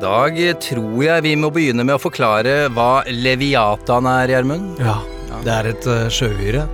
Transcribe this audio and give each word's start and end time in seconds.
Dag 0.00 0.38
tror 0.64 1.02
jeg 1.04 1.24
vi 1.26 1.34
må 1.38 1.50
begynne 1.54 1.84
med 1.84 1.98
å 1.98 2.00
forklare 2.00 2.70
hva 2.72 3.02
Leviatan 3.10 4.08
er, 4.08 4.32
Gjermund. 4.34 4.80
Ja, 4.80 4.96
det 5.44 5.52
er 5.54 5.68
et 5.74 5.88
uh, 5.90 6.06
sjøhyre, 6.12 6.64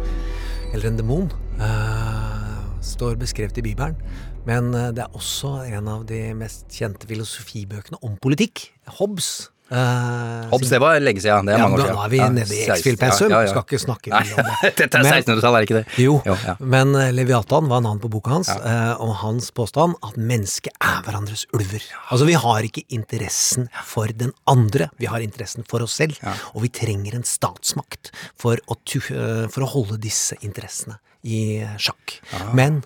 eller 0.73 0.91
en 0.91 1.01
demon. 1.01 1.27
Uh, 1.59 2.57
står 2.87 3.19
beskrevet 3.21 3.59
i 3.59 3.67
Bibelen. 3.67 3.99
Men 4.47 4.71
eh, 4.79 4.93
det 4.95 5.03
er 5.03 5.17
også 5.19 5.57
en 5.67 5.89
av 5.91 6.05
de 6.07 6.21
mest 6.39 6.71
kjente 6.71 7.09
filosofibøkene 7.11 7.99
om 8.07 8.15
politikk. 8.23 8.69
Hobbes. 9.01 9.49
Uh, 9.67 10.47
Hobbs, 10.53 10.69
det 10.71 10.79
var 10.83 11.01
lenge 11.03 11.21
siden. 11.25 11.49
Det 11.49 11.57
er 11.57 11.59
ja, 11.59 11.67
mange 11.67 11.81
år 11.81 11.87
siden. 11.89 11.97
Nå 11.97 12.05
er 12.05 12.13
vi 12.13 12.21
Ja, 12.21 12.29
nede 12.31 12.55
i 12.55 12.65
16, 12.67 12.77
X-Fill-pensum. 12.77 13.31
ja, 13.31 13.41
ja. 13.43 13.51
Skal 13.51 13.65
ikke 13.67 13.81
snakke 13.83 14.13
mye 14.13 14.37
om 14.37 14.51
det. 14.51 14.71
dette 14.83 15.01
er 15.01 15.03
Men- 15.03 15.13
1600-tallet, 15.13 15.57
er 15.59 15.67
ikke 15.67 15.79
det? 15.81 15.87
Jo, 16.05 16.21
Jo, 16.27 16.37
ja. 16.47 16.55
men 16.61 16.93
Leviathan 16.93 17.37
Leviatan 17.37 17.69
var 17.69 17.81
navnet 17.83 18.03
på 18.03 18.09
boka 18.11 18.31
hans, 18.31 18.49
eh, 18.49 18.93
og 19.03 19.17
hans 19.23 19.51
påstand 19.51 19.97
at 20.07 20.17
mennesket 20.17 20.73
er 20.81 21.03
hverandres 21.05 21.47
ulver. 21.53 21.83
Altså, 22.11 22.27
vi 22.29 22.37
har 22.39 22.63
ikke 22.63 22.85
interessen 22.89 23.69
for 23.85 24.07
den 24.07 24.33
andre, 24.47 24.89
vi 24.99 25.07
har 25.11 25.21
interessen 25.21 25.67
for 25.69 25.83
oss 25.83 25.93
selv, 25.99 26.17
og 26.55 26.63
vi 26.63 26.69
trenger 26.69 27.15
en 27.19 27.27
statsmakt 27.27 28.13
for 28.39 28.57
å, 28.71 28.77
eh, 28.79 29.49
for 29.49 29.67
å 29.67 29.71
holde 29.75 29.99
disse 30.01 30.39
interessene 30.41 30.99
i 31.27 31.67
sjakk. 31.83 32.21
Men 32.55 32.85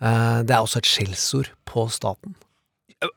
uh, 0.00 0.42
det 0.46 0.54
er 0.54 0.62
også 0.62 0.78
et 0.78 0.86
skjellsord 0.88 1.50
på 1.66 1.88
staten. 1.90 2.36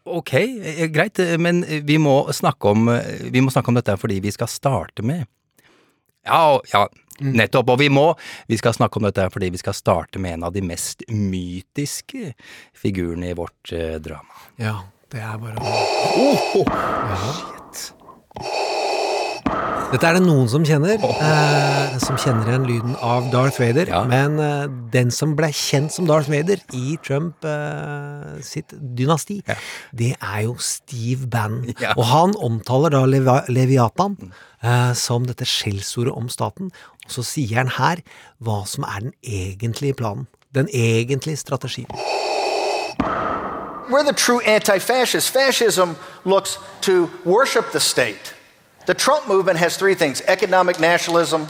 Ok, 0.05 0.33
eh, 0.33 0.88
greit, 0.88 1.19
eh, 1.19 1.38
men 1.38 1.66
vi 1.86 1.97
må 1.97 2.33
snakke 2.33 2.69
om, 2.69 2.89
eh, 2.89 3.30
vi 3.31 3.41
må 3.41 3.52
snakke 3.53 3.69
om 3.69 3.75
dette 3.78 3.97
fordi 3.97 4.19
vi 4.22 4.31
skal 4.31 4.47
starte 4.47 5.03
med 5.03 5.25
Ja, 6.25 6.59
ja, 6.73 6.88
nettopp. 7.19 7.69
Og 7.69 7.80
vi 7.80 7.89
må 7.89 8.17
Vi 8.47 8.58
skal 8.58 8.73
snakke 8.73 8.97
om 8.97 9.03
dette 9.03 9.30
fordi 9.30 9.52
vi 9.52 9.58
skal 9.58 9.73
starte 9.73 10.19
med 10.19 10.33
en 10.33 10.44
av 10.44 10.53
de 10.53 10.61
mest 10.61 11.03
mytiske 11.09 12.33
figurene 12.73 13.30
i 13.30 13.33
vårt 13.33 13.73
drama. 14.02 14.33
Ja, 14.58 14.81
det 15.11 15.22
er 15.22 15.38
bare 15.38 15.56
ja. 15.61 15.95
Dette 19.46 20.10
er 20.10 20.18
det 20.18 20.26
noen 20.26 20.48
som 20.50 20.64
kjenner, 20.66 20.98
eh, 21.00 21.94
som 22.02 22.18
kjenner 22.20 22.50
igjen 22.50 22.66
lyden 22.68 22.96
av 23.06 23.30
Darth 23.32 23.62
Vader. 23.62 23.88
Ja. 23.88 24.02
Men 24.10 24.40
eh, 24.42 24.66
den 24.92 25.12
som 25.14 25.36
ble 25.38 25.52
kjent 25.56 25.94
som 25.94 26.08
Darth 26.10 26.28
Vader 26.32 26.60
i 26.76 26.98
Trump 27.06 27.46
eh, 27.48 28.42
sitt 28.44 28.74
dynasti, 28.76 29.38
det 29.96 30.12
er 30.18 30.42
jo 30.48 30.58
Steve 30.60 31.30
Bannon. 31.32 31.72
Ja. 31.86 31.92
Og 32.00 32.06
han 32.08 32.36
omtaler 32.42 32.94
da 32.94 33.02
Levi 33.06 33.34
Leviatan 33.52 34.16
eh, 34.64 34.94
som 34.98 35.26
dette 35.28 35.46
skjellsordet 35.48 36.14
om 36.16 36.30
staten. 36.32 36.72
Og 37.06 37.16
så 37.18 37.24
sier 37.28 37.59
han 37.59 37.74
her 37.78 38.02
hva 38.44 38.64
som 38.68 38.88
er 38.88 39.08
den 39.08 39.16
egentlige 39.22 39.98
planen. 40.02 40.28
Den 40.56 40.68
egentlige 40.74 41.38
strategien. 41.38 41.92
We're 43.88 44.04
the 44.04 44.14
true 44.14 44.42
anti-fascist. 44.42 45.30
Fascism 45.30 45.96
looks 46.26 46.58
to 46.82 47.12
worship 47.24 47.72
the 47.72 47.80
state. 47.80 48.34
The 48.86 48.94
Trump 48.94 49.28
movement 49.28 49.58
has 49.58 49.78
three 49.78 49.95
things 49.95 50.22
economic 50.28 50.80
nationalism, 50.80 51.47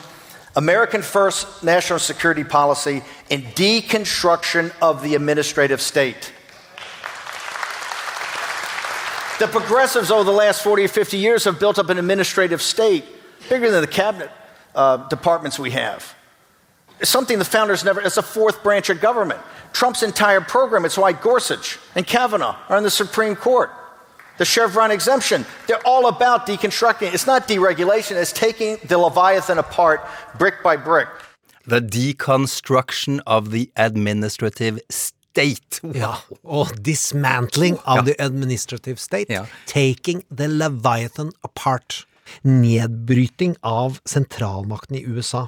American 0.55 1.01
first 1.01 1.63
national 1.63 1.99
security 1.99 2.43
policy, 2.43 3.03
and 3.29 3.43
deconstruction 3.55 4.73
of 4.81 5.03
the 5.03 5.15
administrative 5.15 5.81
state. 5.81 6.31
The 9.37 9.47
progressives 9.47 10.11
over 10.11 10.23
the 10.23 10.31
last 10.31 10.63
40 10.63 10.85
or 10.85 10.87
50 10.87 11.17
years 11.17 11.43
have 11.43 11.59
built 11.59 11.77
up 11.77 11.89
an 11.89 11.97
administrative 11.97 12.61
state 12.61 13.03
bigger 13.49 13.69
than 13.69 13.81
the 13.81 13.87
cabinet 13.87 14.31
uh, 14.73 15.09
departments 15.09 15.59
we 15.59 15.71
have. 15.71 16.15
It's 17.01 17.09
something 17.09 17.37
the 17.37 17.43
founders 17.43 17.83
never, 17.83 17.99
it's 17.99 18.15
a 18.15 18.21
fourth 18.21 18.63
branch 18.63 18.89
of 18.89 19.01
government. 19.01 19.41
Trump's 19.73 20.03
entire 20.03 20.39
program, 20.39 20.85
it's 20.85 20.97
why 20.97 21.11
Gorsuch 21.11 21.77
and 21.95 22.07
Kavanaugh 22.07 22.55
are 22.69 22.77
in 22.77 22.83
the 22.83 22.89
Supreme 22.89 23.35
Court. 23.35 23.71
The 24.37 24.43
Chevron 24.43 24.91
exemption, 24.91 25.45
they're 25.67 25.85
all 25.85 26.07
about 26.07 26.45
deconstructing. 26.45 27.13
It's 27.13 27.25
not 27.25 27.47
deregulation, 27.47 28.17
it's 28.21 28.33
taking 28.33 28.77
the 28.83 28.97
Leviathan 28.97 29.57
apart 29.57 30.01
brick 30.37 30.55
by 30.61 30.75
brick. 30.75 31.07
The 31.65 31.79
deconstruction 31.79 33.21
of 33.25 33.51
the 33.51 33.71
administrative 33.77 34.81
state. 34.89 35.79
Ja, 35.95 36.17
og 36.43 36.75
dismantling 36.83 37.79
av 37.85 38.05
the 38.05 38.15
administrative 38.19 38.99
state. 38.99 39.31
Ja. 39.31 39.45
Taking 39.65 40.23
the 40.29 40.47
Leviathan 40.47 41.31
apart. 41.41 42.05
Nedbryting 42.43 43.55
av 43.63 44.01
sentralmakten 44.05 44.99
i 44.99 45.05
USA. 45.07 45.47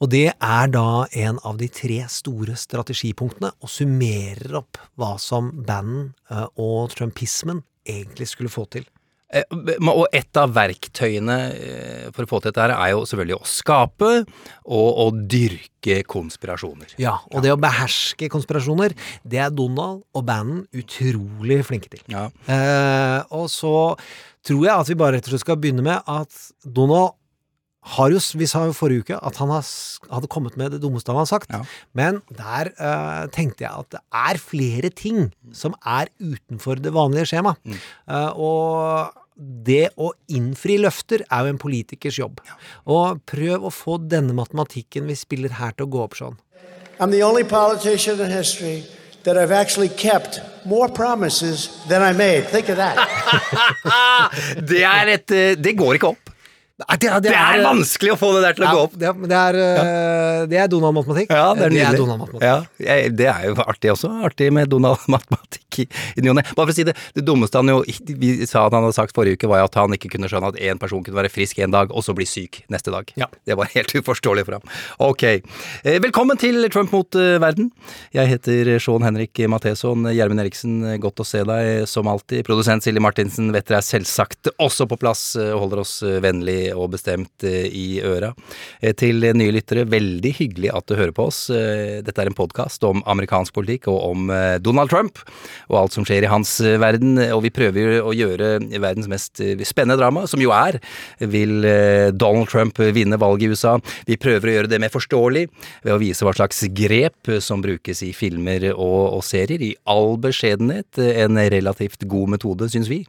Og 0.00 0.08
det 0.14 0.32
er 0.32 0.72
da 0.72 1.04
en 1.12 1.38
av 1.44 1.58
de 1.60 1.68
tre 1.68 2.00
store 2.08 2.56
strategipunktene, 2.56 3.52
og 3.60 3.68
summerer 3.68 4.56
opp 4.62 4.78
hva 4.96 5.16
som 5.20 5.50
Bannon 5.66 6.12
eh, 6.30 6.46
og 6.56 6.94
trumpismen 6.94 7.64
egentlig 7.86 8.28
skulle 8.30 8.52
få 8.52 8.66
til. 8.72 8.84
Eh, 9.34 9.42
Og 9.50 10.04
et 10.14 10.36
av 10.38 10.52
verktøyene 10.54 11.36
eh, 11.56 12.10
for 12.14 12.24
å 12.26 12.30
få 12.30 12.40
til 12.42 12.52
dette 12.52 12.62
her 12.62 12.74
er 12.76 12.92
jo 12.92 13.02
selvfølgelig 13.08 13.38
å 13.40 13.48
skape 13.48 14.10
og 14.64 15.00
å 15.04 15.06
dyrke 15.14 16.02
konspirasjoner. 16.06 16.94
Ja, 17.02 17.16
og 17.32 17.42
det 17.42 17.52
å 17.54 17.58
beherske 17.60 18.28
konspirasjoner, 18.32 18.94
det 19.24 19.40
er 19.42 19.50
Donald 19.50 20.04
og 20.14 20.26
banden 20.28 20.64
utrolig 20.76 21.62
flinke 21.66 21.90
til. 21.92 22.04
Ja. 22.12 22.28
Eh, 22.46 23.20
og 23.34 23.48
så 23.52 23.74
tror 24.44 24.64
jeg 24.68 24.74
at 24.76 24.88
vi 24.92 24.98
bare 25.00 25.16
rett 25.18 25.26
og 25.28 25.34
slett 25.34 25.46
skal 25.46 25.58
begynne 25.60 25.82
med 25.84 26.04
at 26.06 26.30
Donald 26.64 27.16
har 27.84 28.12
jo, 28.14 28.20
Vi 28.40 28.46
sa 28.48 28.64
jo 28.64 28.76
forrige 28.76 29.04
uke 29.04 29.18
at 29.18 29.40
han 29.42 29.50
har, 29.52 29.66
hadde 30.10 30.30
kommet 30.32 30.56
med 30.56 30.72
det 30.72 30.80
dummeste 30.80 31.12
han 31.12 31.20
har 31.20 31.28
sagt. 31.28 31.52
Ja. 31.52 31.64
Men 31.92 32.22
der 32.32 32.72
uh, 32.78 33.26
tenkte 33.34 33.66
jeg 33.66 33.72
at 33.72 33.90
det 33.92 34.00
er 34.08 34.40
flere 34.40 34.90
ting 34.90 35.28
som 35.52 35.76
er 35.84 36.08
utenfor 36.22 36.80
det 36.80 36.94
vanlige 36.96 37.28
skjemaet. 37.34 37.60
Mm. 37.64 37.76
Uh, 38.08 38.30
og 38.40 39.20
det 39.36 39.90
å 39.98 40.12
innfri 40.30 40.78
løfter 40.78 41.24
er 41.26 41.44
jo 41.44 41.52
en 41.52 41.60
politikers 41.60 42.18
jobb. 42.20 42.40
Og 42.86 43.20
prøv 43.28 43.66
å 43.66 43.72
få 43.74 43.98
denne 43.98 44.36
matematikken 44.36 45.08
vi 45.10 45.18
spiller 45.18 45.58
her 45.58 45.74
til 45.74 45.88
å 45.88 45.92
gå 45.92 46.04
opp 46.06 46.18
sånn. 46.18 46.38
I'm 47.00 47.10
the 47.10 47.24
only 47.26 47.42
politician 47.42 48.20
in 48.20 48.30
history 48.30 48.84
that 49.24 49.36
I've 49.36 49.50
actually 49.50 49.88
kept 49.88 50.40
more 50.64 50.88
promises 50.88 51.68
than 51.88 52.02
I 52.02 52.12
made. 52.12 52.46
Think 52.48 52.68
of 52.68 52.76
that. 52.76 52.96
Det 54.70 54.84
er 54.84 55.10
et 55.16 55.30
eh, 55.34 55.56
Det 55.58 55.74
går 55.76 55.98
ikke 55.98 56.12
opp. 56.14 56.23
Nei, 56.82 56.96
Det, 56.98 57.10
Det 57.22 57.34
er 57.38 57.60
vanskelig 57.62 58.14
å 58.14 58.18
få 58.18 58.32
det 58.34 58.40
der 58.48 58.56
til 58.58 58.64
å 58.66 58.70
gå 58.74 58.86
opp. 58.88 58.94
Det, 58.98 59.12
det 59.30 59.40
er, 59.40 59.58
ja. 59.60 60.64
er 60.64 60.72
Donald-matematikk. 60.72 61.30
Ja, 61.30 61.52
det 61.54 61.68
er 61.68 61.76
nydelig. 61.76 62.00
Donald-matematikk. 62.02 62.48
Ja, 62.48 62.56
jeg, 62.82 63.12
det 63.20 63.28
er 63.30 63.44
jo 63.50 63.58
artig 63.62 63.92
også. 63.94 64.10
Artig 64.26 64.50
med 64.54 64.72
Donald-matematikk 64.74 65.63
i, 65.82 65.88
i 66.16 66.24
ny 66.24 66.32
og 66.32 66.38
ne. 66.38 66.46
Bare 66.54 66.68
for 66.68 66.74
å 66.74 66.76
si 66.76 66.86
det, 66.86 66.96
det 67.16 67.24
dummeste 67.26 67.60
han 67.60 67.70
jo 67.72 67.82
Vi 68.20 68.46
sa 68.48 68.66
han 68.68 68.76
hadde 68.78 68.96
sagt 68.96 69.14
forrige 69.16 69.38
uke, 69.38 69.50
var 69.50 69.64
at 69.64 69.76
han 69.78 69.94
ikke 69.96 70.12
kunne 70.14 70.28
skjønne 70.30 70.52
at 70.52 70.60
én 70.60 70.80
person 70.80 71.02
kunne 71.04 71.18
være 71.18 71.32
frisk 71.32 71.60
en 71.64 71.74
dag, 71.74 71.92
og 71.92 72.04
så 72.04 72.14
bli 72.16 72.26
syk 72.28 72.62
neste 72.72 72.92
dag. 72.94 73.10
Ja. 73.20 73.28
Det 73.46 73.56
var 73.58 73.70
helt 73.74 73.94
uforståelig 74.00 74.46
for 74.46 74.58
ham. 74.58 74.64
Ok. 75.04 75.24
Eh, 75.26 75.98
Velkommen 76.02 76.38
til 76.40 76.66
Trump 76.72 76.92
mot 76.94 77.18
eh, 77.18 77.36
verden. 77.42 77.70
Jeg 78.14 78.30
heter 78.30 78.74
Sean 78.82 79.04
Henrik 79.06 79.38
Matheson. 79.50 80.06
Gjermund 80.14 80.42
Eriksen, 80.42 80.76
eh, 80.88 80.98
godt 81.02 81.22
å 81.22 81.26
se 81.28 81.42
deg 81.46 81.88
som 81.90 82.08
alltid. 82.10 82.44
Produsent 82.46 82.84
Silje 82.84 83.02
Martinsen 83.02 83.50
vet 83.54 83.68
dere 83.68 83.80
er 83.82 83.86
selvsagt 83.86 84.52
også 84.62 84.88
på 84.90 84.98
plass 85.00 85.24
og 85.40 85.64
holder 85.64 85.82
oss 85.82 85.96
vennlig 86.24 86.58
og 86.74 86.90
bestemt 86.94 87.44
i 87.44 88.00
øra. 88.04 88.32
Til 88.98 89.24
nye 89.36 89.52
lyttere, 89.54 89.86
veldig 89.88 90.32
hyggelig 90.36 90.70
at 90.74 90.86
du 90.88 90.96
hører 90.98 91.14
på 91.16 91.26
oss. 91.30 91.46
Dette 91.48 92.22
er 92.22 92.30
en 92.30 92.36
podkast 92.36 92.84
om 92.86 93.02
amerikansk 93.10 93.54
politikk 93.56 93.88
og 93.92 93.98
om 94.10 94.32
Donald 94.64 94.92
Trump 94.92 95.20
og 95.70 95.78
alt 95.80 95.96
som 95.96 96.06
skjer 96.06 96.26
i 96.26 96.30
hans 96.30 96.56
eh, 96.64 96.78
verden. 96.82 97.18
Og 97.34 97.44
vi 97.44 97.52
prøver 97.54 98.00
å 98.02 98.12
gjøre 98.16 98.56
verdens 98.82 99.08
mest 99.10 99.40
eh, 99.44 99.60
spennende 99.66 99.98
drama, 100.00 100.26
som 100.30 100.42
jo 100.42 100.52
er 100.54 100.80
Vil 101.20 101.64
eh, 101.68 102.10
Donald 102.14 102.50
Trump 102.52 102.78
vinne 102.94 103.18
valget 103.20 103.48
i 103.48 103.54
USA? 103.54 103.76
Vi 104.08 104.18
prøver 104.20 104.50
å 104.50 104.56
gjøre 104.58 104.72
det 104.72 104.80
mer 104.82 104.92
forståelig 104.92 105.46
ved 105.84 105.94
å 105.94 106.00
vise 106.02 106.26
hva 106.26 106.34
slags 106.36 106.64
grep 106.74 107.32
som 107.44 107.62
brukes 107.64 108.02
i 108.04 108.12
filmer 108.16 108.70
og, 108.74 109.18
og 109.18 109.24
serier. 109.26 109.62
I 109.64 109.74
all 109.90 110.16
beskjedenhet 110.20 110.98
en 110.98 111.38
relativt 111.52 112.04
god 112.10 112.34
metode, 112.36 112.68
syns 112.72 112.90
vi, 112.90 113.02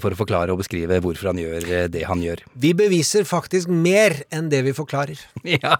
for 0.00 0.12
å 0.12 0.18
forklare 0.18 0.54
og 0.54 0.60
beskrive 0.62 1.00
hvorfor 1.02 1.32
han 1.32 1.40
gjør 1.40 1.88
det 1.92 2.04
han 2.08 2.22
gjør. 2.24 2.44
Vi 2.60 2.72
beviser 2.76 3.26
faktisk 3.28 3.70
mer 3.70 4.16
enn 4.32 4.50
det 4.52 4.64
vi 4.68 4.76
forklarer. 4.76 5.20
Ja, 5.60 5.76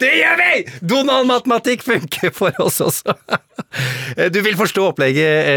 det 0.00 0.10
gjør 0.16 0.38
vi! 0.40 0.52
Donald-matematikk 0.90 1.84
funker 1.84 2.32
for 2.34 2.56
oss 2.62 2.80
også. 2.82 3.14
Du 4.34 4.40
vil 4.42 4.56
forstå 4.58 4.88
opplegget 4.90 5.50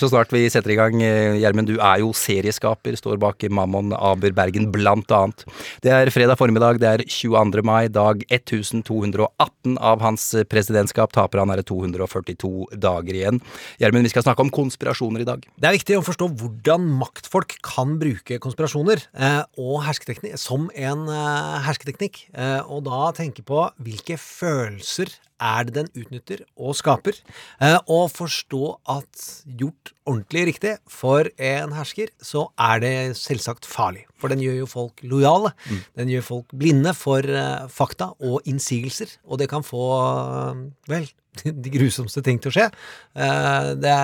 så 0.00 0.08
snart 0.10 0.32
vi 0.34 0.44
setter 0.52 0.72
i 0.74 0.78
gang. 0.78 1.02
Eh, 1.04 1.38
Gjermund, 1.42 1.70
du 1.70 1.76
er 1.76 2.02
jo 2.02 2.12
serieskaper, 2.16 2.96
står 2.98 3.18
bak 3.22 3.44
Mammon 3.50 3.92
Aber 3.96 4.32
Bergen, 4.36 4.70
blant 4.74 5.10
annet. 5.14 5.44
Det 5.84 5.92
er 5.94 6.12
fredag 6.14 6.38
formiddag, 6.40 6.80
det 6.82 6.88
er 6.90 7.04
22. 7.04 7.64
mai, 7.66 7.88
dag 7.92 8.24
1218 8.28 9.76
av 9.78 10.02
hans 10.04 10.30
presidentskap. 10.50 11.12
Taper 11.16 11.42
han 11.42 11.52
er 11.54 11.62
det 11.62 11.68
242 11.70 12.78
dager 12.78 13.20
igjen. 13.20 13.42
Gjermund, 13.82 14.08
vi 14.08 14.14
skal 14.14 14.26
snakke 14.26 14.46
om 14.46 14.52
konspirasjoner 14.54 15.24
i 15.24 15.28
dag. 15.28 15.46
Det 15.58 15.70
er 15.70 15.78
viktig 15.78 15.98
å 15.98 16.06
forstå 16.06 16.30
hvordan 16.40 16.88
maktfolk 17.00 17.58
kan 17.66 17.96
bruke 18.00 18.40
konspirasjoner 18.42 19.04
eh, 19.14 19.42
og 19.60 19.82
hersketeknikk 19.86 20.38
som 20.40 20.68
en 20.74 21.06
eh, 21.12 21.56
hersketeknikk, 21.66 22.24
eh, 22.34 22.60
og 22.66 22.86
da 22.88 23.08
tenke 23.16 23.44
på 23.46 23.66
hvilke 23.84 24.18
følelser 24.20 25.12
er 25.40 25.68
det 25.68 25.76
den 25.76 25.90
utnytter 25.94 26.44
og 26.56 26.76
skaper, 26.78 27.18
eh, 27.62 27.78
og 27.86 28.10
forstå 28.14 28.64
at 28.98 29.24
gjort 29.46 29.94
ordentlig 30.08 30.46
riktig 30.52 30.76
for 30.90 31.30
en 31.38 31.74
hersker, 31.78 32.12
så 32.18 32.48
er 32.58 32.84
det 32.84 32.94
selvsagt 33.20 33.68
farlig. 33.68 34.07
For 34.18 34.32
den 34.32 34.42
gjør 34.42 34.62
jo 34.62 34.66
folk 34.70 35.04
lojale. 35.06 35.54
Den 35.98 36.10
gjør 36.10 36.26
folk 36.26 36.58
blinde 36.58 36.94
for 36.96 37.22
uh, 37.22 37.68
fakta 37.70 38.12
og 38.18 38.42
innsigelser, 38.50 39.18
og 39.28 39.40
det 39.42 39.48
kan 39.50 39.64
få, 39.66 39.84
uh, 39.94 40.62
vel, 40.90 41.06
de 41.64 41.70
grusomste 41.70 42.22
ting 42.26 42.40
til 42.42 42.50
å 42.50 42.54
skje. 42.56 42.66
Uh, 43.14 43.70
det, 43.78 43.94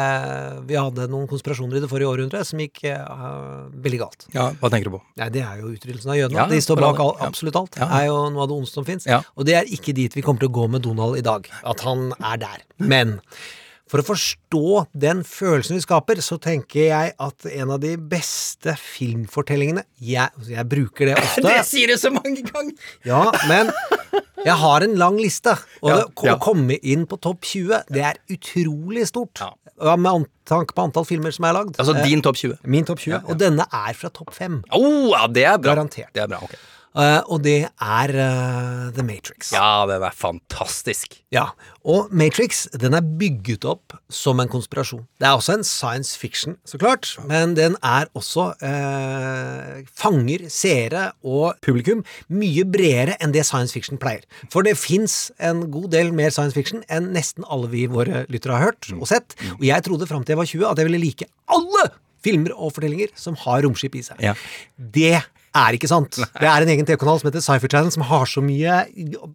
vi 0.70 0.78
hadde 0.78 1.08
noen 1.11 1.26
konspirasjoner 1.31 1.81
i 1.81 1.82
det 1.82 1.90
forrige 1.90 2.12
århundret 2.12 2.46
som 2.46 2.62
gikk 2.62 2.84
veldig 2.84 4.00
galt. 4.05 4.28
Ja, 4.37 4.52
Hva 4.61 4.70
tenker 4.70 4.90
du 4.90 4.99
på? 4.99 5.02
Nei, 5.20 5.31
det 5.34 5.43
er 5.43 5.64
jo 5.64 5.72
utryddelsen 5.75 6.14
av 6.14 6.20
jødene. 6.20 6.44
Ja, 6.44 6.46
de 6.50 6.62
står 6.62 6.84
bak 6.84 7.02
all, 7.02 7.16
absolutt 7.26 7.58
alt. 7.58 7.81
Ja. 7.81 7.90
Det 7.90 8.05
er 8.05 8.08
jo 8.12 8.22
noe 8.31 8.46
av 8.46 8.52
det 8.52 8.58
ondeste 8.61 8.81
som 8.81 8.88
fins. 8.88 9.11
Ja. 9.11 9.25
Og 9.34 9.50
det 9.50 9.58
er 9.58 9.75
ikke 9.75 9.96
dit 9.96 10.14
vi 10.14 10.25
kommer 10.25 10.44
til 10.44 10.52
å 10.52 10.56
gå 10.62 10.70
med 10.76 10.87
Donald 10.87 11.19
i 11.19 11.26
dag. 11.26 11.50
At 11.66 11.82
han 11.87 12.12
er 12.20 12.40
der. 12.46 12.64
Men 12.78 13.19
for 13.90 14.00
å 14.00 14.06
forstå 14.06 14.84
den 14.96 15.20
følelsen 15.28 15.76
vi 15.76 15.82
skaper, 15.84 16.20
så 16.25 16.38
tenker 16.40 16.86
jeg 16.88 17.12
at 17.20 17.46
en 17.50 17.72
av 17.75 17.82
de 17.82 17.94
beste 18.00 18.72
filmfortellingene 18.81 19.84
Jeg, 20.00 20.31
jeg 20.48 20.64
bruker 20.70 21.10
det 21.10 21.19
ofte. 21.20 21.44
Det 21.50 21.58
sier 21.69 21.92
du 21.92 21.98
så 22.00 22.12
mange 22.14 22.42
ganger! 22.48 22.72
Ja, 23.04 23.26
men 23.50 23.70
jeg 24.44 24.56
har 24.60 24.84
en 24.86 24.96
lang 25.00 25.19
liste, 25.20 25.54
og 25.82 25.90
Ja, 25.90 25.98
det, 26.00 26.06
å 26.25 26.31
ja. 26.32 26.38
komme 26.42 26.78
inn 26.81 27.04
på 27.08 27.19
topp 27.20 27.44
20, 27.48 27.84
det 27.92 28.06
er 28.12 28.20
utrolig 28.32 29.06
stort. 29.10 29.40
Ja. 29.40 29.96
Med 30.00 30.28
tanke 30.48 30.76
på 30.76 30.84
antall 30.87 31.06
filmer 31.08 31.32
som 31.34 31.46
er 31.48 31.56
lagd. 31.56 31.76
Altså 31.82 31.96
Eh, 31.98 32.04
din 32.08 32.22
topp 32.25 32.37
20. 32.40 32.58
Min 32.64 32.84
topp 32.88 33.00
20. 33.04 33.25
Og 33.28 33.40
denne 33.40 33.66
er 33.69 33.96
fra 33.98 34.08
topp 34.14 34.32
5. 34.37 34.62
Oh, 34.76 35.10
ja, 35.12 35.26
det 35.28 35.44
er 35.48 35.58
bra. 35.58 35.75
Garantert. 35.75 36.12
Det 36.14 36.22
er 36.25 36.30
bra, 36.30 36.40
ok. 36.46 36.54
Eh, 36.94 37.20
og 37.26 37.41
det 37.43 37.64
er 37.82 38.12
eh, 38.14 38.91
The 38.94 39.02
Matrix. 39.02 39.50
Ja, 39.55 39.82
den 39.91 40.02
er 40.06 40.14
fantastisk. 40.14 41.17
Ja, 41.35 41.49
Og 41.82 42.12
Matrix 42.14 42.62
den 42.81 42.94
er 42.94 43.02
bygget 43.02 43.64
opp 43.67 43.96
som 44.08 44.38
en 44.41 44.49
konspirasjon. 44.49 45.02
Det 45.19 45.26
er 45.26 45.35
også 45.35 45.56
en 45.58 45.67
science 45.67 46.14
fiction, 46.17 46.55
så 46.64 46.79
klart, 46.79 47.11
men 47.26 47.56
den 47.58 47.75
er 47.82 48.06
også 48.14 48.52
eh, 48.64 49.82
fanger 49.99 50.46
seere 50.55 51.08
og 51.26 51.58
publikum 51.67 52.05
mye 52.31 52.64
bredere 52.64 53.19
enn 53.19 53.35
det 53.35 53.43
science 53.49 53.75
fiction 53.75 53.99
pleier. 54.00 54.23
For 54.55 54.62
det 54.64 54.76
fins 54.79 55.32
en 55.43 55.67
god 55.75 55.90
del 55.97 56.14
mer 56.14 56.31
science 56.35 56.55
fiction 56.56 56.87
enn 56.88 57.11
nesten 57.17 57.44
alle 57.50 57.69
vi 57.75 57.88
våre 57.90 58.25
lyttere 58.31 58.55
har 58.56 58.70
hørt 58.70 58.93
og 58.94 59.11
sett. 59.11 59.35
Og 59.58 59.67
jeg 59.67 59.85
trodde 59.85 60.08
fram 60.08 60.23
til 60.25 60.37
jeg 60.37 60.43
var 60.44 60.52
20 60.55 60.70
at 60.70 60.81
jeg 60.81 60.88
ville 60.93 61.02
like 61.05 61.31
alle 61.52 61.88
filmer 62.25 62.55
og 62.56 62.73
fortellinger 62.73 63.12
som 63.19 63.37
har 63.43 63.67
romskip 63.67 63.99
i 63.99 64.06
seg. 64.06 64.23
Ja. 64.25 64.32
Det 64.79 65.19
er 65.54 65.76
ikke 65.76 65.90
sant. 65.90 66.18
Det 66.18 66.48
er 66.48 66.64
en 66.64 66.70
egen 66.72 66.86
TV-kanal 66.88 67.20
som 67.20 67.28
heter 67.28 67.44
Cypher 67.44 67.70
Channel, 67.70 67.92
som 67.94 68.04
har 68.08 68.26
så 68.30 68.42
mye 68.44 68.80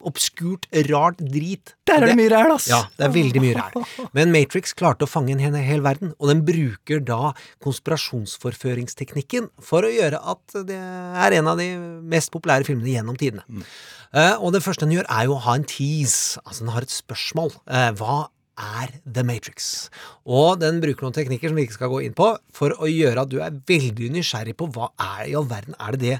obskurt, 0.07 0.67
rart 0.89 1.21
drit. 1.21 1.73
Der 1.89 2.03
er 2.03 2.11
det 2.11 2.17
mye 2.19 2.31
ræl, 2.33 2.53
ass. 2.53 2.67
Ja, 2.71 2.83
det 2.99 3.07
er 3.07 3.13
veldig 3.15 3.43
mye 3.43 3.55
ræl. 3.57 4.09
Men 4.17 4.33
Matrix 4.35 4.75
klarte 4.77 5.07
å 5.07 5.09
fange 5.09 5.33
en 5.35 5.43
hel, 5.43 5.55
hel 5.65 5.83
verden, 5.85 6.13
og 6.19 6.31
den 6.31 6.43
bruker 6.47 7.03
da 7.05 7.33
konspirasjonsforføringsteknikken 7.65 9.49
for 9.63 9.87
å 9.87 9.93
gjøre 9.93 10.19
at 10.33 10.59
det 10.67 10.79
er 10.79 11.39
en 11.39 11.51
av 11.51 11.61
de 11.61 11.71
mest 12.11 12.33
populære 12.35 12.67
filmene 12.67 12.97
gjennom 12.97 13.19
tidene. 13.19 13.63
Eh, 14.09 14.35
og 14.41 14.53
det 14.55 14.63
første 14.65 14.87
den 14.87 14.97
gjør, 14.97 15.09
er 15.13 15.29
jo 15.29 15.37
å 15.37 15.43
ha 15.45 15.55
en 15.59 15.67
tease. 15.69 16.41
Altså, 16.45 16.65
den 16.65 16.73
har 16.73 16.85
et 16.85 16.93
spørsmål. 16.93 17.53
Uh, 17.69 17.89
hva 17.99 18.19
er 18.59 18.93
The 19.07 19.23
Matrix? 19.25 19.89
Og 20.27 20.59
den 20.61 20.81
bruker 20.83 21.07
noen 21.07 21.15
teknikker 21.15 21.49
som 21.51 21.57
vi 21.59 21.65
ikke 21.67 21.77
skal 21.79 21.91
gå 21.93 22.03
inn 22.05 22.15
på, 22.17 22.29
for 22.55 22.75
å 22.77 22.89
gjøre 22.91 23.23
at 23.25 23.31
du 23.31 23.39
er 23.43 23.55
veldig 23.69 24.11
nysgjerrig 24.19 24.55
på 24.59 24.67
hva 24.75 24.91
er 24.99 25.29
i 25.31 25.35
all 25.39 25.47
verden 25.49 25.77
er 25.79 25.95
det 25.95 26.01
det 26.05 26.17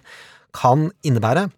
kan 0.57 0.87
innebære. 1.05 1.49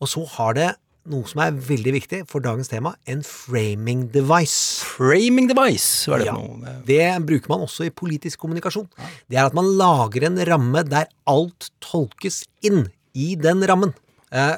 Og 0.00 0.08
så 0.12 0.22
har 0.36 0.54
det 0.54 0.68
noe 1.06 1.26
som 1.30 1.38
er 1.44 1.54
veldig 1.54 1.92
viktig 1.94 2.18
for 2.30 2.42
dagens 2.42 2.66
tema, 2.70 2.92
en 3.06 3.20
framing 3.26 4.08
device. 4.14 4.82
Framing 4.82 5.46
device, 5.50 6.06
hva 6.10 6.16
er 6.16 6.24
det 6.24 6.26
Ja, 6.26 6.34
for 6.34 6.58
noe? 6.62 6.72
det 6.88 7.26
bruker 7.28 7.52
man 7.52 7.62
også 7.66 7.86
i 7.86 7.92
politisk 7.94 8.40
kommunikasjon. 8.42 8.88
Det 9.30 9.38
er 9.38 9.46
at 9.46 9.54
man 9.54 9.68
lager 9.78 10.26
en 10.26 10.40
ramme 10.48 10.82
der 10.90 11.06
alt 11.30 11.70
tolkes 11.84 12.40
inn 12.66 12.88
i 13.14 13.34
den 13.38 13.62
rammen. 13.70 13.94
Eh, 14.34 14.56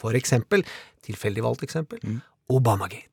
For 0.00 0.16
eksempel, 0.18 0.64
tilfeldig 1.04 1.44
valgt 1.44 1.62
eksempel, 1.62 2.00
Obamagate. 2.52 3.08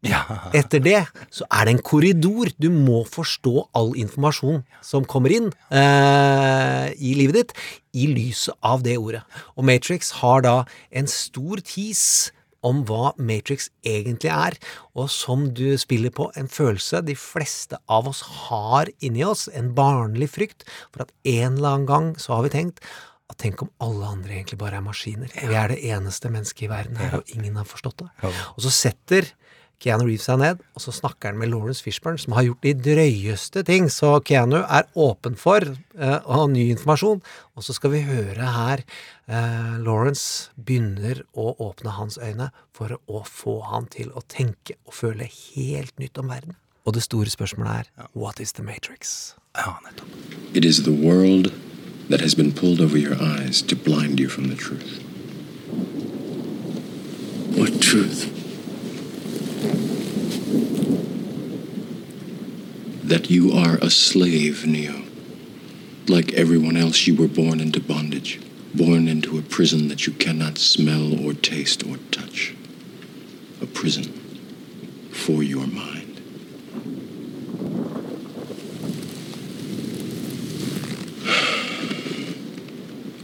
Etter 0.58 0.84
det 0.84 1.04
så 1.34 1.48
er 1.48 1.68
det 1.68 1.76
en 1.76 1.84
korridor. 1.86 2.52
Du 2.60 2.70
må 2.74 3.04
forstå 3.08 3.70
all 3.78 3.94
informasjon 4.00 4.64
som 4.86 5.08
kommer 5.08 5.34
inn 5.36 5.52
eh, 5.72 6.90
i 6.98 7.16
livet 7.18 7.40
ditt, 7.40 7.56
i 7.96 8.10
lyset 8.12 8.58
av 8.66 8.84
det 8.86 8.98
ordet. 9.00 9.24
Og 9.56 9.66
Matrix 9.70 10.12
har 10.20 10.44
da 10.46 10.58
en 10.92 11.10
stor 11.10 11.64
tease 11.66 12.36
om 12.66 12.82
hva 12.88 13.14
Matrix 13.16 13.70
egentlig 13.88 14.32
er, 14.34 14.58
og 14.98 15.08
som 15.12 15.48
du 15.56 15.78
spiller 15.80 16.12
på 16.12 16.28
en 16.40 16.50
følelse 16.52 17.00
de 17.08 17.16
fleste 17.16 17.80
av 17.88 18.10
oss 18.12 18.22
har 18.50 18.92
inni 19.06 19.24
oss, 19.24 19.48
en 19.56 19.72
barnlig 19.76 20.32
frykt 20.34 20.68
for 20.92 21.06
at 21.06 21.14
en 21.24 21.56
eller 21.56 21.70
annen 21.72 21.88
gang 21.90 22.12
så 22.20 22.36
har 22.36 22.48
vi 22.48 22.56
tenkt 22.58 22.84
at 23.30 23.38
tenk 23.42 23.62
om 23.64 23.70
alle 23.84 24.08
andre 24.10 24.40
egentlig 24.40 24.58
bare 24.62 24.80
er 24.80 24.86
maskiner. 24.86 25.31
Vi 25.34 25.56
er 25.56 25.72
det 25.72 25.84
eneste 25.86 26.31
mennesket 26.34 26.66
i 26.66 26.72
verden 26.72 26.98
her, 27.00 27.20
og 27.20 27.36
ingen 27.36 27.60
har 27.60 27.68
forstått 27.70 28.02
det. 28.02 28.10
Og 28.56 28.64
så 28.66 28.74
setter 28.74 29.30
Keanu 29.80 30.04
Reeves 30.04 30.26
seg 30.28 30.42
ned, 30.42 30.64
og 30.76 30.84
så 30.84 30.92
snakker 30.92 31.31
han 31.31 31.40
med 31.40 31.52
Lawrence 31.54 31.84
Fishburne, 31.86 32.20
som 32.20 32.36
har 32.36 32.50
gjort 32.50 32.66
de 32.66 32.74
drøyeste 32.90 33.64
ting. 33.68 33.88
Så 33.94 34.12
Keanu 34.28 34.58
er 34.60 34.90
åpen 35.00 35.38
for 35.40 35.64
eh, 35.64 36.18
å 36.20 36.40
ha 36.42 36.48
ny 36.52 36.66
informasjon. 36.74 37.22
Og 37.56 37.66
så 37.66 37.76
skal 37.78 37.94
vi 37.96 38.04
høre 38.08 38.52
her 38.58 38.84
eh, 38.84 39.78
Lawrence 39.86 40.52
begynner 40.60 41.24
å 41.31 41.54
åpne 41.70 41.96
hans 41.96 42.20
øyne 42.20 42.50
for 42.76 42.98
å 43.08 43.24
få 43.24 43.60
han 43.70 43.88
til 43.94 44.12
å 44.12 44.26
tenke 44.28 44.76
og 44.84 44.98
føle 45.00 45.30
helt 45.31 45.96
nytt 46.02 46.20
om 46.20 46.34
verden. 46.34 46.60
Og 46.84 46.98
det 46.98 47.06
store 47.06 47.31
spørsmålet 47.31 47.86
er 47.86 48.12
What 48.18 48.44
is 48.44 48.56
the 48.60 48.66
Matrix? 48.66 49.36
Ja, 49.56 49.78
nettopp. 49.86 50.12
It 50.54 50.66
is 50.66 50.84
the 50.84 50.92
world 50.92 51.54
that 52.10 52.22
has 52.22 52.34
been 52.34 52.52
pulled 52.52 52.82
over 52.82 52.98
your 52.98 53.16
eyes 53.22 53.62
to 53.62 53.76
blind 53.76 54.20
you 54.20 54.28
from 54.28 54.48
the 54.48 54.56
truth. 54.56 55.02
What 57.56 57.82
truth? 57.82 58.36
That 63.04 63.30
you 63.30 63.52
are 63.52 63.78
a 63.78 63.90
slave, 63.90 64.66
Neo. 64.66 65.04
Like 66.07 66.33
everyone 66.33 66.76
else, 66.76 67.06
you 67.06 67.16
were 67.16 67.28
born 67.28 67.60
into 67.60 67.80
bondage, 67.80 68.40
born 68.74 69.07
into 69.07 69.38
a 69.38 69.44
prison 69.44 69.88
that 69.90 70.07
you 70.07 70.14
cannot 70.14 70.57
smell 70.57 71.24
or 71.24 71.33
taste 71.33 71.86
or 71.86 71.98
touch. 72.12 72.56
A 73.62 73.68
prison 73.68 74.06
for 75.12 75.44
your 75.44 75.68
mind. 75.68 75.99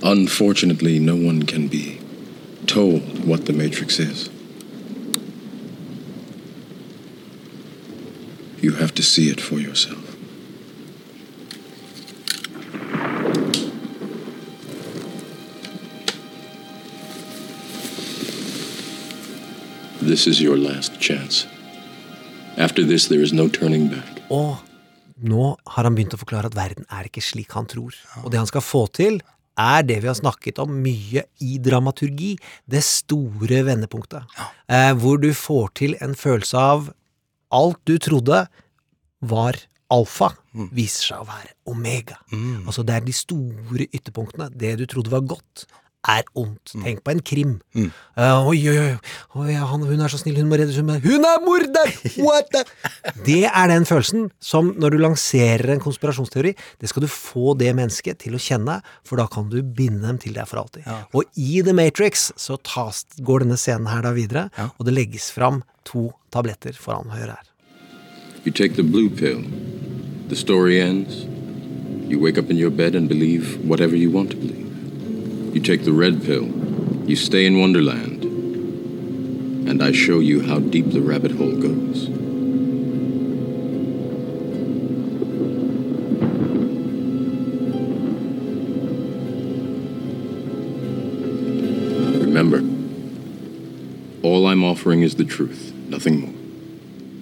Unfortunately, 0.05 0.99
no 0.99 1.15
one 1.15 1.41
can 1.47 1.67
be 1.67 1.99
told 2.67 3.01
what 3.25 3.47
the 3.47 3.53
Matrix 3.53 3.97
is. 3.97 4.29
You 8.61 8.73
have 8.73 8.93
to 8.93 9.01
see 9.01 9.29
it 9.31 9.41
for 9.41 9.59
yourself. 9.59 10.05
This 20.01 20.27
is 20.27 20.39
your 20.39 20.55
last 20.55 20.99
chance. 20.99 21.47
After 22.57 22.83
this, 22.83 23.07
there 23.07 23.23
is 23.23 23.33
no 23.33 23.47
turning 23.47 23.87
back. 23.89 24.21
Og 24.29 24.61
nå 25.25 25.55
har 25.65 25.83
han 25.87 25.95
begynt 25.97 26.13
å 26.13 26.21
forklare 26.21 26.51
at 26.51 26.55
verden 26.55 26.85
er 26.93 27.09
ikke 27.09 27.25
slik 27.25 27.57
han 27.57 27.65
tror. 27.65 27.97
Og 28.21 28.29
det 28.29 28.37
han 28.37 28.49
skal 28.49 28.61
få 28.61 28.85
til, 28.93 29.17
er 29.57 29.85
det 29.87 30.01
vi 30.03 30.09
har 30.11 30.17
snakket 30.17 30.59
om 30.59 30.73
mye 30.83 31.23
i 31.43 31.57
dramaturgi, 31.63 32.35
det 32.67 32.83
store 32.83 33.63
vendepunktet. 33.67 34.23
Eh, 34.67 34.91
hvor 34.99 35.17
du 35.21 35.31
får 35.33 35.71
til 35.81 35.95
en 36.03 36.15
følelse 36.15 36.57
av 36.59 36.91
alt 37.55 37.79
du 37.87 37.97
trodde 38.01 38.45
var 39.25 39.57
alfa, 39.93 40.31
viser 40.75 41.11
seg 41.11 41.23
å 41.23 41.27
være 41.29 41.53
omega. 41.71 42.17
Altså 42.67 42.83
det 42.83 42.95
er 42.95 43.05
de 43.05 43.13
store 43.15 43.87
ytterpunktene. 43.91 44.49
Det 44.51 44.75
du 44.81 44.85
trodde 44.89 45.13
var 45.13 45.21
godt, 45.21 45.67
er 46.07 46.23
ondt. 46.37 46.73
Tenk 46.83 47.01
på 47.05 47.11
en 47.15 47.21
krim. 47.25 47.53
Eh, 47.75 48.47
oi, 48.47 48.57
oi, 48.69 48.75
oi, 48.77 48.97
oi 49.41 49.53
han, 49.57 49.85
hun 49.87 50.01
er 50.05 50.11
så 50.13 50.19
snill, 50.21 50.37
hun 50.41 50.49
må 50.51 50.59
reddes, 50.59 50.77
hun, 50.79 50.87
må- 50.89 50.99
hun 51.03 51.25
er 51.25 51.41
morder! 51.45 51.91
What 52.21 52.51
the? 52.53 52.63
Det 53.27 53.41
er 53.49 53.71
den 53.71 53.85
følelsen 53.89 54.27
som 54.43 54.73
når 54.79 54.95
du 54.95 54.97
lanserer 55.01 55.73
en 55.73 55.81
konspirasjonsteori, 55.83 56.53
det 56.81 56.89
skal 56.91 57.05
du 57.05 57.09
få 57.11 57.55
det 57.57 57.71
mennesket 57.77 58.19
til 58.25 58.35
å 58.37 58.41
kjenne, 58.41 58.79
for 59.07 59.17
da 59.21 59.25
kan 59.31 59.49
du 59.49 59.59
binde 59.63 60.05
dem 60.05 60.19
til 60.21 60.35
deg 60.37 60.45
for 60.49 60.61
alltid. 60.61 60.85
Og 61.15 61.25
i 61.41 61.61
The 61.65 61.73
Matrix 61.77 62.29
så 62.37 62.57
tas, 62.61 63.03
går 63.25 63.45
denne 63.45 63.57
scenen 63.57 63.87
her 63.89 64.05
da 64.05 64.13
videre, 64.15 64.47
og 64.77 64.85
det 64.85 64.93
legges 64.97 65.31
fram 65.33 65.63
to 65.85 66.09
tabletter 66.33 66.73
foran 66.77 67.09
høyre 67.13 67.35
her. 67.37 67.45
You 68.45 68.51
take 68.53 68.75
the 68.75 68.83
blue 68.85 69.09
pill, 69.09 69.41
the 70.29 70.35
story 70.35 70.79
ends. 70.81 71.23
You 72.05 72.19
wake 72.21 72.37
up 72.37 72.51
in 72.51 72.57
your 72.57 72.69
bed 72.69 72.93
and 72.93 73.09
believe 73.09 73.57
whatever 73.65 73.95
you 73.97 74.11
want 74.11 74.29
to 74.31 74.37
believe. 74.37 74.74
You 75.55 75.61
take 75.61 75.85
the 75.85 75.93
red 75.93 76.21
pill, 76.21 76.47
you 77.07 77.15
stay 77.15 77.45
in 77.45 77.57
Wonderland, 77.57 78.25
and 79.69 79.81
I 79.81 79.93
show 79.93 80.19
you 80.19 80.41
how 80.41 80.59
deep 80.59 80.91
the 80.91 80.99
rabbit 80.99 81.31
hole 81.31 81.55
goes. 81.55 82.09
Remember, 92.19 92.59
all 94.23 94.47
I'm 94.47 94.65
offering 94.65 95.03
is 95.03 95.15
the 95.15 95.23
truth, 95.23 95.71
nothing 95.89 96.19
more. 96.19 96.33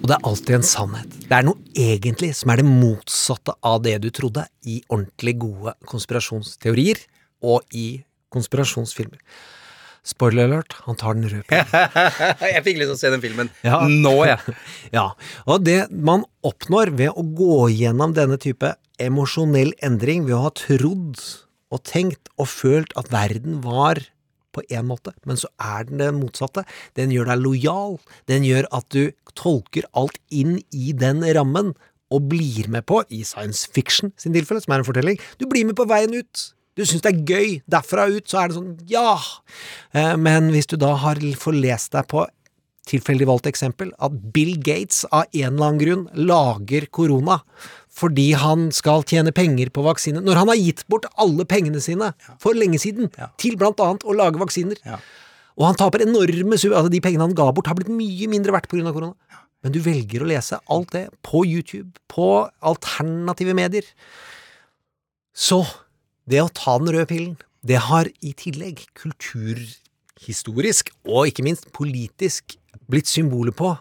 Og 0.02 0.08
det 0.10 0.16
er 0.16 0.26
alltid 0.26 0.54
en 0.56 0.66
sannhet. 0.66 1.14
Det 1.28 1.36
er 1.38 1.46
noe 1.46 1.56
egentlig 1.78 2.32
som 2.34 2.50
er 2.50 2.60
det 2.60 2.66
motsatte 2.66 3.54
av 3.62 3.78
det 3.86 3.94
du 4.02 4.10
trodde 4.10 4.42
i 4.66 4.82
ordentlig 4.88 5.36
gode 5.38 5.76
konspirasjonsteorier 5.86 6.98
og 7.46 7.62
i 7.70 8.02
konspirasjonsfilmer. 8.34 9.20
Spoiler 10.04 10.44
alert, 10.50 10.74
han 10.84 10.98
tar 11.00 11.16
den 11.16 11.30
røde 11.32 11.60
jeg 12.52 12.62
fikk 12.66 12.76
lyst 12.76 12.90
til 12.90 12.92
å 12.92 13.00
se 13.00 13.12
den 13.14 13.22
filmen 13.24 13.48
Ja. 13.64 13.78
nå, 13.88 14.12
jeg. 14.28 14.56
Ja, 14.98 15.06
og 15.48 15.62
det 15.64 15.86
man 15.90 16.26
oppnår 16.44 16.92
ved 16.98 17.14
å 17.16 17.24
gå 17.38 17.70
gjennom 17.72 18.12
denne 18.16 18.36
type 18.42 18.74
emosjonell 19.00 19.72
endring 19.82 20.26
ved 20.28 20.36
å 20.36 20.42
ha 20.44 20.52
trodd 20.60 21.16
og 21.72 21.80
tenkt 21.88 22.28
og 22.36 22.50
følt 22.52 22.92
at 23.00 23.08
verden 23.14 23.62
var 23.64 24.02
på 24.54 24.62
en 24.70 24.86
måte, 24.86 25.10
men 25.26 25.40
så 25.40 25.48
er 25.58 25.88
den 25.88 25.98
det 25.98 26.12
motsatte. 26.14 26.62
Den 26.94 27.10
gjør 27.10 27.32
deg 27.32 27.40
lojal. 27.42 27.96
Den 28.30 28.44
gjør 28.46 28.68
at 28.76 28.86
du 28.94 29.08
tolker 29.34 29.88
alt 29.98 30.20
inn 30.30 30.60
i 30.70 30.92
den 30.94 31.24
rammen 31.34 31.72
og 32.14 32.28
blir 32.30 32.68
med 32.70 32.84
på, 32.86 33.00
i 33.10 33.24
science 33.26 33.66
fiction 33.74 34.12
sin 34.20 34.36
tilfelle, 34.36 34.62
som 34.62 34.76
er 34.76 34.84
en 34.84 34.86
fortelling, 34.86 35.18
du 35.40 35.48
blir 35.50 35.66
med 35.66 35.74
på 35.80 35.88
veien 35.90 36.14
ut. 36.14 36.44
Du 36.74 36.82
syns 36.82 37.04
det 37.04 37.12
er 37.12 37.24
gøy. 37.28 37.50
Derfra 37.70 38.08
ut 38.10 38.26
så 38.30 38.40
er 38.42 38.50
det 38.50 38.58
sånn 38.58 38.72
ja! 38.90 39.14
Eh, 39.94 40.14
Men 40.20 40.50
hvis 40.54 40.66
du 40.70 40.76
da 40.80 40.94
har 41.04 41.20
forlest 41.38 41.94
deg 41.94 42.08
på 42.10 42.26
tilfeldig 42.90 43.28
valgt 43.30 43.46
eksempel, 43.48 43.94
at 43.96 44.16
Bill 44.34 44.58
Gates 44.60 45.06
av 45.08 45.24
en 45.30 45.54
eller 45.54 45.70
annen 45.70 45.80
grunn 45.80 46.04
lager 46.28 46.84
korona 46.92 47.40
fordi 47.94 48.32
han 48.34 48.72
skal 48.74 49.04
tjene 49.06 49.30
penger 49.30 49.70
på 49.70 49.84
vaksine, 49.86 50.18
når 50.18 50.40
han 50.40 50.50
har 50.50 50.58
gitt 50.58 50.82
bort 50.90 51.06
alle 51.14 51.44
pengene 51.46 51.78
sine 51.78 52.08
for 52.42 52.58
lenge 52.58 52.80
siden 52.82 53.06
til 53.38 53.54
blant 53.60 53.78
annet 53.78 54.02
å 54.02 54.16
lage 54.18 54.40
vaksiner. 54.40 54.80
Og 55.54 55.68
han 55.68 55.78
taper 55.78 56.02
enorme 56.02 56.58
summer, 56.58 56.80
altså 56.80 56.90
de 56.90 57.00
pengene 57.04 57.22
han 57.28 57.36
ga 57.38 57.46
bort 57.54 57.70
har 57.70 57.78
blitt 57.78 57.92
mye 57.94 58.26
mindre 58.32 58.56
verdt 58.56 58.66
av 58.74 58.90
korona. 58.90 59.14
Men 59.62 59.72
du 59.72 59.78
velger 59.80 60.24
å 60.24 60.28
lese 60.28 60.58
alt 60.74 60.90
det 60.92 61.04
på 61.22 61.44
YouTube, 61.46 61.94
på 62.10 62.26
alternative 62.66 63.54
medier. 63.54 63.86
Så 65.30 65.62
det 66.30 66.42
å 66.42 66.52
ta 66.52 66.78
den 66.80 66.92
røde 66.94 67.08
pillen, 67.10 67.34
det 67.64 67.80
har 67.86 68.10
i 68.20 68.34
tillegg 68.36 68.84
kulturhistorisk, 68.98 70.92
og 71.08 71.30
ikke 71.30 71.46
minst 71.46 71.70
politisk, 71.76 72.58
blitt 72.90 73.08
symbolet 73.08 73.56
på 73.56 73.72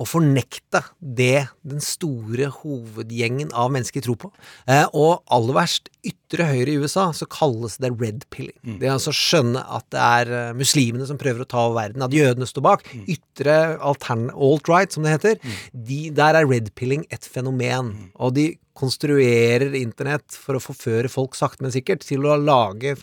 å 0.00 0.06
fornekte 0.08 0.80
det 0.98 1.46
den 1.68 1.82
store 1.84 2.48
hovedgjengen 2.56 3.52
av 3.54 3.70
mennesker 3.74 4.02
tror 4.04 4.18
på. 4.24 4.30
Eh, 4.66 4.86
og 4.96 5.22
aller 5.34 5.56
verst, 5.56 5.90
ytre 6.06 6.46
høyre 6.48 6.72
i 6.72 6.78
USA, 6.80 7.10
så 7.14 7.28
kalles 7.30 7.76
det 7.82 7.92
red 8.00 8.24
pilling. 8.32 8.56
Det 8.80 8.88
er 8.88 8.94
altså 8.96 9.12
å 9.12 9.18
skjønne 9.18 9.62
at 9.76 9.86
det 9.94 10.00
er 10.02 10.32
eh, 10.38 10.54
muslimene 10.58 11.06
som 11.06 11.20
prøver 11.20 11.44
å 11.44 11.48
ta 11.48 11.66
over 11.68 11.78
verden, 11.82 12.06
at 12.06 12.16
jødene 12.16 12.48
står 12.48 12.66
bak. 12.66 12.88
Ytre 13.04 13.58
altern 13.78 14.30
alt-right, 14.32 14.94
som 14.96 15.06
det 15.06 15.14
heter. 15.18 15.54
De, 15.72 16.00
der 16.14 16.40
er 16.40 16.48
red 16.50 16.72
pilling 16.78 17.06
et 17.12 17.28
fenomen. 17.28 17.92
Og 18.16 18.34
de 18.38 18.48
konstruerer 18.74 19.74
internett 19.78 20.32
for 20.32 20.56
å 20.58 20.62
forføre 20.62 21.10
folk 21.12 21.34
sakte, 21.38 21.62
men 21.62 21.72
sikkert 21.74 22.04
til 22.08 22.24
å 22.26 22.38
lage 22.40 22.96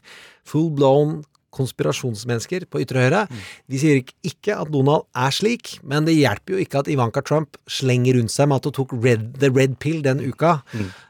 full 0.47 0.69
blown 0.71 1.19
konspirasjonsmennesker 1.49 2.67
på 2.69 2.81
ytre 2.83 3.01
høyre. 3.07 3.21
De 3.67 3.77
sier 3.81 4.03
ikke- 4.23 4.53
at 4.61 4.69
Donald 4.71 5.07
er 5.15 5.31
slik, 5.33 5.79
men 5.83 6.05
det 6.05 6.13
hjelper 6.15 6.53
jo 6.53 6.59
ikke 6.63 6.79
at 6.79 6.87
Ivanka 6.87 7.23
Trump 7.25 7.57
slenger 7.67 8.13
rundt 8.19 8.29
seg 8.29 8.47
med 8.47 8.57
at 8.57 8.63
hun 8.65 8.73
tok 8.73 8.93
red, 9.03 9.39
the 9.39 9.49
red 9.49 9.79
pill 9.79 10.01
den 10.03 10.19
uka. 10.19 10.61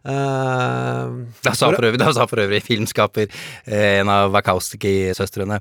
Eh, 0.06 1.10
Da 1.44 1.52
sa 1.54 1.72
for 1.72 1.82
øvrig, 1.84 1.98
da 2.00 2.12
sa 2.14 2.26
for 2.26 2.38
øvrig 2.38 2.62
filmskaper, 2.64 3.28
eh, 3.68 4.00
en 4.00 4.08
av 4.10 4.32
Wachowski-søstrene, 4.32 5.60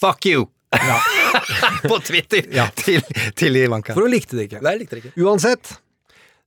fuck 0.00 0.24
you! 0.26 0.48
på 1.82 1.98
Twitter 2.02 2.42
til, 2.76 3.02
til 3.36 3.56
Ivanka. 3.56 3.92
for 3.92 4.02
hun 4.06 4.10
likte 4.14 4.38
det 4.38 4.46
ikke. 4.50 4.62
Nei, 4.62 4.78
likte 4.78 4.96
det 4.96 5.04
ikke. 5.04 5.12
Uansett, 5.20 5.74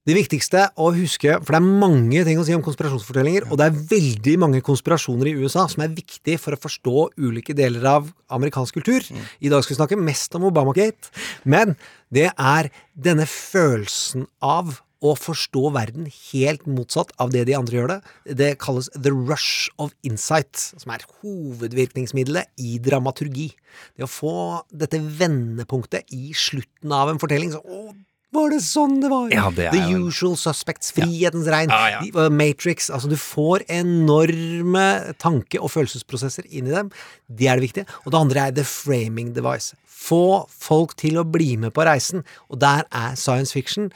det 0.06 0.14
viktigste 0.14 0.68
å 0.78 0.92
huske, 0.94 1.40
for 1.42 1.56
det 1.56 1.60
er 1.60 1.80
mange 1.82 2.22
ting 2.28 2.38
å 2.38 2.46
si 2.46 2.54
om 2.54 2.64
konspirasjonsfortellinger, 2.66 3.48
og 3.50 3.58
det 3.58 3.66
er 3.66 3.80
veldig 3.90 4.36
mange 4.44 4.62
konspirasjoner 4.66 5.32
i 5.32 5.36
USA 5.40 5.66
som 5.72 5.82
er 5.82 5.96
viktig 5.98 6.38
for 6.42 6.54
å 6.54 6.62
forstå 6.62 7.08
ulike 7.18 7.56
deler 7.58 7.88
av 7.90 8.12
amerikansk 8.36 8.78
kultur. 8.78 9.02
I 9.42 9.50
dag 9.50 9.66
skal 9.66 9.74
vi 9.74 9.80
snakke 9.82 10.02
mest 10.02 10.38
om 10.38 10.46
Obamagate, 10.52 11.10
men 11.44 11.74
det 12.14 12.30
er 12.38 12.70
denne 12.94 13.26
følelsen 13.30 14.28
av 14.46 14.78
å 15.06 15.14
forstå 15.18 15.70
verden 15.76 16.08
helt 16.32 16.66
motsatt 16.70 17.12
av 17.22 17.34
det 17.34 17.44
de 17.50 17.56
andre 17.58 17.78
gjør 17.78 17.92
det. 17.96 18.00
Det 18.40 18.52
kalles 18.62 18.90
the 18.96 19.12
rush 19.14 19.70
of 19.82 19.94
insight, 20.08 20.54
som 20.56 20.94
er 20.94 21.06
hovedvirkningsmiddelet 21.22 22.54
i 22.62 22.78
dramaturgi. 22.82 23.52
Det 23.98 24.06
å 24.06 24.12
få 24.12 24.36
dette 24.70 25.02
vendepunktet 25.02 26.14
i 26.16 26.32
slutten 26.38 26.94
av 26.96 27.12
en 27.12 27.22
fortelling. 27.22 27.54
Så, 27.54 27.62
å, 27.62 27.94
var 28.38 28.51
det 28.54 28.60
sånn 28.65 28.98
det 29.01 29.10
var? 29.12 29.30
Ja, 29.34 29.50
det 29.56 29.68
er 29.70 29.75
The 29.75 30.00
usual 30.06 30.36
suspects, 30.39 30.92
frihetens 30.96 31.48
regn, 31.51 31.72
Ja, 31.74 31.98
ja. 31.98 32.01
uh, 32.15 32.30
Matrix. 32.34 32.89
Altså, 32.94 33.10
du 33.12 33.18
får 33.20 33.65
enorme 33.72 34.86
tanke- 35.22 35.62
og 35.62 35.72
følelsesprosesser 35.74 36.46
inn 36.51 36.68
i 36.70 36.75
dem. 36.75 36.92
Det 37.27 37.48
er 37.51 37.60
det 37.60 37.68
viktige. 37.70 37.86
Og 38.06 38.12
det 38.13 38.22
andre 38.22 38.48
er 38.48 38.51
the 38.60 38.63
framing 38.68 39.34
device. 39.36 39.74
Få 39.88 40.46
folk 40.51 40.96
til 41.01 41.18
å 41.18 41.25
bli 41.25 41.56
med 41.58 41.74
på 41.74 41.86
reisen. 41.88 42.24
Og 42.51 42.60
der 42.62 42.86
er 42.92 43.15
science 43.15 43.56
fiction 43.56 43.92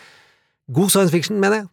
God 0.70 0.92
science 0.94 1.10
fiction, 1.10 1.40
mener 1.42 1.64
jeg. 1.64 1.70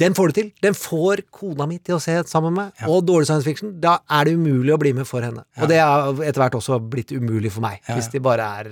Den 0.00 0.14
får 0.16 0.30
du 0.32 0.32
til. 0.40 0.46
Den 0.64 0.74
får 0.74 1.20
kona 1.30 1.66
mi 1.70 1.76
til 1.78 1.94
å 1.94 2.00
se 2.02 2.14
sammen 2.26 2.54
med. 2.56 2.72
Og 2.88 3.04
dårlig 3.06 3.28
science 3.28 3.44
fiction, 3.46 3.74
da 3.78 3.98
er 4.10 4.24
det 4.26 4.32
umulig 4.34 4.72
å 4.74 4.78
bli 4.80 4.90
med 4.96 5.06
for 5.06 5.22
henne. 5.22 5.44
Og 5.60 5.68
det 5.70 5.78
har 5.78 6.10
etter 6.24 6.40
hvert 6.42 6.56
også 6.58 6.80
blitt 6.90 7.12
umulig 7.14 7.52
for 7.54 7.62
meg, 7.62 7.78
hvis 7.92 8.08
de 8.10 8.18
bare 8.24 8.48
er 8.62 8.70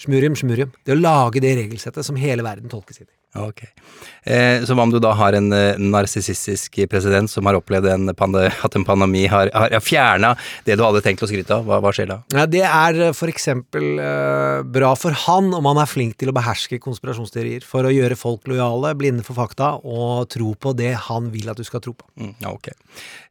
smurium, 0.00 0.36
smurium. 0.38 0.72
Det 0.84 0.94
å 0.94 1.00
lage 1.00 1.42
det 1.44 1.54
regelsettet 1.58 2.06
som 2.06 2.18
hele 2.20 2.44
verden 2.46 2.72
tolkes 2.72 3.00
inn 3.00 3.08
i. 3.08 3.14
Ok. 3.34 3.62
Eh, 4.22 4.64
så 4.66 4.74
hva 4.74 4.84
om 4.86 4.92
du 4.92 4.98
da 5.02 5.12
har 5.16 5.36
en 5.36 5.50
eh, 5.54 5.78
narsissistisk 5.78 6.78
president 6.90 7.30
som 7.30 7.46
har 7.46 7.58
opplevd 7.58 7.88
en 7.92 8.10
at 8.10 8.76
en 8.78 8.86
pandemi 8.86 9.26
har, 9.30 9.50
har 9.54 9.82
fjerna 9.84 10.32
det 10.66 10.76
du 10.78 10.84
hadde 10.84 11.02
tenkt 11.04 11.22
å 11.22 11.28
skryte 11.30 11.58
av? 11.58 11.66
Hva, 11.66 11.78
hva 11.84 11.92
skjer 11.94 12.10
da? 12.10 12.18
Ja, 12.34 12.46
det 12.50 12.64
er 12.66 13.00
eh, 13.08 13.14
for 13.16 13.30
eksempel 13.30 14.00
eh, 14.02 14.62
bra 14.64 14.94
for 14.98 15.16
han 15.26 15.52
om 15.56 15.68
han 15.70 15.82
er 15.82 15.90
flink 15.90 16.16
til 16.20 16.32
å 16.32 16.36
beherske 16.36 16.80
konspirasjonsteorier, 16.82 17.66
for 17.66 17.86
å 17.86 17.92
gjøre 17.92 18.18
folk 18.18 18.48
lojale, 18.50 18.94
blinde 18.98 19.26
for 19.26 19.38
fakta 19.38 19.74
og 19.84 20.26
tro 20.32 20.54
på 20.58 20.74
det 20.78 20.94
han 21.08 21.30
vil 21.34 21.52
at 21.52 21.60
du 21.60 21.66
skal 21.66 21.84
tro 21.84 21.94
på. 21.96 22.08
Mm, 22.18 22.34
ok. 22.50 22.72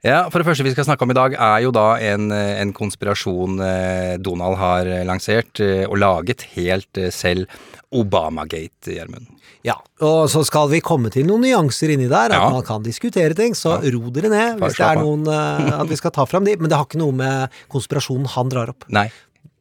Ja, 0.06 0.26
for 0.30 0.40
det 0.40 0.50
første 0.50 0.66
vi 0.68 0.76
skal 0.76 0.88
snakke 0.88 1.08
om 1.08 1.16
i 1.16 1.18
dag 1.18 1.38
er 1.40 1.64
jo 1.66 1.74
da 1.76 1.88
en, 2.12 2.30
eh, 2.36 2.60
en 2.62 2.76
konspirasjon 2.76 3.58
eh, 3.66 4.14
Donald 4.22 4.60
har 4.62 4.92
lansert 5.08 5.60
og 5.60 5.98
laget 5.98 6.46
helt 6.56 7.00
selv. 7.14 7.50
Obamagate, 7.96 8.92
Gjermund. 8.92 9.30
Ja, 9.66 9.80
og 10.02 10.26
så 10.30 10.42
skal 10.44 10.68
vi 10.74 10.82
komme 10.84 11.10
til 11.14 11.26
noen 11.28 11.42
nyanser 11.46 11.94
inni 11.96 12.10
der, 12.12 12.32
at 12.34 12.42
Ja. 12.42 12.50
man 12.50 12.64
kan 12.68 12.84
diskutere 12.84 13.34
ting, 13.38 13.54
så 13.56 13.78
ro 13.80 14.10
dere 14.12 14.30
ned 14.30 14.60
hvis 14.60 14.76
det 14.76 14.86
er 14.90 15.00
noen 15.00 15.28
uh, 15.28 15.80
at 15.82 15.88
vi 15.88 15.96
skal 15.96 16.12
ta 16.12 16.26
fram 16.26 16.44
de, 16.44 16.58
men 16.60 16.68
det 16.70 16.76
har 16.78 16.86
ikke 16.86 17.00
noe 17.00 17.16
med 17.16 17.50
konspirasjonen 17.72 18.28
han 18.36 18.50
drar 18.50 18.70
opp. 18.76 18.84
Nei. 18.90 19.10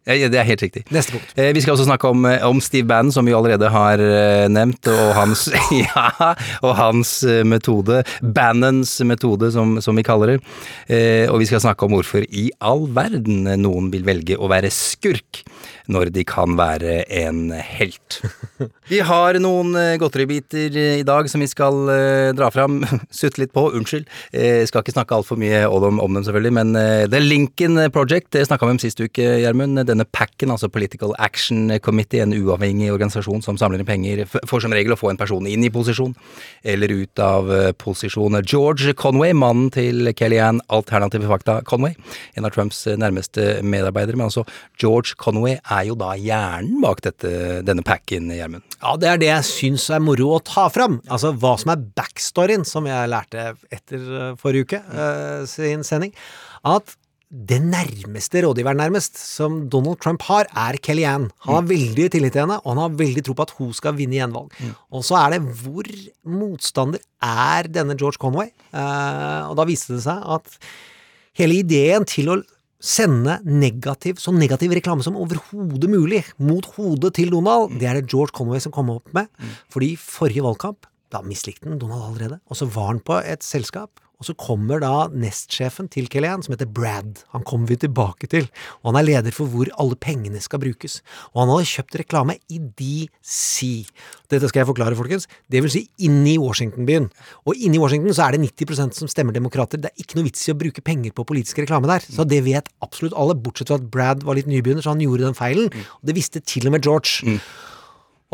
Det 0.05 0.37
er 0.37 0.45
helt 0.45 0.61
riktig. 0.61 0.83
Neste 0.93 1.15
punkt. 1.15 1.31
Eh, 1.35 1.55
Vi 1.57 1.63
skal 1.65 1.73
også 1.79 1.87
snakke 1.87 2.05
om, 2.13 2.27
om 2.45 2.59
Steve 2.61 2.85
Bannon, 2.85 3.09
som 3.11 3.25
vi 3.25 3.33
allerede 3.33 3.71
har 3.73 3.97
eh, 4.05 4.49
nevnt, 4.53 4.85
og 4.93 5.15
hans, 5.17 5.47
ja, 5.73 6.35
og 6.61 6.75
hans 6.77 7.23
eh, 7.25 7.41
metode. 7.49 8.03
Bannons 8.21 8.99
metode, 9.09 9.49
som, 9.55 9.79
som 9.81 9.97
vi 9.97 10.05
kaller 10.05 10.35
det. 10.35 10.43
Eh, 10.93 11.33
Og 11.33 11.41
vi 11.41 11.47
skal 11.49 11.63
snakke 11.65 11.87
om 11.89 11.95
hvorfor 11.97 12.21
i 12.29 12.51
all 12.61 12.85
verden 12.93 13.49
noen 13.63 13.89
vil 13.95 14.05
velge 14.05 14.37
å 14.37 14.51
være 14.53 14.69
skurk 14.69 15.41
når 15.91 16.11
de 16.15 16.25
kan 16.25 16.57
være 16.57 17.03
en 17.13 17.51
helt. 17.53 18.21
Vi 18.91 19.01
har 19.05 19.37
noen 19.41 19.75
eh, 19.77 19.97
godteribiter 20.01 20.73
eh, 20.77 20.99
i 21.01 21.07
dag 21.07 21.29
som 21.31 21.41
vi 21.41 21.49
skal 21.49 21.89
eh, 21.93 22.31
dra 22.37 22.51
fram. 22.53 22.83
Sutte 23.19 23.41
litt 23.43 23.53
på, 23.57 23.67
unnskyld. 23.77 24.07
Jeg 24.33 24.69
skal 24.69 24.85
ikke 24.85 24.95
snakke 24.95 25.17
altfor 25.17 25.41
mye 25.41 25.65
om 25.69 26.01
om 26.05 26.17
dem, 26.17 26.25
selvfølgelig, 26.25 26.53
men 26.57 26.73
The 27.11 27.21
Lincoln 27.21 27.79
Project, 27.93 28.31
det 28.35 28.47
snakka 28.49 28.67
vi 28.67 28.75
om 28.75 28.81
sist 28.81 29.01
uke, 29.01 29.25
Gjermund. 29.43 29.83
Denne 29.89 30.07
PAC-en, 30.09 30.53
altså 30.55 30.71
Political 30.73 31.13
Action 31.23 31.73
Committee, 31.85 32.23
en 32.25 32.35
uavhengig 32.37 32.91
organisasjon 32.93 33.45
som 33.45 33.59
samler 33.61 33.83
inn 33.83 33.89
penger 33.89 34.25
for 34.29 34.63
som 34.65 34.73
regel 34.75 34.95
å 34.95 34.99
få 34.99 35.11
en 35.13 35.21
person 35.21 35.47
inn 35.49 35.65
i 35.65 35.73
posisjon, 35.73 36.15
eller 36.75 36.93
ut 36.93 37.23
av 37.23 37.51
posisjon. 37.81 38.41
George 38.45 38.95
Conway, 39.01 39.35
mannen 39.37 39.71
til 39.75 40.13
Kellyanne 40.17 40.65
Alternative 40.73 41.29
Fakta 41.31 41.61
Conway, 41.69 41.97
en 42.39 42.49
av 42.49 42.55
Trumps 42.57 42.85
nærmeste 42.89 43.59
medarbeidere, 43.65 44.19
men 44.21 44.31
altså 44.31 44.47
George 44.81 45.19
Conway 45.21 45.59
er 45.74 45.74
jo 45.89 45.97
da 45.99 46.15
hjernen 46.21 46.81
bak 46.83 47.03
dette, 47.05 47.31
denne 47.67 47.85
packen, 47.87 48.31
Gjermund. 48.33 48.65
Ja, 48.81 48.97
det 49.01 49.09
er 49.11 49.21
det 49.21 49.31
jeg 49.31 49.49
syns 49.51 49.87
er 49.93 50.03
moro 50.05 50.35
å 50.37 50.43
ta 50.45 50.69
fram. 50.73 51.01
Altså 51.09 51.35
hva 51.37 51.55
som 51.61 51.75
er 51.75 51.87
backstoryen, 51.99 52.67
som 52.69 52.87
jeg 52.89 53.11
lærte 53.11 53.55
etter 53.75 54.03
eh, 54.03 54.35
forrige 54.41 54.69
uke 54.69 54.83
uh, 54.93 55.43
sin 55.51 55.83
sending. 55.87 56.15
At 56.65 56.95
det 57.35 57.59
nærmeste 57.67 58.45
rådgiveren 58.45 58.79
nærmest 58.79 59.19
som 59.19 59.65
Donald 59.71 59.99
Trump 60.03 60.23
har, 60.29 60.47
er 60.55 60.79
Kellyanne. 60.79 61.33
Han 61.49 61.57
har 61.57 61.67
veldig 61.67 62.07
tillit 62.15 62.37
til 62.37 62.45
henne, 62.45 62.61
og 62.63 62.75
han 62.75 62.83
har 62.85 62.99
veldig 63.01 63.25
tro 63.27 63.35
på 63.35 63.47
at 63.49 63.55
hun 63.59 63.73
skal 63.75 63.97
vinne 63.99 64.21
gjenvalg. 64.21 64.55
Og 64.95 65.03
så 65.07 65.19
er 65.19 65.35
det 65.35 65.41
hvor 65.65 65.89
motstander 66.31 67.03
er 67.25 67.71
denne 67.75 67.97
George 67.99 68.23
Conway? 68.23 68.53
Eh, 68.71 69.43
og 69.49 69.57
da 69.59 69.67
viste 69.67 69.97
det 69.97 70.05
seg 70.07 70.23
at 70.37 70.59
hele 71.41 71.59
ideen 71.65 72.07
til 72.07 72.31
å 72.31 72.39
sende 72.85 73.39
negativ, 73.49 74.19
så 74.21 74.35
negativ 74.35 74.75
reklame 74.77 75.05
som 75.05 75.17
overhodet 75.17 75.89
mulig 75.91 76.23
mot 76.37 76.67
hodet 76.77 77.15
til 77.17 77.33
Donald, 77.33 77.79
det 77.81 77.89
er 77.89 77.99
det 77.99 78.11
George 78.13 78.35
Conway 78.37 78.61
som 78.63 78.75
kom 78.75 78.93
opp 78.93 79.09
med. 79.17 79.31
Fordi 79.73 79.95
forrige 80.01 80.45
valgkamp, 80.45 80.89
da 81.15 81.23
mislikte 81.25 81.71
han 81.71 81.81
Donald 81.81 82.05
allerede, 82.11 82.41
og 82.51 82.59
så 82.59 82.69
var 82.69 82.93
han 82.93 83.01
på 83.05 83.21
et 83.25 83.47
selskap, 83.47 84.03
og 84.25 84.31
så 84.31 84.35
kommer 84.41 84.81
da 84.81 85.11
nestsjefen 85.13 85.91
til 85.93 86.07
Kellyanne, 86.09 86.45
som 86.47 86.55
heter 86.55 86.69
Brad. 86.71 87.21
Han 87.35 87.45
kommer 87.45 87.69
vi 87.69 87.77
tilbake 87.83 88.29
til, 88.33 88.47
og 88.81 88.91
han 88.91 88.99
er 89.03 89.07
leder 89.11 89.35
for 89.37 89.51
hvor 89.53 89.69
alle 89.81 89.99
pengene 90.01 90.41
skal 90.41 90.63
brukes. 90.63 91.03
Og 91.35 91.43
han 91.43 91.53
hadde 91.53 91.69
kjøpt 91.69 91.99
reklame 92.01 92.39
i 92.49 92.61
DC. 92.79 93.85
Dette 94.33 94.49
skal 94.49 94.63
jeg 94.63 94.71
forklare, 94.71 94.97
folkens. 94.97 95.29
Det 95.53 95.61
vil 95.61 95.75
si 95.75 95.85
inni 96.09 96.39
Washington-byen. 96.41 97.11
Og 97.45 97.61
inni 97.61 97.83
Washington 97.83 98.17
så 98.17 98.31
er 98.31 98.39
det 98.39 98.49
90% 98.57 98.97
som 98.97 99.13
stemmer 99.13 99.37
demokrater. 99.37 99.83
Det 99.83 99.93
er 99.93 100.07
ikke 100.07 100.17
noe 100.17 100.31
vits 100.31 100.49
i 100.49 100.57
å 100.57 100.59
bruke 100.65 100.85
penger 100.85 101.13
på 101.13 101.29
politisk 101.29 101.61
reklame 101.61 101.91
der. 101.91 102.09
Så 102.09 102.25
det 102.29 102.41
vet 102.49 102.73
absolutt 102.85 103.17
alle, 103.21 103.37
bortsett 103.37 103.69
fra 103.69 103.77
at 103.83 103.87
Brad 103.93 104.25
var 104.25 104.41
litt 104.41 104.49
nybegynner, 104.49 104.81
så 104.81 104.97
han 104.97 105.05
gjorde 105.05 105.29
den 105.29 105.37
feilen. 105.37 105.69
Og 106.01 106.09
det 106.09 106.17
visste 106.17 106.41
til 106.41 106.71
og 106.71 106.79
med 106.79 106.89
George. 106.89 107.29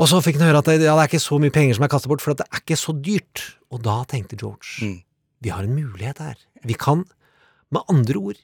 Og 0.00 0.08
så 0.08 0.22
fikk 0.24 0.38
han 0.38 0.48
høre 0.48 0.62
at 0.62 0.70
det, 0.70 0.80
ja, 0.86 0.94
det 0.94 1.02
er 1.02 1.10
ikke 1.10 1.26
så 1.26 1.36
mye 1.42 1.52
penger 1.52 1.76
som 1.76 1.84
er 1.84 1.90
kastet 1.92 2.12
bort, 2.12 2.22
for 2.24 2.38
det 2.38 2.46
er 2.46 2.62
ikke 2.62 2.78
så 2.78 2.94
dyrt. 2.94 3.48
Og 3.74 3.82
da 3.84 4.00
tenkte 4.08 4.38
George 4.38 4.94
vi 5.42 5.48
har 5.50 5.62
en 5.64 5.74
mulighet 5.76 6.18
her. 6.20 6.36
Vi 6.64 6.74
kan, 6.74 7.04
med 7.72 7.82
andre 7.88 8.16
ord 8.18 8.36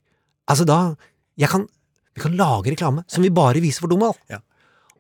Altså 0.49 0.65
da 0.65 0.95
jeg 1.37 1.49
kan, 1.51 1.65
Vi 2.15 2.23
kan 2.23 2.37
lage 2.39 2.71
reklame 2.71 3.03
som 3.11 3.23
vi 3.25 3.29
bare 3.35 3.61
viser 3.61 3.83
for 3.85 3.89
Donald. 3.93 4.15
Ja. 4.31 4.39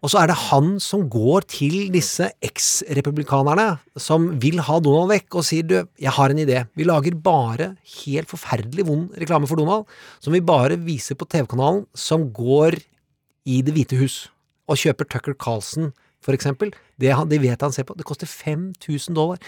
Og 0.02 0.10
så 0.12 0.18
er 0.20 0.26
det 0.28 0.36
han 0.50 0.78
som 0.82 1.06
går 1.10 1.46
til 1.48 1.86
disse 1.94 2.26
eks-republikanerne 2.44 3.78
som 3.98 4.26
vil 4.42 4.60
ha 4.66 4.76
Donald 4.84 5.08
vekk, 5.10 5.38
og 5.40 5.46
sier 5.48 5.64
du, 5.66 5.76
jeg 5.98 6.12
har 6.12 6.30
en 6.34 6.40
idé. 6.42 6.64
Vi 6.76 6.84
lager 6.86 7.16
bare 7.16 7.70
helt 8.04 8.28
forferdelig 8.30 8.84
vond 8.86 9.14
reklame 9.18 9.48
for 9.48 9.56
Donald, 9.58 9.86
som 10.20 10.34
vi 10.36 10.42
bare 10.44 10.76
viser 10.76 11.16
på 11.18 11.26
TV-kanalen, 11.32 11.86
som 11.96 12.28
går 12.36 12.76
i 13.46 13.60
Det 13.62 13.72
hvite 13.76 13.96
hus, 14.00 14.28
og 14.68 14.76
kjøper 14.76 15.08
Tucker 15.08 15.34
Carlson, 15.38 15.92
for 16.20 16.34
eksempel. 16.34 16.72
Det, 16.98 17.12
han- 17.14 17.28
det 17.30 17.40
vet 17.40 17.60
han 17.62 17.72
ser 17.72 17.84
på. 17.84 17.96
Det 17.96 18.04
koster 18.04 18.26
5000 18.26 19.14
dollar. 19.14 19.38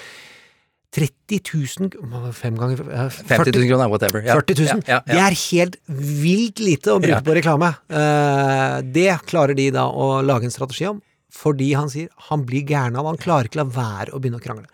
30 0.95 1.41
000 1.81 2.33
Fem 2.33 2.55
ganger 2.57 2.79
40, 2.81 3.27
50 3.29 3.53
000 3.59 3.69
kroner, 3.69 3.89
whatever. 3.93 4.23
Ja. 4.25 4.35
40 4.41 4.55
000. 4.57 4.67
Ja, 4.69 4.75
ja, 4.89 5.01
ja. 5.05 5.13
Det 5.13 5.25
er 5.27 5.37
helt 5.43 5.77
vilt 6.23 6.63
lite 6.65 6.95
å 6.95 7.01
bruke 7.03 7.19
Ja. 7.19 7.25
på 7.25 7.35
reklame. 7.37 7.75
Eh, 7.93 8.79
det 8.97 9.11
klarer 9.29 9.55
de 9.59 9.69
da 9.75 9.85
å 9.91 10.23
lage 10.25 10.49
en 10.49 10.55
strategi 10.55 10.87
om, 10.89 11.03
fordi 11.35 11.75
han 11.77 11.91
sier 11.93 12.09
han 12.31 12.47
blir 12.49 12.65
gæren 12.67 12.97
av 12.97 13.05
Han 13.07 13.19
klarer 13.21 13.45
ikke 13.51 13.61
la 13.61 13.65
være 13.69 14.15
å 14.17 14.21
begynne 14.21 14.41
å 14.41 14.45
krangle. 14.45 14.65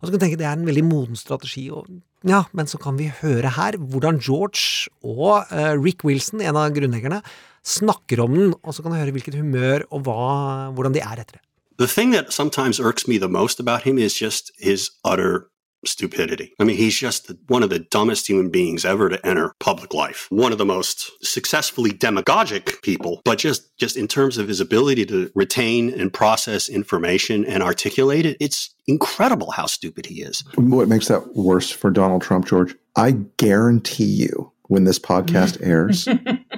Og 0.00 0.06
så 0.08 0.10
kan 0.12 0.18
du 0.18 0.24
tenke 0.24 0.38
det 0.40 0.46
er 0.48 0.56
en 0.56 0.64
veldig 0.64 0.84
moden 0.88 1.16
strategi. 1.20 1.66
Og, 1.70 1.84
ja, 2.24 2.44
men 2.54 2.66
så 2.66 2.78
kan 2.80 2.96
vi 2.96 3.10
høre 3.20 3.52
her 3.58 3.76
hvordan 3.76 4.18
George 4.24 4.88
og 5.04 5.52
eh, 5.52 5.74
Rick 5.76 6.02
Wilson, 6.04 6.40
en 6.40 6.56
av 6.56 6.72
grunnleggerne, 6.72 7.20
snakker 7.68 8.20
om 8.24 8.32
den, 8.34 8.54
og 8.64 8.72
så 8.72 8.80
kan 8.82 8.94
du 8.94 8.96
høre 8.98 9.12
hvilket 9.12 9.36
humør 9.36 9.84
og 9.92 10.06
hva, 10.06 10.72
hvordan 10.72 10.94
de 10.96 11.02
er 11.04 11.20
etter 11.20 11.36
det. 11.36 11.44
The 11.78 11.86
thing 11.86 12.10
that 12.12 12.32
sometimes 12.32 12.80
irks 12.80 13.06
me 13.06 13.18
the 13.18 13.28
most 13.28 13.60
about 13.60 13.82
him 13.82 13.98
is 13.98 14.16
just 14.18 14.50
his 14.58 14.88
utter 15.04 15.44
stupidity. 15.84 16.52
I 16.58 16.64
mean, 16.64 16.76
he's 16.76 16.96
just 16.96 17.28
the- 17.28 17.38
one 17.48 17.62
of 17.62 17.70
the 17.70 17.78
dumbest 17.78 18.26
human 18.28 18.50
beings 18.50 18.84
ever 18.84 19.08
to 19.08 19.24
enter 19.26 19.54
public 19.60 19.94
life. 19.94 20.26
One 20.30 20.52
of 20.52 20.58
the 20.58 20.64
most 20.66 21.10
successfully 21.24 21.90
demagogic 21.92 22.82
people, 22.82 23.20
but 23.24 23.38
just 23.38 23.76
just 23.78 23.96
in 23.96 24.08
terms 24.08 24.38
of 24.38 24.48
his 24.48 24.60
ability 24.60 25.06
to 25.06 25.30
retain 25.34 25.90
and 25.90 26.12
process 26.12 26.68
information 26.68 27.44
and 27.44 27.62
articulate 27.62 28.26
it, 28.26 28.36
it's 28.40 28.74
incredible 28.86 29.50
how 29.52 29.66
stupid 29.66 30.06
he 30.06 30.22
is. 30.22 30.42
What 30.56 30.88
makes 30.88 31.08
that 31.08 31.36
worse 31.36 31.70
for 31.70 31.90
Donald 31.90 32.22
Trump, 32.22 32.46
George? 32.46 32.74
I 32.96 33.12
guarantee 33.36 34.04
you, 34.04 34.52
when 34.64 34.84
this 34.84 34.98
podcast 34.98 35.58
airs, 35.66 36.08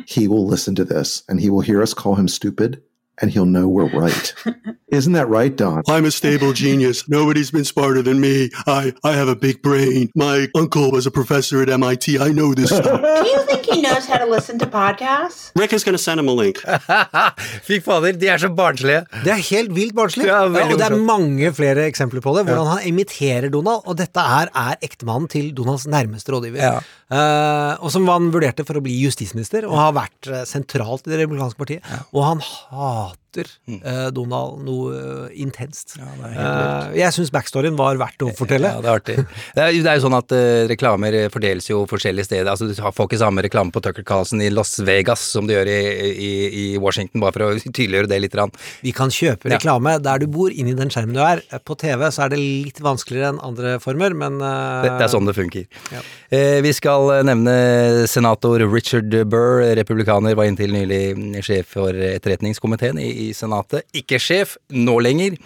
he 0.06 0.26
will 0.28 0.46
listen 0.46 0.74
to 0.76 0.84
this 0.84 1.22
and 1.28 1.40
he 1.40 1.50
will 1.50 1.60
hear 1.60 1.82
us 1.82 1.94
call 1.94 2.14
him 2.16 2.26
stupid 2.28 2.82
and 3.20 3.30
he'll 3.30 3.46
know 3.46 3.68
we're 3.68 3.90
right. 3.90 4.34
Isn't 4.88 5.12
that 5.12 5.28
right, 5.28 5.54
Don? 5.54 5.82
I'm 5.88 6.04
a 6.04 6.10
stable 6.10 6.52
genius. 6.52 7.08
Nobody's 7.08 7.50
been 7.50 7.64
smarter 7.64 8.02
than 8.02 8.20
me. 8.20 8.50
I, 8.66 8.92
I 9.04 9.12
have 9.12 9.28
a 9.28 9.36
big 9.36 9.62
brain. 9.62 10.10
My 10.16 10.48
uncle 10.56 10.90
was 10.90 11.06
a 11.06 11.10
professor 11.10 11.62
at 11.62 11.68
MIT. 11.68 12.18
I 12.18 12.28
know 12.32 12.54
this 12.54 12.70
stuff. 12.70 13.00
Do 13.24 13.28
you 13.28 13.42
think 13.46 13.64
he 13.66 13.82
knows 13.82 14.06
how 14.06 14.18
to 14.18 14.26
listen 14.26 14.58
to 14.58 14.66
podcasts? 14.66 15.52
Rick 15.54 15.72
is 15.72 15.84
going 15.84 15.94
to 15.96 16.02
send 16.02 16.18
him 16.18 16.28
a 16.28 16.32
link. 16.32 16.58
Fy 17.68 17.78
fader, 17.80 18.12
de 18.12 18.28
er 18.28 18.38
så 18.38 18.48
barnslige! 18.48 19.04
Det 19.24 19.32
er 19.32 19.42
helt 19.50 19.74
vilt 19.76 19.94
barnslig. 19.94 20.26
Ja, 20.26 20.40
Ja, 20.50 20.66
og 20.72 20.78
det 20.78 20.86
er 20.88 20.96
mange 20.96 21.52
flere 21.54 21.86
eksempler 21.86 22.20
på 22.20 22.34
det. 22.38 22.46
Hvordan 22.48 22.66
han 22.66 22.86
imiterer 22.88 23.48
Donald. 23.48 23.86
Og 23.86 23.98
dette 23.98 24.20
her 24.20 24.50
er 24.54 24.74
ektemannen 24.82 25.28
til 25.30 25.52
Donalds 25.56 25.86
nærmeste 25.86 26.32
rådgiver. 26.32 26.58
Ja. 26.64 26.78
Eh, 27.10 27.72
og 27.82 27.90
som 27.90 28.06
han 28.06 28.30
vurderte 28.30 28.66
for 28.66 28.78
å 28.78 28.84
bli 28.84 28.94
justisminister, 29.02 29.66
og 29.66 29.78
har 29.78 29.96
vært 29.96 30.30
eh, 30.30 30.44
sentralt 30.48 31.08
i 31.08 31.12
det 31.12 31.24
republikanske 31.24 31.58
partiet. 31.58 31.96
Og 32.14 32.22
han 32.26 32.44
hater 32.44 33.19
eh, 33.38 34.08
Donald 34.14 34.64
noe 34.66 34.94
eh, 34.96 35.42
intenst. 35.44 35.96
Eh, 36.00 36.96
jeg 36.98 37.14
syns 37.16 37.32
backstoryen 37.34 37.76
var 37.78 38.00
verdt 38.00 38.24
å 38.26 38.32
fortelle. 38.36 38.72
Ja, 38.74 38.82
det 38.82 38.90
er 38.90 39.00
artig. 39.00 39.16
Det 39.54 39.62
er, 39.64 39.76
det 39.76 39.92
er 39.92 39.98
jo 39.98 40.04
sånn 40.06 40.16
at 40.18 40.34
reklamer 40.70 41.16
fordeles 41.32 41.68
jo 41.70 41.84
forskjellige 41.90 42.30
steder. 42.30 42.50
Altså, 42.52 42.68
du 42.70 42.74
får 42.74 43.06
ikke 43.06 43.20
samme 43.20 43.44
reklame 43.44 43.74
på 43.74 43.82
Tucker 43.84 44.06
Carlson 44.06 44.42
i 44.42 44.50
Las 44.52 44.76
Vegas 44.86 45.22
som 45.34 45.48
du 45.48 45.54
gjør 45.54 45.70
i, 45.70 45.78
i, 46.10 46.32
i 46.62 46.66
Washington, 46.80 47.22
bare 47.22 47.36
for 47.36 47.46
å 47.46 47.52
tydeliggjøre 47.60 48.10
det 48.10 48.20
litt. 48.24 48.36
Rann. 48.38 48.52
Vi 48.84 48.92
kan 48.94 49.10
kjøpe 49.10 49.48
Ja. 49.50 49.56
reklame 49.58 49.96
der 50.02 50.22
du 50.22 50.26
bor, 50.30 50.52
inn 50.54 50.68
i 50.70 50.76
den 50.78 50.90
skjermen 50.92 51.16
du 51.16 51.22
er. 51.24 51.42
På 51.66 51.76
TV 51.78 52.06
så 52.14 52.24
er 52.26 52.34
det 52.34 52.38
litt 52.40 52.78
vanskeligere 52.84 53.34
enn 53.34 53.40
andre 53.42 53.76
former, 53.82 54.14
men 54.14 54.38
uh... 54.38 54.82
Det, 54.84 54.92
det 55.00 55.06
er 55.08 55.12
sånn 55.12 55.26
det 55.28 55.34
funker. 55.36 55.66
Ja. 55.90 56.02
Eh, 56.30 56.58
vi 56.64 56.72
skal 56.76 57.10
nevne 57.26 58.06
senator 58.10 58.62
Richard 58.70 59.10
Burr, 59.30 59.64
republikaner, 59.78 60.36
var 60.38 60.48
inntil 60.50 60.72
nylig 60.74 61.42
sjef 61.44 61.74
for 61.74 61.94
etterretningskomiteen 61.94 63.00
i, 63.02 63.10
i 63.20 63.28
Senatet. 63.36 63.86
Ikke 63.96 64.20
sjef 64.22 64.56
nå 64.72 64.96
lenger, 65.04 65.36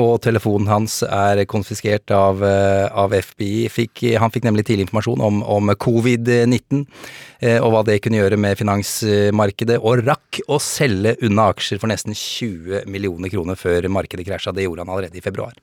og 0.00 0.18
telefonen 0.24 0.70
hans 0.70 1.00
er 1.06 1.44
konfiskert 1.50 2.10
av, 2.14 2.42
eh, 2.44 2.86
av 2.90 3.14
FBI. 3.14 3.68
Fikk, 3.72 4.04
han 4.20 4.32
fikk 4.34 4.48
nemlig 4.48 4.66
tidlig 4.68 4.88
informasjon 4.88 5.24
om, 5.24 5.42
om 5.42 5.72
covid-19 5.74 6.84
eh, 7.40 7.58
og 7.58 7.70
hva 7.74 7.84
det 7.86 8.00
kunne 8.04 8.20
gjøre 8.20 8.40
med 8.40 8.58
finansmarkedet, 8.60 9.80
og 9.80 10.04
rakk 10.06 10.42
å 10.50 10.60
selge 10.62 11.16
unna 11.26 11.50
aksjer 11.54 11.80
for 11.82 11.92
nesten 11.92 12.16
20 12.16 12.86
millioner 12.90 13.32
kroner 13.32 13.58
før 13.58 13.88
markedet 13.92 14.26
krasja. 14.28 14.54
Det 14.54 14.66
gjorde 14.66 14.86
han 14.86 14.92
allerede 14.92 15.20
i 15.20 15.24
februar. 15.24 15.56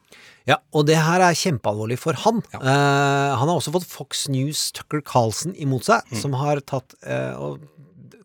Ja, 0.47 0.61
og 0.71 0.85
det 0.87 0.95
her 1.03 1.21
er 1.25 1.35
kjempealvorlig 1.35 1.97
for 1.99 2.15
han. 2.23 2.39
Eh, 2.55 3.31
han 3.35 3.49
har 3.49 3.55
også 3.57 3.73
fått 3.75 3.89
Fox 3.89 4.27
News 4.31 4.69
Tucker 4.75 5.03
Carlson 5.03 5.55
imot 5.59 5.89
seg, 5.89 6.07
som 6.15 6.37
har 6.39 6.61
tatt 6.63 6.95
uh, 7.03 7.35
og 7.35 7.65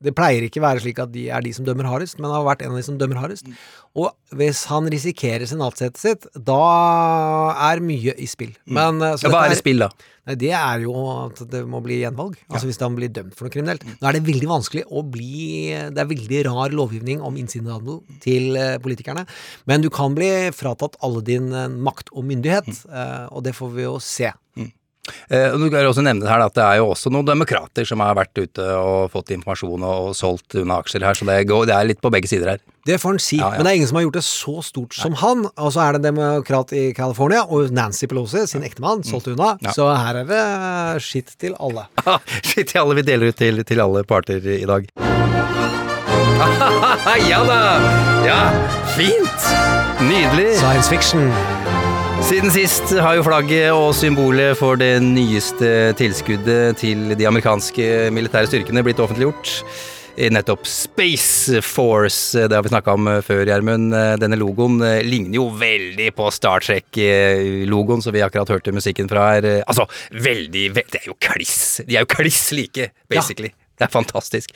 Det 0.02 0.14
pleier 0.16 0.46
ikke 0.46 0.62
være 0.64 0.82
slik 0.84 1.00
at 1.02 1.12
de 1.14 1.28
er 1.32 1.44
de 1.44 1.52
som 1.56 1.66
dømmer 1.66 1.88
hardest, 1.88 2.18
men 2.20 2.32
har 2.32 2.46
vært 2.46 2.64
en 2.64 2.74
av 2.74 2.80
de 2.80 2.86
som 2.86 2.98
dømmer 3.00 3.20
hardest. 3.22 3.48
Og 3.98 4.10
hvis 4.38 4.64
han 4.70 4.88
risikerer 4.92 5.44
senatssetet 5.48 6.00
sitt, 6.00 6.26
da 6.32 6.62
er 7.70 7.82
mye 7.84 8.14
i 8.16 8.28
spill. 8.30 8.54
Men, 8.64 9.02
eh, 9.02 9.16
så 9.20 9.28
Ja, 9.28 9.34
hva 9.34 9.44
er 9.46 9.56
i 9.56 9.60
spill, 9.60 9.84
da? 9.84 9.90
Nei, 10.26 10.36
Det 10.36 10.52
er 10.54 10.84
jo 10.84 10.94
at 11.26 11.42
det 11.50 11.64
må 11.66 11.82
bli 11.82 12.00
gjenvalg. 12.00 12.36
Altså 12.48 12.68
hvis 12.68 12.80
han 12.80 12.94
blir 12.94 13.10
dømt 13.10 13.34
for 13.34 13.46
noe 13.46 13.54
kriminelt. 13.54 13.82
Nå 13.84 14.08
er 14.08 14.12
det 14.12 14.26
veldig 14.26 14.48
vanskelig 14.48 14.84
å 14.86 15.02
bli 15.02 15.70
Det 15.90 15.98
er 15.98 16.06
veldig 16.06 16.44
rar 16.46 16.70
lovgivning 16.70 17.20
om 17.20 17.36
innsidehandel 17.36 18.00
til 18.22 18.56
eh, 18.56 18.78
politikerne. 18.78 19.26
Men 19.66 19.82
du 19.82 19.90
kan 19.90 20.14
bli 20.14 20.50
fratatt 20.54 20.96
alle 21.02 21.22
din 21.22 21.52
eh, 21.52 21.68
makt 21.68 22.14
og 22.14 22.24
myndighet, 22.24 22.70
mm. 22.86 23.28
og 23.32 23.42
det 23.44 23.54
får 23.54 23.70
vi 23.74 23.82
jo 23.82 23.98
se. 23.98 24.32
Eh, 25.30 25.50
Du 25.58 25.64
jo 25.66 25.90
også 25.90 26.02
nevne 26.04 26.28
her 26.30 26.40
at 26.44 26.54
det 26.54 26.62
er 26.62 26.76
jo 26.78 26.92
også 26.92 27.10
noen 27.10 27.26
demokrater 27.26 27.84
som 27.88 27.98
har 28.04 28.14
vært 28.14 28.38
ute 28.38 28.62
og 28.78 29.10
fått 29.10 29.30
informasjon 29.34 29.82
og, 29.82 30.10
og 30.10 30.14
solgt 30.14 30.54
unna 30.60 30.76
aksjer 30.82 31.02
her, 31.02 31.14
så 31.18 31.26
det, 31.26 31.40
går, 31.50 31.66
det 31.66 31.74
er 31.74 31.88
litt 31.90 32.00
på 32.02 32.10
begge 32.12 32.28
sider 32.30 32.48
her. 32.54 32.60
Det 32.86 32.98
får 33.02 33.10
han 33.14 33.18
si, 33.22 33.36
Ja, 33.38 33.48
ja. 33.50 33.56
men 33.58 33.64
det 33.66 33.70
er 33.72 33.76
ingen 33.80 33.88
som 33.90 33.96
har 33.98 34.04
gjort 34.06 34.18
det 34.18 34.24
så 34.26 34.54
stort 34.66 34.94
som 34.98 35.14
han. 35.20 35.44
Og 35.54 35.70
så 35.74 35.80
er 35.84 35.90
det 35.94 36.00
en 36.02 36.08
demokrat 36.16 36.72
i 36.74 36.88
California, 36.94 37.42
og 37.46 37.70
Nancy 37.74 38.06
Pelosi, 38.10 38.42
sin 38.50 38.64
ektemann, 38.66 39.04
solgt 39.06 39.28
unna. 39.30 39.52
Ja. 39.62 39.70
Så 39.74 39.86
her 39.90 40.14
er 40.22 40.26
det 40.30 40.42
skitt 41.06 41.30
til 41.38 41.54
alle. 41.62 41.84
Skitt 42.46 42.68
til 42.74 42.80
alle 42.82 42.94
vi 42.98 43.04
deler 43.06 43.30
ut 43.30 43.38
til, 43.38 43.62
til 43.66 43.78
alle 43.82 44.02
parter 44.06 44.42
i 44.42 44.66
dag. 44.66 44.82
ja 47.30 47.40
da! 47.46 47.60
Ja, 48.26 48.40
fint! 48.96 49.40
Nydelig. 50.02 50.56
Science 50.58 50.90
fiction. 50.90 51.30
Siden 52.32 52.48
sist 52.48 52.88
har 52.96 53.18
jo 53.18 53.24
flagget 53.26 53.74
og 53.76 53.90
symbolet 53.92 54.56
for 54.56 54.78
det 54.80 55.02
nyeste 55.04 55.90
tilskuddet 55.98 56.78
til 56.80 57.12
de 57.12 57.26
amerikanske 57.28 58.08
militære 58.08 58.48
styrkene 58.48 58.80
blitt 58.86 59.02
offentliggjort. 59.04 59.50
Nettopp 60.32 60.64
Space 60.64 61.60
Force, 61.60 62.46
det 62.48 62.56
har 62.56 62.64
vi 62.64 62.72
snakka 62.72 62.96
om 62.96 63.10
eh, 63.12 63.20
før, 63.20 63.44
Gjermund. 63.50 63.92
Eh, 63.92 64.14
Denne 64.22 64.40
logoen 64.40 64.80
eh, 64.80 65.02
ligner 65.04 65.42
jo 65.42 65.50
veldig 65.60 66.08
på 66.16 66.32
Star 66.32 66.64
Trek-logoen 66.64 68.00
som 68.00 68.16
vi 68.16 68.24
akkurat 68.24 68.56
hørte 68.56 68.72
musikken 68.72 69.12
fra 69.12 69.28
her. 69.34 69.50
Altså, 69.66 69.84
veldig, 70.16 70.70
veldig 70.78 70.88
Det 70.88 71.02
er 71.04 71.12
jo 71.12 71.20
kliss. 71.20 71.82
De 71.84 72.00
er 72.00 72.06
jo 72.06 72.14
kliss 72.16 72.46
like, 72.56 72.94
basically. 73.12 73.52
Det 73.82 73.88
er 73.88 73.92
fantastisk. 73.92 74.52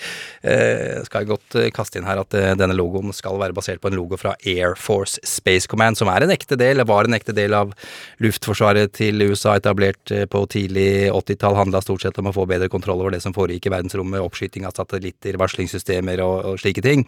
Eh, 0.46 1.02
skal 1.06 1.24
jeg 1.24 1.32
godt 1.32 1.56
eh, 1.58 1.70
kaste 1.74 1.98
inn 1.98 2.06
her 2.06 2.20
at 2.22 2.34
eh, 2.38 2.52
denne 2.58 2.76
logoen 2.78 3.10
skal 3.16 3.40
være 3.40 3.56
basert 3.56 3.82
på 3.82 3.90
en 3.90 3.98
logo 3.98 4.18
fra 4.20 4.36
Air 4.46 4.76
Force 4.78 5.18
Space 5.26 5.66
Command, 5.66 5.98
som 5.98 6.10
er 6.12 6.22
en 6.22 6.34
ekte 6.34 6.58
del, 6.60 6.84
var 6.86 7.08
en 7.08 7.16
ekte 7.18 7.34
del 7.34 7.56
av 7.58 7.72
luftforsvaret 8.22 8.94
til 8.94 9.24
USA, 9.26 9.56
etablert 9.58 10.14
eh, 10.14 10.28
på 10.30 10.44
tidlig 10.52 11.10
80-tall. 11.10 11.58
Handla 11.58 11.82
stort 11.82 12.06
sett 12.06 12.20
om 12.22 12.30
å 12.30 12.34
få 12.36 12.46
bedre 12.46 12.70
kontroll 12.70 13.02
over 13.02 13.16
det 13.16 13.22
som 13.24 13.34
foregikk 13.34 13.66
i 13.66 13.74
verdensrommet, 13.74 14.22
oppskyting 14.22 14.68
av 14.68 14.76
satellitter, 14.78 15.40
varslingssystemer 15.42 16.22
og, 16.22 16.36
og 16.52 16.62
slike 16.62 16.84
ting. 16.86 17.02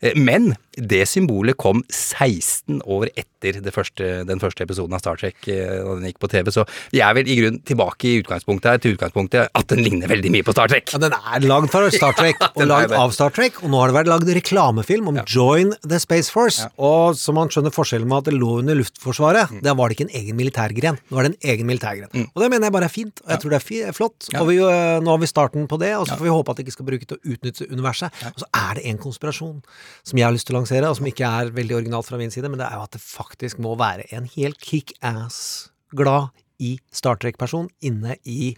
Eh, 0.00 0.16
men 0.16 0.54
det 0.78 1.02
symbolet 1.10 1.56
kom 1.58 1.82
16 1.90 2.80
år 2.86 3.08
etter 3.18 3.58
det 3.62 3.72
første, 3.74 4.06
den 4.26 4.40
første 4.42 4.64
episoden 4.66 4.94
av 4.96 5.02
Star 5.02 5.18
Trek 5.20 5.46
eh, 5.50 5.78
da 5.84 5.94
den 5.98 6.06
gikk 6.08 6.18
på 6.22 6.30
TV, 6.30 6.50
så 6.54 6.64
vi 6.92 7.00
er 7.04 7.14
vel 7.18 7.28
i 7.30 7.36
grunn 7.38 7.58
tilbake 7.66 8.08
i 8.10 8.16
utgangspunktet 8.22 8.70
her, 8.70 8.80
til 8.82 8.96
utgangspunktet 8.96 9.52
at 9.58 9.68
den 9.70 9.82
ligner 9.84 10.10
veldig 10.10 10.32
mye 10.34 10.46
på 10.46 10.54
Star 10.56 10.70
Trek. 10.72 10.90
Ja, 10.94 11.00
den 11.02 11.14
er 11.14 11.46
lagd 11.46 11.70
for 11.72 11.86
Star 11.94 12.16
Trek, 12.18 12.40
og 12.58 12.64
lagd 12.66 12.94
av 12.98 13.14
Star 13.14 13.34
Trek, 13.34 13.60
og 13.62 13.70
nå 13.72 13.80
har 13.82 13.92
det 13.92 13.98
vært 14.00 14.10
lagd 14.10 14.32
reklamefilm 14.38 15.10
om 15.12 15.20
Join 15.26 15.74
the 15.86 16.00
Space 16.02 16.32
Force. 16.34 16.66
Og 16.78 17.14
som 17.18 17.38
man 17.38 17.50
skjønner 17.52 17.74
forskjellen 17.74 18.08
med 18.10 18.22
at 18.24 18.30
det 18.30 18.36
lå 18.38 18.58
under 18.62 18.78
Luftforsvaret, 18.78 19.48
Mm. 19.48 19.60
der 19.64 19.74
var 19.78 19.88
det 19.88 19.96
ikke 19.96 20.04
en 20.10 20.16
egen 20.18 20.36
militærgren. 20.36 20.98
Nå 21.08 21.18
er 21.18 21.28
det 21.28 21.30
en 21.36 21.50
egen 21.52 21.66
militærgren. 21.66 22.10
Og 22.34 22.42
det 22.42 22.48
mener 22.50 22.66
jeg 22.68 22.72
bare 22.74 22.84
er 22.88 22.92
fint, 22.92 23.20
og 23.24 23.30
jeg 23.32 23.40
tror 23.40 23.50
det 23.54 23.58
er 23.88 23.92
flott. 23.96 24.26
Og 24.40 24.48
vi, 24.50 24.56
øh, 24.58 24.98
nå 25.00 25.08
har 25.14 25.18
vi 25.22 25.26
starten 25.30 25.66
på 25.70 25.78
det, 25.80 25.94
og 25.96 26.06
så 26.06 26.16
får 26.18 26.26
vi 26.26 26.32
håpe 26.34 26.50
at 26.50 26.56
det 26.58 26.66
ikke 26.66 26.74
skal 26.76 26.86
bruke 26.90 27.06
til 27.08 27.16
å 27.16 27.32
utnytte 27.32 27.68
universet. 27.72 28.10
Og 28.34 28.42
så 28.42 28.48
er 28.54 28.74
det 28.78 28.84
en 28.90 28.98
konspirasjon 28.98 29.62
som 30.04 30.18
jeg 30.18 30.26
har 30.26 30.32
lyst 30.34 30.46
til 30.46 30.54
å 30.56 30.58
lansere, 30.58 30.67
og 30.76 30.98
som 30.98 31.08
ikke 31.08 31.28
er 31.28 31.54
veldig 31.56 31.78
originalt 31.80 32.08
fra 32.08 32.18
min 32.20 32.32
side, 32.34 32.50
men 32.50 32.60
det 32.60 32.68
er 32.68 32.78
jo 32.78 32.84
at 32.86 32.96
det 32.96 33.02
faktisk 33.04 33.60
må 33.64 33.76
være 33.78 34.08
en 34.16 34.28
helt 34.34 34.60
kickass-glad 34.60 36.30
i 36.58 36.74
Star 36.94 37.18
Trek-person 37.22 37.68
inne 37.86 38.16
i 38.26 38.54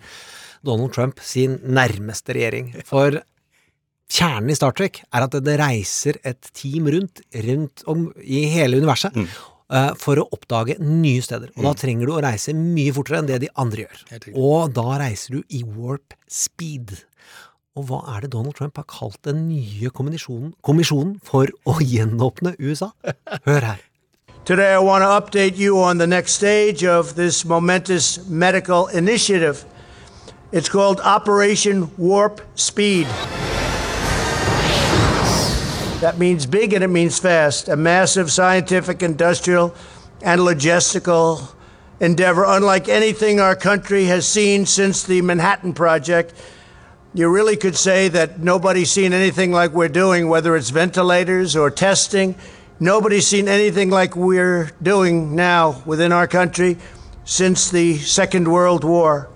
Donald 0.67 0.93
Trump 0.97 1.21
sin 1.25 1.59
nærmeste 1.65 2.35
regjering. 2.37 2.73
For 2.89 3.21
kjernen 4.11 4.51
i 4.53 4.59
Star 4.59 4.75
Trek 4.77 5.03
er 5.07 5.27
at 5.27 5.37
det 5.45 5.57
reiser 5.61 6.19
et 6.27 6.51
team 6.57 6.89
rundt, 6.93 7.23
rundt 7.47 7.85
om 7.91 8.09
i 8.21 8.45
hele 8.53 8.81
universet 8.81 9.17
eh, 9.21 9.93
for 10.01 10.21
å 10.21 10.27
oppdage 10.37 10.79
nye 10.83 11.23
steder. 11.25 11.53
Og 11.57 11.69
da 11.69 11.75
trenger 11.79 12.09
du 12.09 12.17
å 12.17 12.25
reise 12.25 12.57
mye 12.57 12.95
fortere 12.97 13.23
enn 13.23 13.31
det 13.31 13.43
de 13.45 13.53
andre 13.61 13.87
gjør. 13.87 14.03
Og 14.35 14.75
da 14.77 14.89
reiser 15.05 15.39
du 15.39 15.57
i 15.57 15.63
warp 15.65 16.17
speed. 16.27 16.97
Og 17.81 17.87
hva 17.89 17.99
er 18.13 18.21
det 18.21 18.33
Donald 18.35 18.55
Trump 18.59 18.77
har 18.77 18.85
kalt 18.85 19.17
den 19.25 19.47
nye 19.49 19.89
kommisjonen, 19.89 20.51
kommisjonen 20.61 21.15
for 21.25 21.49
å 21.65 21.79
gjenåpne 21.81 22.53
USA? 22.61 22.91
Hør 23.47 23.65
her. 23.65 23.79
Today, 24.45 24.75
I 24.75 24.79
want 24.85 25.01
to 25.01 25.09
update 25.09 25.57
you 25.57 25.79
on 25.81 25.97
the 25.97 26.07
next 26.07 26.33
stage 26.33 26.85
of 26.85 27.15
this 27.15 27.45
momentous 27.45 28.29
medical 28.29 28.89
initiative. 28.89 29.65
It's 30.53 30.69
called 30.69 31.01
Operation 31.01 31.91
Warp 31.97 32.43
Speed. 32.55 33.07
That 36.03 36.19
means 36.19 36.45
big 36.45 36.75
and 36.75 36.85
it 36.85 36.89
means 36.89 37.19
fast. 37.19 37.69
A 37.69 37.77
massive 37.77 38.31
scientific, 38.31 39.03
industrial, 39.03 39.75
and 40.21 40.43
logistical 40.43 41.49
endeavor, 41.99 42.45
unlike 42.45 42.91
anything 42.91 43.41
our 43.41 43.57
country 43.57 44.05
has 44.05 44.29
seen 44.29 44.67
since 44.67 45.03
the 45.03 45.23
Manhattan 45.23 45.73
Project. 45.73 46.35
You 47.13 47.29
really 47.29 47.57
could 47.57 47.77
say 47.77 48.07
that 48.09 48.39
nobody's 48.39 48.91
seen 48.93 49.13
anything 49.13 49.51
like 49.51 49.73
we're 49.73 49.89
doing, 49.89 50.29
whether 50.29 50.55
it's 50.55 50.71
ventilators 50.71 51.57
or 51.57 51.69
testing. 51.69 52.37
Nobody's 52.79 53.27
seen 53.27 53.49
anything 53.49 53.91
like 53.91 54.15
we're 54.15 54.71
doing 54.81 55.35
now 55.35 55.83
within 55.85 56.13
our 56.13 56.29
country 56.29 56.79
since 57.25 57.69
the 57.69 57.99
Second 57.99 58.47
World 58.47 58.85
War. 58.85 59.29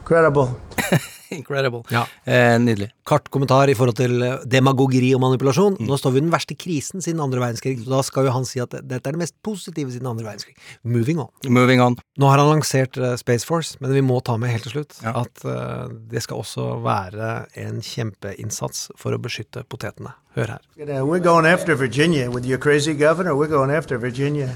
Incredible. 0.00 0.60
Incredible. 1.38 1.82
Ja. 1.94 2.04
Eh, 2.24 2.56
nydelig. 2.62 2.90
Kart 3.06 3.28
kommentar 3.30 3.70
i 3.70 3.74
forhold 3.78 3.96
til 3.98 4.22
eh, 4.26 4.36
demagogeri 4.50 5.12
og 5.16 5.22
manipulasjon. 5.22 5.76
Nå 5.86 5.98
står 5.98 6.14
vi 6.14 6.20
i 6.20 6.24
den 6.24 6.32
verste 6.32 6.56
krisen 6.58 7.02
siden 7.04 7.22
andre 7.22 7.42
verdenskrig, 7.42 7.76
så 7.84 7.92
da 7.92 8.00
skal 8.06 8.26
jo 8.28 8.34
han 8.34 8.46
si 8.48 8.60
at 8.62 8.74
dette 8.80 9.00
er 9.00 9.14
det 9.16 9.22
mest 9.22 9.36
positive 9.46 9.92
siden 9.94 10.10
andre 10.10 10.26
verdenskrig. 10.26 10.56
Moving 10.82 11.22
on. 11.22 11.30
Moving 11.46 11.82
on. 11.84 11.98
Nå 12.20 12.30
har 12.32 12.42
han 12.42 12.50
lansert 12.56 12.98
eh, 12.98 13.14
Space 13.20 13.46
Force, 13.46 13.76
men 13.80 13.94
vi 13.94 14.02
må 14.04 14.18
ta 14.26 14.36
med 14.40 14.50
helt 14.54 14.66
til 14.68 14.74
slutt 14.78 14.98
Ja. 15.04 15.14
at 15.22 15.44
uh, 15.46 15.86
det 16.10 16.22
skal 16.24 16.42
også 16.42 16.66
være 16.84 17.30
en 17.62 17.80
kjempeinnsats 17.84 18.88
for 18.98 19.14
å 19.14 19.20
beskytte 19.22 19.62
potetene. 19.70 20.12
Hør 20.36 20.56
her. 20.56 20.60
We're 21.02 21.18
going 21.22 21.46
after 21.46 21.74
Virginia 21.74 22.30
with 22.30 22.46
your 22.46 22.58
crazy 22.58 22.94
governor. 22.94 23.34
We're 23.34 23.50
going 23.50 23.70
after 23.70 23.98
Virginia. 23.98 24.54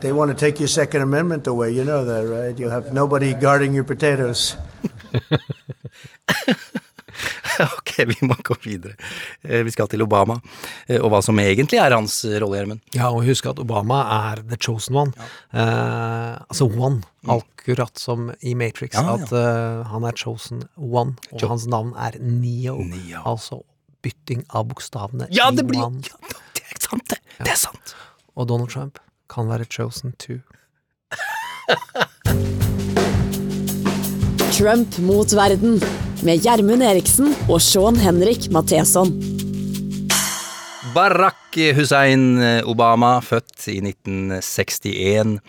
they 0.00 0.12
want 0.12 0.30
to 0.30 0.36
take 0.36 0.60
your 0.60 0.68
Second 0.68 1.02
Amendment 1.02 1.46
away. 1.46 1.70
You 1.70 1.84
know 1.84 2.04
that, 2.04 2.26
right? 2.28 2.58
You 2.58 2.68
have 2.68 2.92
nobody 2.92 3.32
guarding 3.34 3.72
your 3.74 3.84
potatoes. 3.84 4.56
ok, 7.78 7.92
vi 8.08 8.16
må 8.26 8.34
gå 8.44 8.54
videre. 8.64 8.94
Eh, 9.44 9.62
Vi 9.66 9.70
skal 9.74 9.88
til 9.92 10.02
Obama, 10.04 10.38
eh, 10.88 11.00
og 11.00 11.10
hva 11.12 11.20
som 11.24 11.38
egentlig 11.42 11.78
er 11.82 11.92
hans 11.94 12.22
rolle, 12.24 12.56
Gjermund. 12.60 12.80
Ja, 12.96 13.10
og 13.12 13.24
husk 13.26 13.46
at 13.50 13.58
Obama 13.62 13.98
er 14.32 14.42
the 14.48 14.56
chosen 14.56 14.96
one. 14.96 15.12
Eh, 15.52 16.36
altså 16.48 16.66
one, 16.70 17.02
akkurat 17.28 17.98
som 18.00 18.30
i 18.40 18.54
Matrix. 18.58 18.96
Mm. 18.96 19.04
Ja, 19.04 19.16
ja. 19.16 19.24
At 19.26 19.32
eh, 19.32 19.84
han 19.92 20.04
er 20.08 20.12
chosen 20.18 20.64
one, 20.76 21.14
og 21.32 21.40
hans 21.52 21.66
navn 21.70 21.92
er 21.96 22.12
Neo. 22.20 22.78
Neo. 22.82 23.22
Altså 23.26 23.62
bytting 24.02 24.42
av 24.50 24.66
bokstavene 24.72 25.26
Ja, 25.30 25.50
det 25.54 25.62
blir 25.68 25.82
one. 25.84 26.02
ja, 26.08 26.16
Det 26.58 26.64
er 26.72 26.78
sant, 26.88 27.06
det. 27.12 27.18
Det 27.38 27.50
er 27.52 27.56
sant. 27.60 27.94
Og 28.34 28.48
Donald 28.50 28.70
Trump 28.72 28.98
kan 29.30 29.48
være 29.52 29.64
chosen 29.70 30.12
two. 30.18 30.40
Trump 34.62 34.98
mot 34.98 35.32
verden 35.32 35.80
med 36.22 36.44
Gjermund 36.44 36.84
Eriksen 36.86 37.32
og 37.50 37.58
Sean 37.58 37.96
Henrik 37.98 38.44
Matheson. 38.54 39.10
Barack 40.94 41.58
Hussein 41.74 42.38
Obama, 42.70 43.16
født 43.26 43.66
i 43.72 43.80
1961 43.82 45.40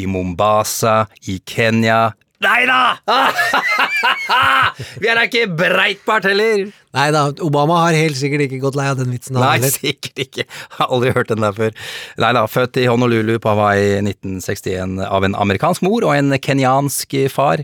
i 0.00 0.06
Mombasa 0.08 1.02
i 1.28 1.36
Kenya. 1.44 2.14
Nei 2.42 2.62
da! 2.66 2.80
Vi 5.02 5.10
er 5.10 5.18
da 5.18 5.26
ikke 5.28 5.46
Breitbart 5.52 6.26
heller! 6.26 6.70
Nei 6.92 7.06
da, 7.14 7.22
Obama 7.44 7.78
har 7.84 7.96
helt 7.96 8.18
sikkert 8.18 8.46
ikke 8.46 8.58
gått 8.64 8.76
lei 8.76 8.88
av 8.90 8.98
den 8.98 9.12
vitsen. 9.14 9.38
Nei, 9.38 9.54
heller. 9.56 9.72
sikkert 9.72 10.24
ikke. 10.26 10.44
Har 10.76 10.90
aldri 10.92 11.12
hørt 11.16 11.30
den 11.32 11.44
der 11.44 11.54
før. 11.56 11.76
Nei 12.20 12.32
da, 12.36 12.42
født 12.50 12.80
i 12.82 12.88
Honolulu 12.90 13.38
på 13.40 13.52
Hawaii 13.54 14.02
1961 14.02 14.98
av 15.06 15.24
en 15.24 15.38
amerikansk 15.38 15.84
mor 15.86 16.04
og 16.08 16.16
en 16.16 16.36
kenyansk 16.42 17.16
far. 17.32 17.62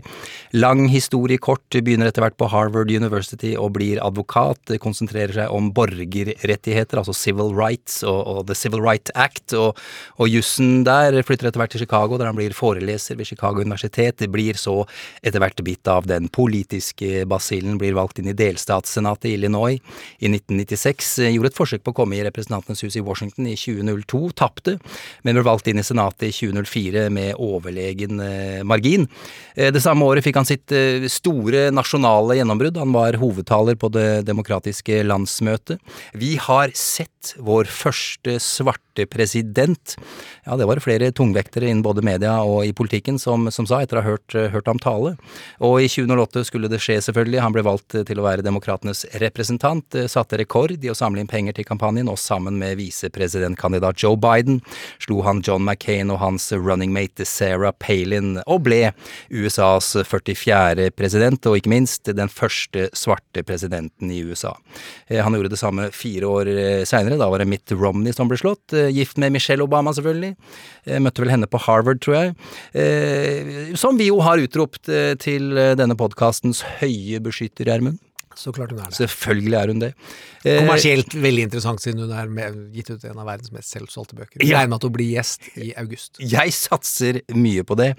Lang 0.57 0.87
historie 0.89 1.37
kort, 1.37 1.61
begynner 1.69 2.09
etter 2.09 2.23
hvert 2.23 2.37
på 2.39 2.47
Harvard 2.49 2.89
University 2.89 3.51
og 3.53 3.75
blir 3.75 3.99
advokat. 4.01 4.71
Konsentrerer 4.81 5.35
seg 5.35 5.51
om 5.53 5.67
borgerrettigheter, 5.77 6.97
altså 6.97 7.13
civil 7.13 7.51
rights 7.53 7.99
og, 8.01 8.17
og 8.25 8.39
The 8.49 8.55
Civil 8.57 8.81
Right 8.81 9.11
Act 9.13 9.53
og, 9.53 9.77
og 10.17 10.31
jussen 10.31 10.81
der. 10.87 11.19
Flytter 11.27 11.51
etter 11.51 11.61
hvert 11.61 11.75
til 11.75 11.83
Chicago, 11.83 12.17
der 12.17 12.31
han 12.31 12.37
blir 12.39 12.55
foreleser 12.57 13.19
ved 13.19 13.29
Chicago 13.29 13.61
universitet. 13.61 14.25
Blir 14.33 14.57
så 14.57 14.79
etter 15.21 15.43
hvert 15.43 15.61
bitt 15.67 15.91
av 15.91 16.07
den 16.09 16.31
politiske 16.33 17.27
basillen, 17.29 17.77
blir 17.77 17.93
valgt 17.99 18.17
inn 18.23 18.31
i 18.31 18.35
delstatssenatet 18.37 19.29
i 19.29 19.35
Illinois 19.37 19.77
i 19.77 20.31
1996. 20.33 21.13
eh, 21.27 21.33
Gjorde 21.35 21.53
et 21.53 21.59
forsøk 21.59 21.85
på 21.85 21.93
å 21.93 21.99
komme 22.01 22.17
i 22.17 22.25
Representantenes 22.25 22.81
hus 22.87 22.97
i 22.97 23.05
Washington 23.05 23.51
i 23.51 23.53
2002, 23.59 24.23
tapte, 24.41 24.79
men 25.21 25.37
ble 25.37 25.45
valgt 25.45 25.69
inn 25.69 25.77
i 25.77 25.85
Senatet 25.85 26.31
i 26.31 26.33
2004 26.33 27.05
med 27.13 27.37
overlegen 27.37 28.25
eh, 28.25 28.65
margin. 28.65 29.05
Eh, 29.53 29.69
Det 29.69 29.85
samme 29.85 30.09
året 30.09 30.25
fikk 30.25 30.38
han 30.38 30.38
sitt 30.47 30.71
eh, 30.75 31.07
store 31.11 31.69
nasjonale 31.75 32.37
gjennombrudd. 32.39 32.77
Han 32.79 32.93
var 32.95 33.17
hovedtaler 33.19 33.75
på 33.79 33.89
Det 33.93 34.23
demokratiske 34.27 35.01
landsmøtet. 35.07 35.79
Vi 36.13 36.35
har 36.41 36.71
sett 36.77 37.18
vår 37.37 37.69
første 37.69 38.37
svarte 38.43 39.05
president. 39.09 39.95
Ja, 40.45 40.57
det 40.57 40.67
var 40.67 40.81
flere 40.83 41.11
tungvektere 41.15 41.67
innen 41.69 41.83
både 41.85 42.03
media 42.05 42.39
og 42.43 42.65
i 42.65 42.73
politikken 42.75 43.19
som, 43.21 43.47
som 43.51 43.67
sa, 43.69 43.81
etter 43.83 43.99
å 43.99 44.03
ha 44.03 44.13
hørt, 44.13 44.35
hørt 44.53 44.69
ham 44.69 44.79
tale. 44.81 45.15
Og 45.63 45.79
i 45.83 45.89
2008 45.91 46.45
skulle 46.47 46.69
det 46.71 46.81
skje, 46.83 46.99
selvfølgelig. 47.09 47.41
Han 47.43 47.55
ble 47.55 47.63
valgt 47.65 47.95
til 48.07 48.21
å 48.21 48.25
være 48.25 48.45
demokratenes 48.45 49.05
representant, 49.21 49.95
eh, 49.95 50.09
satte 50.11 50.39
rekord 50.39 50.77
i 50.79 50.91
å 50.91 50.97
samle 50.97 51.23
inn 51.23 51.29
penger 51.31 51.57
til 51.57 51.67
kampanjen, 51.67 52.09
og 52.11 52.19
sammen 52.21 52.59
med 52.59 52.77
visepresidentkandidat 52.79 54.03
Joe 54.03 54.19
Biden 54.19 54.61
slo 55.01 55.21
han 55.27 55.43
John 55.45 55.65
McCain 55.65 56.11
og 56.13 56.21
hans 56.23 56.49
running 56.55 56.93
mate 56.95 57.27
Sarah 57.27 57.75
Palin, 57.79 58.37
og 58.45 58.63
ble 58.67 58.93
USAs 59.29 59.93
44. 60.07 60.89
president, 60.95 61.45
og 61.49 61.59
ikke 61.59 61.73
minst 61.73 62.09
den 62.15 62.31
første 62.31 62.89
svarte 62.97 63.43
presidenten 63.47 64.11
i 64.11 64.21
USA. 64.23 64.55
Eh, 65.07 65.21
Han 65.23 65.33
gjorde 65.33 65.51
det 65.51 65.59
samme 65.61 65.89
fire 65.93 66.25
år 66.29 66.49
seinere, 66.87 67.08
da 67.17 67.29
var 67.31 67.39
det 67.41 67.47
Mitt 67.49 67.71
Romney 67.71 68.13
som 68.13 68.29
ble 68.29 68.37
slått, 68.37 68.73
eh, 68.73 68.89
gift 68.93 69.17
med 69.17 69.31
Michelle 69.31 69.63
Obama 69.63 69.93
selvfølgelig. 69.95 70.35
Eh, 70.85 70.99
Møtte 70.99 71.23
vel 71.23 71.31
henne 71.33 71.47
på 71.49 71.59
Harvard, 71.59 72.01
tror 72.01 72.15
jeg. 72.19 72.35
Eh, 72.73 73.75
Som 73.75 73.97
vi 73.97 74.07
jo 74.07 74.19
har 74.19 74.37
utropt 74.37 74.83
til 75.19 75.55
denne 75.77 75.95
podkastens 75.95 76.61
høye 76.81 77.19
beskytter, 77.23 77.65
Gjermund. 77.65 77.99
Så 78.39 78.53
klart 78.55 78.71
hun 78.71 78.79
er 78.79 78.87
det. 78.91 78.95
Selvfølgelig 78.95 79.57
er 79.59 79.71
hun 79.73 79.81
det. 79.83 79.89
Eh, 80.47 80.61
Kommersielt 80.61 81.11
veldig 81.19 81.43
interessant, 81.49 81.81
siden 81.83 82.05
hun 82.05 82.13
er 82.15 82.29
med, 82.31 82.59
gitt 82.71 82.87
ut 82.93 83.03
en 83.09 83.17
av 83.19 83.27
verdens 83.27 83.51
mest 83.51 83.73
selvsolgte 83.75 84.15
bøker. 84.15 84.39
Ja. 84.47 84.61
Regner 84.61 84.71
med 84.71 84.77
at 84.79 84.85
hun 84.87 84.93
blir 84.95 85.09
gjest 85.17 85.49
i 85.59 85.73
august. 85.81 86.21
Jeg 86.23 86.53
satser 86.55 87.19
mye 87.35 87.65
på 87.67 87.75
det. 87.79 87.89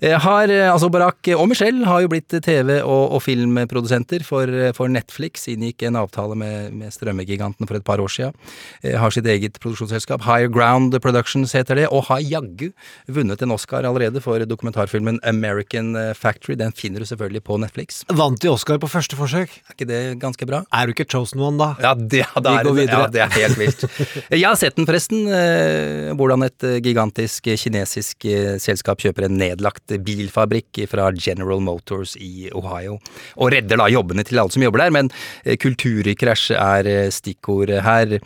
Eh, 0.00 0.16
Har, 0.24 0.48
eh, 0.48 0.70
altså 0.72 0.88
Barack 0.92 1.28
og 1.36 1.44
Michelle 1.50 1.84
har 1.84 2.00
jo 2.00 2.08
blitt 2.14 2.32
TV- 2.44 2.80
og, 2.80 3.12
og 3.18 3.20
filmprodusenter 3.24 4.24
for, 4.24 4.48
for 4.76 4.88
Netflix. 4.88 5.44
Inngikk 5.52 5.84
en 5.90 6.00
avtale 6.00 6.36
med, 6.40 6.72
med 6.80 6.94
strømmegiganten 6.94 7.68
for 7.68 7.76
et 7.76 7.84
par 7.84 8.00
år. 8.00 8.32
Eh, 8.82 8.96
Har 9.00 9.12
sitt 9.12 9.28
eget 9.28 9.60
produksjonsselskap. 9.60 10.24
Higher 10.24 10.48
Ground 10.48 10.96
Productions 11.04 11.52
heter 11.52 11.82
det, 11.82 11.86
og 11.92 12.06
har 12.08 12.24
jaggu 12.24 12.70
vunnet 13.12 13.42
en 13.44 13.52
Oscar 13.52 13.84
allerede 13.84 14.20
for 14.24 14.40
dokumentarfilmen 14.48 15.20
American 15.24 15.92
Factory. 16.16 16.56
Den 16.56 16.72
finner 16.72 17.00
du 17.04 17.08
selvfølgelig 17.08 17.44
på 17.44 17.58
Netflix. 17.60 18.02
Vant 18.08 18.40
de 18.40 18.48
Oscar 18.52 18.78
på 18.80 18.88
første 18.88 19.16
forsøk? 19.18 19.60
Er 19.74 19.80
ikke 19.82 19.90
det 19.90 20.18
ganske 20.22 20.46
bra? 20.46 20.60
Er 20.70 20.86
du 20.86 20.92
ikke 20.92 21.06
chosen 21.10 21.40
one, 21.42 21.58
da? 21.58 21.72
Ja, 21.82 21.94
det, 21.98 22.20
ja, 22.20 22.40
det, 22.40 22.72
Vi 22.76 22.84
er 22.84 22.92
ja, 22.92 23.06
det 23.10 23.22
er 23.24 23.32
helt 23.34 23.58
vilt. 23.58 23.80
Jeg 24.30 24.44
har 24.46 24.58
sett 24.60 24.76
den 24.78 24.86
forresten, 24.86 25.24
eh, 25.26 26.12
hvordan 26.14 26.46
et 26.46 26.66
eh, 26.66 26.76
gigantisk 26.84 27.48
eh, 27.50 27.58
kinesisk 27.58 28.26
selskap 28.62 29.02
kjøper 29.02 29.26
en 29.26 29.34
nedlagt 29.40 29.96
bilfabrikk 30.06 30.84
fra 30.90 31.08
General 31.16 31.58
Motors 31.64 32.14
i 32.22 32.52
Ohio, 32.54 33.00
og 33.34 33.50
redder 33.50 33.82
da 33.82 33.88
jobbene 33.90 34.22
til 34.26 34.38
alle 34.38 34.54
som 34.54 34.62
jobber 34.62 34.84
der, 34.84 34.94
men 34.94 35.10
kulturkrasj 35.42 36.54
er 36.54 36.90
stikkord 37.14 37.72
her. 37.84 38.16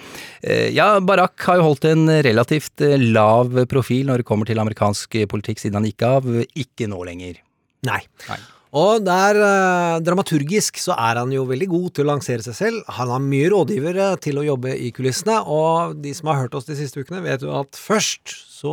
Ja, 0.74 0.90
Barack 1.00 1.48
har 1.48 1.60
jo 1.60 1.70
holdt 1.70 1.88
en 1.88 2.04
relativt 2.26 2.84
lav 3.08 3.56
profil 3.72 4.12
når 4.12 4.20
det 4.20 4.28
kommer 4.28 4.48
til 4.48 4.60
amerikansk 4.60 5.22
politikk 5.32 5.64
siden 5.64 5.80
han 5.80 5.88
gikk 5.88 6.06
av, 6.10 6.30
ikke 6.52 6.92
nå 6.92 7.00
lenger. 7.08 7.40
Nei. 7.88 8.02
Nei. 8.28 8.40
Og 8.76 9.04
der, 9.04 9.38
eh, 9.40 10.00
dramaturgisk, 10.04 10.76
så 10.76 10.92
er 10.92 11.16
han 11.22 11.30
jo 11.32 11.46
veldig 11.48 11.68
god 11.68 11.94
til 11.94 12.04
å 12.04 12.10
lansere 12.12 12.42
seg 12.44 12.54
selv. 12.54 12.82
Han 12.98 13.08
har 13.08 13.20
mye 13.20 13.48
rådgivere 13.48 14.20
til 14.20 14.36
å 14.36 14.44
jobbe 14.44 14.76
i 14.76 14.90
kulissene, 14.92 15.40
og 15.46 16.02
de 16.02 16.12
som 16.12 16.28
har 16.28 16.42
hørt 16.42 16.54
oss 16.54 16.68
de 16.68 16.76
siste 16.76 17.00
ukene, 17.00 17.22
vet 17.22 17.40
jo 17.40 17.52
at 17.58 17.72
først 17.72 18.47
så 18.58 18.72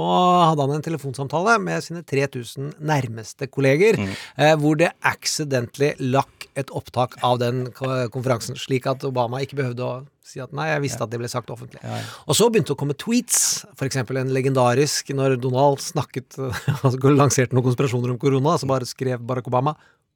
hadde 0.50 0.66
han 0.66 0.74
en 0.80 0.86
telefonsamtale 0.86 1.60
med 1.62 1.84
sine 1.86 2.02
3000 2.08 2.72
nærmeste 2.90 3.46
kolleger, 3.54 4.00
eh, 4.02 4.56
hvor 4.58 4.80
det 4.80 4.90
accidentally 5.06 5.92
lakk 6.00 6.48
et 6.58 6.72
opptak 6.74 7.18
av 7.28 7.38
den 7.42 7.66
konferansen, 7.76 8.56
slik 8.58 8.88
at 8.90 9.04
Obama 9.06 9.42
ikke 9.44 9.60
behøvde 9.60 9.84
å 9.86 9.96
si 10.26 10.40
at 10.42 10.54
nei, 10.58 10.70
jeg 10.72 10.82
visste 10.88 11.04
at 11.06 11.12
det 11.12 11.20
ble 11.22 11.30
sagt 11.30 11.52
offentlig. 11.54 11.82
Og 12.26 12.38
så 12.38 12.48
begynte 12.50 12.72
det 12.72 12.78
å 12.78 12.80
komme 12.80 12.96
tweets, 12.98 13.66
eksempel 13.86 14.18
en 14.24 14.32
legendarisk 14.34 15.12
når 15.14 15.36
Donald 15.44 15.84
snakket 15.84 16.40
altså 16.82 17.12
lanserte 17.14 17.54
noen 17.54 17.68
konspirasjoner 17.68 18.16
om 18.16 18.22
korona, 18.22 18.56
så 18.58 18.70
bare 18.72 18.88
skrev 18.90 19.22
Barack 19.22 19.52
Obama 19.52 19.76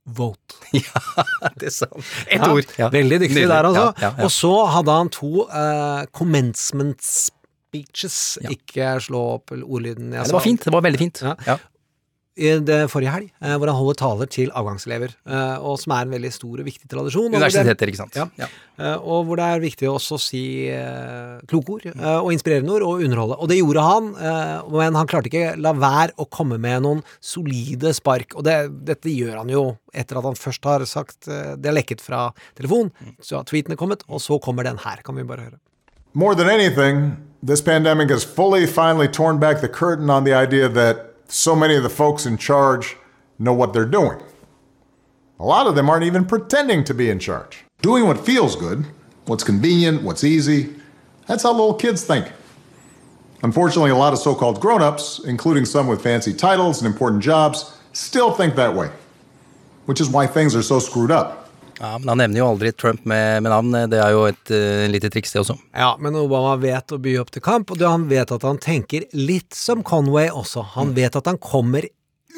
Vote. 0.09 0.55
Ja, 0.79 1.51
det 1.59 1.69
er 1.69 1.75
sant. 1.75 1.99
Ett 2.25 2.39
Ja, 2.39 2.49
ord. 2.55 2.71
Ja. 2.79 2.87
Veldig 2.93 3.19
dyktig 3.25 3.43
Nydelig. 3.43 3.51
der, 3.51 3.67
altså. 3.69 3.83
Ja, 3.99 4.07
ja, 4.07 4.13
ja. 4.17 4.25
Og 4.25 4.33
så 4.33 4.53
hadde 4.73 4.95
han 4.95 5.11
to 5.13 5.43
eh, 5.45 6.07
commencement 6.15 7.03
speeches. 7.69 8.37
Ja. 8.43 8.53
Ikke 8.55 8.93
slå 9.05 9.25
opp 9.39 9.53
ordlyden 9.55 10.13
jeg 10.15 10.23
sa. 10.25 10.31
det 10.31 10.39
var 10.41 10.47
fint. 10.47 10.63
Det 10.65 10.73
var 10.73 10.87
veldig 10.89 11.05
fint. 11.07 11.21
Ja. 11.25 11.35
Ja. 11.47 11.59
I 12.39 12.53
det 12.63 12.85
forrige 12.87 13.11
helg, 13.11 13.31
eh, 13.43 13.55
hvor 13.59 13.67
han 13.67 13.75
holder 13.75 13.97
taler 13.99 14.27
til 14.31 14.51
avgangselever, 14.55 15.11
eh, 15.27 15.57
og 15.59 15.73
som 15.81 15.91
er 15.91 16.05
en 16.05 16.13
veldig 16.13 16.29
stor 16.31 16.61
og 16.61 16.67
viktig 16.69 16.87
tradisjon. 16.87 17.33
Universiteter, 17.33 17.89
ikke 17.91 17.99
sant. 17.99 18.15
Ja. 18.15 18.29
Ja. 18.39 18.47
Eh, 18.79 18.95
og 18.95 19.25
hvor 19.27 19.35
det 19.41 19.47
er 19.49 19.59
viktig 19.59 19.89
også 19.91 20.15
å 20.15 20.21
si 20.23 20.43
kloke 21.51 21.75
ord, 21.75 21.89
og 22.21 22.31
inspirerende 22.31 22.77
ord, 22.77 22.85
og 22.87 23.03
underholde. 23.03 23.35
Og 23.43 23.51
det 23.51 23.59
gjorde 23.59 23.83
han, 23.83 24.07
eh, 24.15 24.71
men 24.71 24.95
han 24.95 25.11
klarte 25.11 25.27
ikke 25.27 25.57
la 25.59 25.73
være 25.75 26.15
å 26.15 26.29
komme 26.31 26.55
med 26.63 26.85
noen 26.87 27.03
solide 27.19 27.91
spark. 27.97 28.37
Og 28.39 28.47
det, 28.47 28.55
dette 28.87 29.11
gjør 29.11 29.41
han 29.41 29.51
jo 29.51 29.65
etter 29.91 30.21
at 30.21 30.29
han 30.29 30.39
først 30.39 30.63
har 30.69 30.85
sagt 30.87 31.27
Det 31.27 31.67
er 31.67 31.75
lekket 31.75 31.99
fra 31.99 32.29
telefon, 32.55 32.93
så 33.19 33.41
har 33.41 33.49
tweeten 33.49 33.75
kommet, 33.75 34.05
og 34.07 34.23
så 34.23 34.39
kommer 34.39 34.63
den 34.63 34.79
her. 34.79 35.03
Kan 35.03 35.19
vi 35.19 35.27
bare 35.27 35.49
høre. 35.49 35.59
More 36.13 36.35
than 36.39 36.47
anything, 36.47 37.17
this 37.41 37.61
pandemic 37.61 38.09
has 38.09 38.23
fully, 38.23 38.65
finally 38.65 39.07
torn 39.07 39.39
back 39.39 39.61
the 39.61 39.69
curtain 39.69 40.09
on 40.09 40.23
the 40.23 40.33
idea 40.33 40.67
that 40.67 41.13
so 41.27 41.55
many 41.55 41.75
of 41.75 41.83
the 41.83 41.89
folks 41.89 42.25
in 42.25 42.37
charge 42.37 42.97
know 43.37 43.53
what 43.53 43.73
they're 43.73 43.85
doing. 43.85 44.21
A 45.39 45.45
lot 45.45 45.67
of 45.67 45.75
them 45.75 45.89
aren't 45.89 46.03
even 46.03 46.25
pretending 46.25 46.83
to 46.83 46.93
be 46.93 47.09
in 47.09 47.19
charge. 47.19 47.63
Doing 47.81 48.05
what 48.05 48.25
feels 48.25 48.57
good, 48.57 48.85
what's 49.25 49.43
convenient, 49.43 50.03
what's 50.03 50.23
easy, 50.23 50.75
that's 51.27 51.43
how 51.43 51.51
little 51.51 51.75
kids 51.75 52.03
think. 52.03 52.29
Unfortunately, 53.41 53.91
a 53.91 53.95
lot 53.95 54.11
of 54.11 54.19
so 54.19 54.35
called 54.35 54.59
grown 54.59 54.81
ups, 54.81 55.19
including 55.19 55.63
some 55.63 55.87
with 55.87 56.03
fancy 56.03 56.33
titles 56.33 56.81
and 56.81 56.91
important 56.91 57.23
jobs, 57.23 57.77
still 57.93 58.31
think 58.31 58.55
that 58.55 58.75
way, 58.75 58.91
which 59.85 60.01
is 60.01 60.09
why 60.09 60.27
things 60.27 60.55
are 60.55 60.61
so 60.61 60.79
screwed 60.79 61.11
up. 61.11 61.48
Ja, 61.79 61.97
men 61.97 62.09
Han 62.11 62.19
nevner 62.19 62.41
jo 62.41 62.47
aldri 62.51 62.71
Trump 62.75 63.05
med, 63.07 63.43
med 63.43 63.53
navn. 63.53 63.75
Det 63.91 63.99
er 64.03 64.11
jo 64.15 64.25
et 64.27 64.51
uh, 64.51 64.85
lite 64.91 65.11
triks, 65.13 65.31
det 65.33 65.43
også. 65.43 65.55
Ja, 65.71 65.93
men 66.01 66.17
Obama 66.19 66.57
vet 66.59 66.91
å 66.91 66.99
by 67.01 67.15
opp 67.21 67.31
til 67.35 67.43
kamp, 67.45 67.71
og 67.71 67.85
han 67.85 68.09
vet 68.11 68.33
at 68.35 68.43
han 68.47 68.59
tenker 68.61 69.07
litt 69.15 69.55
som 69.55 69.83
Conway 69.87 70.27
også. 70.27 70.65
Han 70.75 70.91
vet 70.97 71.15
at 71.15 71.29
han 71.31 71.39
kommer 71.39 71.87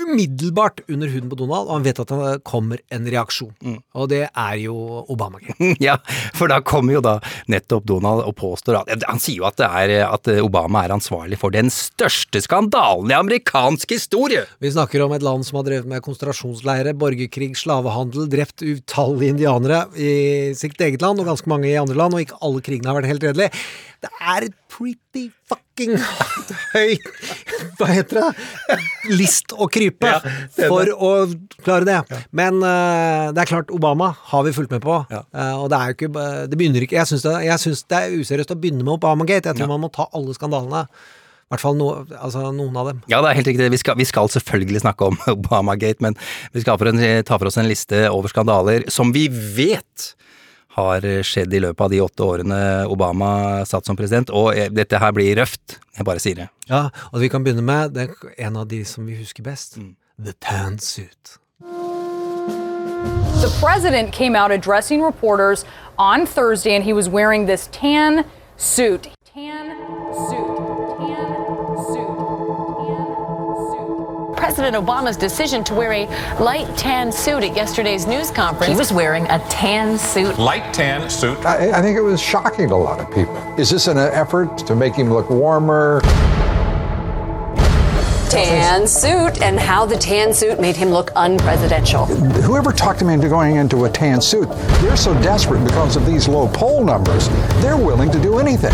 umiddelbart 0.05 0.81
under 0.89 1.09
huden 1.11 1.29
på 1.31 1.37
Donald, 1.39 1.69
og 1.69 1.77
han 1.77 1.85
vet 1.85 2.01
at 2.03 2.11
det 2.11 2.31
kommer 2.47 2.81
en 2.93 3.07
reaksjon. 3.11 3.79
Og 3.97 4.09
det 4.11 4.23
er 4.27 4.55
jo 4.61 4.75
Obamagate. 5.11 5.73
ja, 5.87 5.97
for 6.37 6.51
da 6.51 6.61
kommer 6.65 6.97
jo 6.97 7.03
da 7.05 7.17
nettopp 7.51 7.87
Donald 7.89 8.23
og 8.25 8.35
påstår 8.39 8.81
at 8.81 9.05
Han 9.07 9.21
sier 9.21 9.41
jo 9.41 9.47
at, 9.49 9.57
det 9.59 9.67
er, 9.67 10.05
at 10.07 10.29
Obama 10.43 10.83
er 10.85 10.95
ansvarlig 10.95 11.39
for 11.41 11.53
den 11.53 11.71
største 11.73 12.41
skandalen 12.43 13.11
i 13.11 13.17
amerikansk 13.17 13.95
historie! 13.95 14.45
Vi 14.61 14.73
snakker 14.73 15.05
om 15.05 15.15
et 15.15 15.25
land 15.25 15.45
som 15.47 15.59
har 15.59 15.67
drevet 15.67 15.89
med 15.89 16.03
konsentrasjonsleire, 16.05 16.95
borgerkrig, 16.97 17.53
slavehandel, 17.59 18.27
drept 18.31 18.63
utallige 18.65 19.35
indianere 19.35 19.85
i 19.95 20.11
sitt 20.57 20.79
eget 20.81 21.03
land, 21.03 21.21
og 21.21 21.31
ganske 21.31 21.49
mange 21.51 21.69
i 21.71 21.79
andre 21.79 21.97
land, 21.97 22.15
og 22.15 22.25
ikke 22.25 22.39
alle 22.41 22.63
krigene 22.65 22.91
har 22.91 22.99
vært 22.99 23.11
helt 23.11 23.27
redelige. 23.29 23.65
Det 24.01 24.11
er 24.17 24.47
et 24.47 24.57
pretty 24.71 25.29
fucking 25.81 26.61
høy 26.73 26.97
Hva 27.77 27.87
heter 27.91 28.19
det? 28.19 28.79
List 29.11 29.53
å 29.53 29.67
krype 29.71 30.09
Ja, 30.09 30.19
det 30.55 30.69
for 30.71 30.89
å 30.91 31.11
klare 31.61 31.85
det. 31.87 32.19
Men 32.35 32.59
uh, 32.63 33.31
det 33.33 33.43
er 33.43 33.49
klart, 33.49 33.71
Obama 33.73 34.11
har 34.31 34.45
vi 34.47 34.53
fulgt 34.55 34.73
med 34.73 34.81
på. 34.83 34.99
Ja. 35.11 35.23
Uh, 35.29 35.63
og 35.63 35.71
det 35.71 35.79
er 35.79 35.91
jo 35.91 35.97
ikke 35.97 36.27
Det 36.49 36.57
begynner 36.59 36.85
ikke 36.85 36.97
Jeg 36.99 37.09
syns 37.09 37.25
det, 37.25 37.89
det 37.91 37.99
er 37.99 38.15
useriøst 38.17 38.53
å 38.53 38.59
begynne 38.59 38.85
med 38.85 38.95
Obamagate. 38.97 39.51
Jeg 39.51 39.59
tror 39.59 39.71
man 39.71 39.83
må 39.85 39.91
ta 39.93 40.07
alle 40.15 40.35
skandalene. 40.37 40.85
I 40.85 41.53
hvert 41.53 41.65
fall 41.65 41.75
no, 41.75 41.89
altså 42.15 42.45
noen 42.55 42.77
av 42.79 42.87
dem. 42.87 43.01
Ja, 43.11 43.19
det 43.19 43.33
er 43.33 43.41
helt 43.41 43.49
riktig. 43.51 43.67
Vi 43.73 43.81
skal, 43.81 43.97
vi 43.99 44.07
skal 44.07 44.31
selvfølgelig 44.31 44.85
snakke 44.85 45.11
om 45.11 45.19
Obamagate, 45.35 45.99
men 46.03 46.17
vi 46.55 46.63
skal 46.63 46.79
for 46.79 46.91
en, 46.91 47.01
ta 47.27 47.37
for 47.37 47.51
oss 47.51 47.59
en 47.59 47.69
liste 47.69 48.05
over 48.09 48.31
skandaler 48.31 48.87
som 48.93 49.11
vi 49.15 49.27
vet 49.29 50.13
har 50.75 51.05
skjedd 51.27 51.53
i 51.53 51.61
løpet 51.63 51.83
av 51.85 51.91
de 51.91 52.01
åtte 52.03 52.23
årene 52.25 52.59
Obama 52.91 53.31
satt 53.67 53.87
som 53.87 53.97
president, 53.99 54.31
og 54.31 54.55
eh, 54.55 54.71
dette 54.71 54.99
her 55.01 55.11
blir 55.15 55.35
røft. 55.39 55.79
Jeg 55.97 56.07
bare 56.07 56.23
sier 56.23 56.37
det. 56.43 56.47
Ja, 56.69 56.87
og 57.11 57.19
vi 57.23 57.29
kan 57.31 57.43
begynne 57.43 57.65
med 57.65 57.95
det, 57.97 58.09
er 58.09 58.47
en 58.47 58.61
av 58.61 58.69
de 58.71 58.83
som 58.87 59.05
vi 59.07 59.19
husker 59.19 59.43
best. 59.43 59.77
The 60.21 60.33
Tan 60.39 60.79
Suit. 60.79 61.37
The 63.41 63.49
president 63.59 64.11
came 64.13 64.35
out 64.35 64.51
addressing 64.51 65.01
reporters 65.01 65.65
on 65.97 66.25
Thursday, 66.25 66.75
and 66.75 66.83
he 66.83 66.93
was 66.93 67.09
wearing 67.09 67.47
this 67.47 67.67
tan 67.71 68.23
suit. 68.57 69.09
Tan 69.33 69.75
suit. 70.29 70.50
President 74.41 74.75
Obama's 74.75 75.17
decision 75.17 75.63
to 75.63 75.75
wear 75.75 75.93
a 75.93 76.07
light 76.41 76.75
tan 76.75 77.11
suit 77.11 77.43
at 77.43 77.55
yesterday's 77.55 78.07
news 78.07 78.31
conference. 78.31 78.71
He 78.71 78.75
was 78.75 78.91
wearing 78.91 79.25
a 79.25 79.37
tan 79.51 79.99
suit. 79.99 80.39
Light 80.39 80.73
tan 80.73 81.11
suit. 81.11 81.37
I, 81.45 81.77
I 81.77 81.81
think 81.83 81.95
it 81.95 82.01
was 82.01 82.19
shocking 82.19 82.69
to 82.69 82.73
a 82.73 82.75
lot 82.75 82.99
of 82.99 83.05
people. 83.13 83.35
Is 83.59 83.69
this 83.69 83.85
an 83.85 83.99
effort 83.99 84.57
to 84.65 84.75
make 84.75 84.95
him 84.95 85.13
look 85.13 85.29
warmer? 85.29 86.01
tan 88.31 88.87
suit 88.87 89.39
and 89.43 89.59
how 89.59 89.85
the 89.85 89.97
tan 89.97 90.33
suit 90.33 90.59
made 90.59 90.75
him 90.75 90.89
look 90.89 91.11
unpresidential. 91.11 92.07
Whoever 92.41 92.71
talked 92.71 92.99
him 92.99 93.09
into 93.09 93.29
going 93.29 93.57
into 93.57 93.85
a 93.85 93.91
tan 93.91 94.21
suit, 94.21 94.49
they're 94.81 94.97
so 94.97 95.13
desperate 95.21 95.63
because 95.63 95.95
of 95.95 96.07
these 96.07 96.27
low 96.27 96.47
poll 96.47 96.83
numbers, 96.83 97.29
they're 97.61 97.77
willing 97.77 98.09
to 98.09 98.19
do 98.19 98.39
anything. 98.39 98.73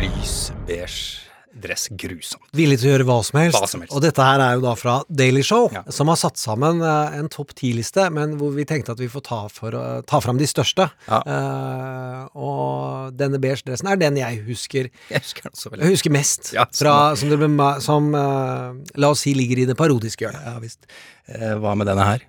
Lysbeige 0.00 1.27
dress. 1.52 1.88
Grusomt. 1.90 2.44
Villig 2.56 2.78
til 2.80 2.90
å 2.90 2.92
gjøre 2.94 3.06
hva 3.08 3.18
som 3.26 3.40
helst. 3.40 3.58
Hva 3.58 3.68
som 3.70 3.82
helst. 3.84 3.94
Og 3.96 4.04
dette 4.04 4.24
her 4.24 4.42
er 4.44 4.56
jo 4.58 4.64
da 4.64 4.74
fra 4.78 4.98
Daily 5.08 5.42
Show, 5.46 5.68
som 5.94 6.12
har 6.12 6.20
satt 6.20 6.40
sammen 6.40 6.82
eh, 6.84 7.18
en 7.18 7.30
topp 7.32 7.54
ti-liste, 7.58 8.08
men 8.14 8.36
hvor 8.40 8.52
vi 8.56 8.66
tenkte 8.68 8.94
at 8.94 9.02
vi 9.02 9.10
får 9.12 9.24
ta, 9.28 9.40
for, 9.52 9.76
ta 10.08 10.22
fram 10.24 10.40
de 10.40 10.48
største. 10.48 10.88
Eh, 11.08 12.22
og 12.38 13.18
denne 13.18 13.40
beige 13.42 13.66
dressen 13.66 13.90
er 13.90 14.00
den 14.00 14.18
jeg 14.20 14.42
husker 14.46 14.88
Jeg 14.88 15.22
husker 15.24 15.48
den 15.48 15.58
så 15.58 15.70
veldig. 15.72 15.84
Jeg 15.86 15.98
husker 15.98 16.14
mest. 16.14 16.52
Ja, 16.56 16.66
fra, 16.72 16.96
som, 17.18 17.30
det 17.32 17.38
ble 17.40 17.68
som 17.84 18.10
uh, 18.14 18.74
la 18.98 19.12
oss 19.12 19.24
si 19.26 19.34
ligger 19.36 19.62
i 19.62 19.68
det 19.68 19.76
parodiske 19.78 20.26
hjørnet. 20.26 20.44
Ja 20.46 20.58
visst. 20.62 20.84
Uh, 21.28 21.56
hva 21.62 21.74
med 21.78 21.88
denne 21.90 22.06
her? 22.06 22.26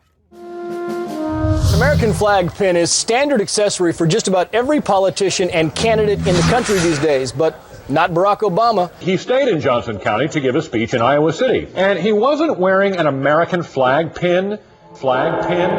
American 1.75 2.13
flag 2.13 2.53
pin 2.57 2.75
is 2.75 2.91
standard 2.91 3.41
accessory 3.41 3.93
for 3.93 4.05
just 4.05 4.27
about 4.27 4.53
every 4.53 4.81
politician 4.81 5.49
and 5.51 5.73
candidate 5.75 6.19
in 6.27 6.35
the 6.35 6.47
country 6.49 6.77
these 6.79 6.99
days, 6.99 7.31
but 7.31 7.55
not 7.89 8.11
Barack 8.11 8.39
Obama. 8.39 8.91
He 8.99 9.17
stayed 9.17 9.47
in 9.47 9.59
Johnson 9.59 9.99
County 9.99 10.27
to 10.29 10.39
give 10.39 10.55
a 10.55 10.61
speech 10.61 10.93
in 10.93 11.01
Iowa 11.01 11.33
City. 11.33 11.67
And 11.75 11.99
he 11.99 12.11
wasn't 12.11 12.59
wearing 12.59 12.95
an 12.95 13.07
American 13.07 13.63
flag 13.63 14.13
pin, 14.15 14.59
flag 14.95 15.47
pin, 15.47 15.69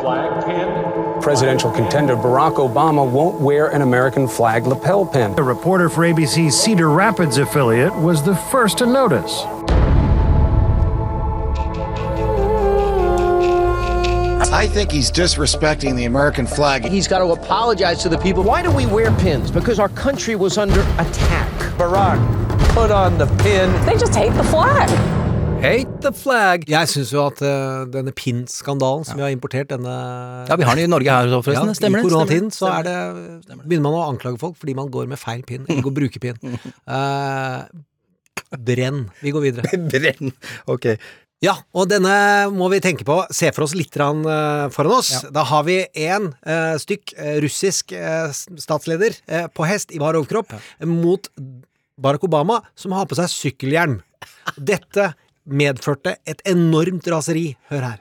flag 0.00 0.44
pin. 0.44 1.22
Presidential 1.22 1.70
contender 1.70 2.16
Barack 2.16 2.56
Obama 2.56 3.10
won't 3.10 3.40
wear 3.40 3.68
an 3.68 3.82
American 3.82 4.28
flag 4.28 4.66
lapel 4.66 5.06
pin. 5.06 5.34
A 5.38 5.42
reporter 5.42 5.88
for 5.88 6.02
ABC's 6.02 6.60
Cedar 6.60 6.90
Rapids 6.90 7.38
affiliate 7.38 7.94
was 7.94 8.22
the 8.22 8.34
first 8.36 8.78
to 8.78 8.86
notice. 8.86 9.44
I 14.54 14.68
think 14.68 14.92
he's 14.92 15.10
disrespecting 15.10 15.96
the 15.96 16.04
American 16.04 16.46
flag. 16.46 16.84
He's 16.84 17.08
got 17.08 17.18
to 17.18 17.32
apologize 17.32 18.00
to 18.04 18.08
the 18.08 18.18
people. 18.18 18.44
Why 18.44 18.62
do 18.62 18.70
we 18.70 18.86
wear 18.86 19.10
pins? 19.10 19.50
Because 19.50 19.80
our 19.80 19.88
country 19.88 20.36
was 20.36 20.58
under 20.58 20.80
attack. 21.02 21.50
Barack, 21.76 22.20
put 22.72 22.92
on 22.92 23.18
the 23.18 23.26
pin. 23.42 23.68
They 23.84 23.96
just 23.98 24.14
hate 24.14 24.32
the 24.34 24.44
flag. 24.44 24.88
Hate 25.60 26.00
the 26.02 26.12
flag! 26.12 26.68
Jeg 26.70 26.88
syns 26.88 27.10
jo 27.12 27.24
at 27.26 27.42
uh, 27.42 27.82
denne 27.90 28.12
pin-skandalen 28.12 29.02
som 29.08 29.18
vi 29.18 29.24
har 29.24 29.32
importert, 29.34 29.72
denne 29.72 29.94
Ja, 30.46 30.58
vi 30.60 30.68
har 30.68 30.78
den 30.78 30.84
i 30.86 30.92
Norge 30.92 31.10
her 31.10 31.34
forresten. 31.42 31.72
Ja, 31.72 31.74
Stemmer 31.80 31.98
det? 31.98 32.04
I 32.04 32.10
koronatiden 32.12 32.52
så 32.54 32.68
er 32.76 32.86
det, 32.86 32.96
begynner 33.64 33.88
man 33.88 33.96
å 33.98 34.04
anklage 34.12 34.38
folk 34.38 34.60
fordi 34.60 34.76
man 34.78 34.92
går 34.92 35.10
med 35.10 35.18
feil 35.18 35.42
pin, 35.48 35.66
ikke 35.66 35.90
å 35.90 35.96
bruke 35.98 36.22
pin. 36.22 36.38
Uh, 36.86 37.64
brenn. 38.70 39.08
Vi 39.24 39.34
går 39.34 39.48
videre. 39.48 39.82
Brenn. 39.90 40.30
Ok. 40.70 40.92
Ja, 41.42 41.56
og 41.76 41.88
denne 41.90 42.14
må 42.54 42.68
vi 42.72 42.80
tenke 42.84 43.04
på. 43.06 43.18
Se 43.34 43.50
for 43.54 43.66
oss 43.66 43.74
litt 43.76 43.96
eh, 43.98 44.68
foran 44.74 44.96
oss. 44.96 45.10
Da 45.34 45.44
har 45.50 45.66
vi 45.66 45.80
én 46.06 46.30
uh, 46.30 46.76
stykk 46.80 47.14
eh, 47.16 47.36
russisk 47.44 47.92
eh, 47.92 48.30
statsleder 48.32 49.18
eh, 49.26 49.48
på 49.52 49.66
hest 49.68 49.92
i 49.92 50.00
bar 50.02 50.16
overkropp 50.16 50.54
mot 50.88 51.28
Barack 52.00 52.24
Obama, 52.24 52.62
som 52.74 52.94
har 52.96 53.06
på 53.10 53.18
seg 53.18 53.30
sykkelhjelm. 53.30 54.00
Dette 54.56 55.12
medførte 55.44 56.16
et 56.26 56.40
enormt 56.48 57.06
raseri. 57.12 57.52
Hør 57.70 57.90
her. 57.92 58.00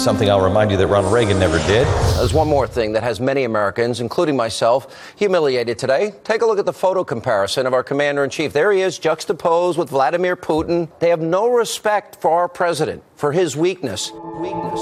Something 0.00 0.30
I'll 0.30 0.40
remind 0.40 0.70
you 0.70 0.78
that 0.78 0.86
Ronald 0.86 1.12
Reagan 1.12 1.38
never 1.38 1.58
did. 1.66 1.86
There's 2.16 2.32
one 2.32 2.48
more 2.48 2.66
thing 2.66 2.92
that 2.94 3.02
has 3.02 3.20
many 3.20 3.44
Americans, 3.44 4.00
including 4.00 4.34
myself, 4.34 5.12
humiliated 5.14 5.78
today. 5.78 6.14
Take 6.24 6.40
a 6.40 6.46
look 6.46 6.58
at 6.58 6.64
the 6.64 6.72
photo 6.72 7.04
comparison 7.04 7.66
of 7.66 7.74
our 7.74 7.82
commander 7.82 8.24
in 8.24 8.30
chief. 8.30 8.54
There 8.54 8.72
he 8.72 8.80
is, 8.80 8.98
juxtaposed 8.98 9.78
with 9.78 9.90
Vladimir 9.90 10.36
Putin. 10.36 10.88
They 11.00 11.10
have 11.10 11.20
no 11.20 11.50
respect 11.50 12.16
for 12.16 12.30
our 12.30 12.48
president, 12.48 13.02
for 13.14 13.32
his 13.32 13.58
weakness. 13.58 14.10
Weakness, 14.10 14.80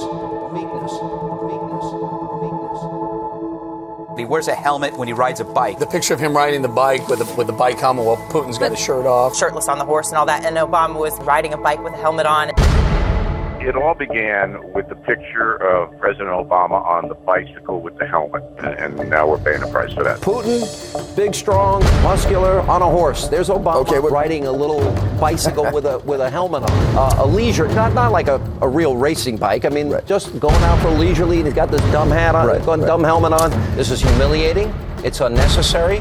weakness, 0.53 0.93
weakness, 1.43 1.83
weakness. 2.39 4.19
He 4.21 4.25
wears 4.25 4.47
a 4.47 4.55
helmet 4.55 4.97
when 4.97 5.09
he 5.09 5.15
rides 5.15 5.41
a 5.41 5.45
bike. 5.45 5.81
The 5.81 5.87
picture 5.87 6.15
of 6.15 6.21
him 6.21 6.37
riding 6.37 6.63
the 6.63 6.69
bike 6.69 7.09
with 7.09 7.19
the, 7.19 7.35
with 7.35 7.49
the 7.49 7.53
bike 7.53 7.81
helmet 7.81 8.05
while 8.05 8.19
Putin's 8.31 8.57
got 8.57 8.71
his 8.71 8.79
shirt 8.79 9.05
off. 9.05 9.37
shirtless 9.37 9.67
on 9.67 9.79
the 9.79 9.85
horse 9.85 10.11
and 10.11 10.17
all 10.17 10.27
that, 10.27 10.45
and 10.45 10.57
Obama 10.57 10.95
was 10.95 11.19
riding 11.23 11.55
a 11.55 11.59
bike 11.59 11.83
with 11.83 11.95
a 11.95 11.97
helmet 11.97 12.27
on. 12.27 12.53
It 13.61 13.75
all 13.77 13.95
began 13.95 14.73
with 14.73 14.89
the 14.89 14.95
picture 14.95 15.57
of 15.57 15.99
President 15.99 16.31
Obama 16.31 16.83
on 16.87 17.09
the 17.09 17.15
bicycle 17.15 17.81
with 17.81 17.99
the 17.99 18.07
helmet, 18.07 18.43
and, 18.59 18.99
and 18.99 19.11
now 19.11 19.29
we're 19.29 19.39
paying 19.39 19.61
the 19.61 19.67
price 19.67 19.93
for 19.93 20.05
that. 20.05 20.21
Putin, 20.21 21.17
big, 21.17 21.35
strong, 21.35 21.83
muscular, 22.03 22.61
on 22.61 22.83
a 22.83 22.89
horse. 22.89 23.27
There's 23.29 23.49
Obama 23.49 24.11
riding 24.11 24.47
a 24.47 24.53
little 24.53 24.81
bicycle 25.21 25.71
with 25.73 25.87
a 25.87 25.99
with 26.01 26.21
a 26.21 26.31
helmet 26.31 26.63
on. 26.63 26.71
Uh, 26.97 27.25
a 27.25 27.27
leisure, 27.27 27.67
not 27.69 27.93
not 27.95 28.13
like 28.13 28.29
a, 28.29 28.41
a 28.63 28.69
real 28.69 28.97
racing 28.97 29.37
bike. 29.37 29.65
I 29.65 29.71
mean, 29.71 29.93
just 30.07 30.39
going 30.39 30.63
out 30.63 30.81
for 30.81 30.91
leisurely, 30.91 31.39
and 31.39 31.47
he's 31.47 31.55
got 31.55 31.71
this 31.71 31.83
dumb 31.93 32.11
hat 32.11 32.37
on, 32.37 32.47
got 32.65 32.81
dumb 32.87 33.03
helmet 33.03 33.33
on. 33.33 33.51
This 33.77 33.91
is 33.91 34.01
humiliating. 34.01 34.73
It's 35.05 35.21
unnecessary. 35.21 36.01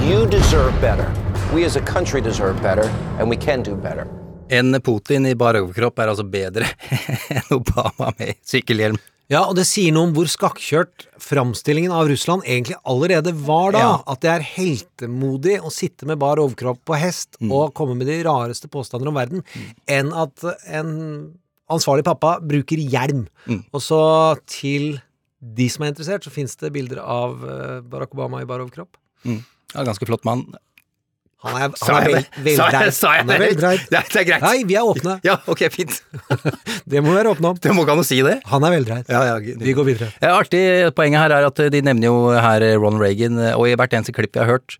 You 0.00 0.26
deserve 0.26 0.78
better. 0.80 1.10
We 1.54 1.64
as 1.64 1.76
a 1.76 1.80
country 1.80 2.20
deserve 2.20 2.60
better, 2.60 2.84
and 3.18 3.30
we 3.30 3.36
can 3.36 3.62
do 3.62 3.76
better. 3.76 4.08
En 4.48 4.76
Putin 4.80 5.26
i 5.26 5.34
bar 5.38 5.56
overkropp 5.58 5.98
er 6.02 6.12
altså 6.12 6.24
bedre 6.30 6.68
enn 7.34 7.48
Obama 7.56 8.12
med 8.18 8.36
sykkelhjelm. 8.46 8.98
Ja, 9.26 9.40
og 9.50 9.56
det 9.58 9.64
sier 9.66 9.90
noe 9.90 10.06
om 10.06 10.12
hvor 10.14 10.28
skakkjørt 10.30 11.08
framstillingen 11.18 11.90
av 11.90 12.06
Russland 12.06 12.44
egentlig 12.46 12.76
allerede 12.86 13.32
var 13.34 13.74
da. 13.74 13.80
Ja. 13.82 13.94
At 14.12 14.20
det 14.22 14.30
er 14.36 14.44
heltemodig 14.46 15.56
å 15.66 15.72
sitte 15.74 16.06
med 16.06 16.20
bar 16.22 16.38
overkropp 16.38 16.84
på 16.86 16.98
hest 17.00 17.34
Mm. 17.42 17.50
og 17.52 17.74
komme 17.74 17.96
med 17.98 18.06
de 18.06 18.20
rareste 18.24 18.70
påstander 18.70 19.10
om 19.10 19.18
verden, 19.18 19.42
enn 19.90 20.12
at 20.14 20.40
en 20.70 21.34
ansvarlig 21.68 22.04
pappa 22.06 22.36
bruker 22.40 22.78
hjelm. 22.78 23.26
Mm. 23.50 23.64
Og 23.74 23.82
så 23.82 23.98
til 24.46 25.00
de 25.42 25.66
som 25.68 25.84
er 25.84 25.90
interessert, 25.92 26.22
så 26.24 26.30
fins 26.32 26.54
det 26.62 26.70
bilder 26.72 27.02
av 27.02 27.42
eh, 27.44 27.80
Barack 27.82 28.14
Obama 28.14 28.40
i 28.40 28.46
bar 28.48 28.62
overkropp. 28.62 28.94
Mm. 29.26 29.42
Ja, 29.74 29.82
ganske 29.84 30.06
flott 30.06 30.24
mann. 30.24 30.46
Han 31.44 31.56
er, 31.60 31.74
Sa 31.76 31.86
han 31.92 31.96
er 31.96 32.06
jeg 32.06 32.12
vel, 32.14 32.22
det? 32.44 32.54
Sa 32.56 32.64
jeg- 32.66 32.72
veldreid. 32.72 32.94
sa 32.96 33.10
jeg 33.12 33.20
er 33.20 33.26
det? 33.28 33.38
veldreid. 33.42 33.80
Det 33.90 33.98
er 34.20 34.24
greit. 34.30 34.42
Nei, 34.42 34.62
vi 34.66 34.74
er 34.80 34.86
åpne. 34.88 35.16
Ja, 35.26 35.34
ok, 35.46 35.62
fint. 35.70 35.98
Det 36.90 37.02
må 37.04 37.12
være 37.14 37.34
åpne 37.34 37.50
om. 37.52 37.58
Det 37.60 37.74
må 37.76 37.84
ikke 37.84 37.92
an 37.96 38.02
å 38.02 38.06
si 38.06 38.20
det. 38.24 38.38
Han 38.50 38.64
er 38.64 38.72
veldreid. 38.76 39.10
Ja, 39.12 39.20
ja, 39.28 39.34
Vi 39.60 39.74
går 39.76 39.84
videre. 39.90 40.08
Ja, 40.22 40.32
artig. 40.40 40.62
Poenget 40.96 41.20
her 41.26 41.34
er 41.36 41.46
at 41.50 41.60
de 41.74 41.82
nevner 41.84 42.08
jo 42.08 42.16
her 42.32 42.64
Ron 42.80 42.98
Reagan, 43.02 43.36
og 43.54 43.66
i 43.68 43.74
hvert 43.78 43.92
eneste 43.98 44.14
klipp 44.16 44.32
vi 44.34 44.42
har 44.42 44.48
hørt, 44.56 44.78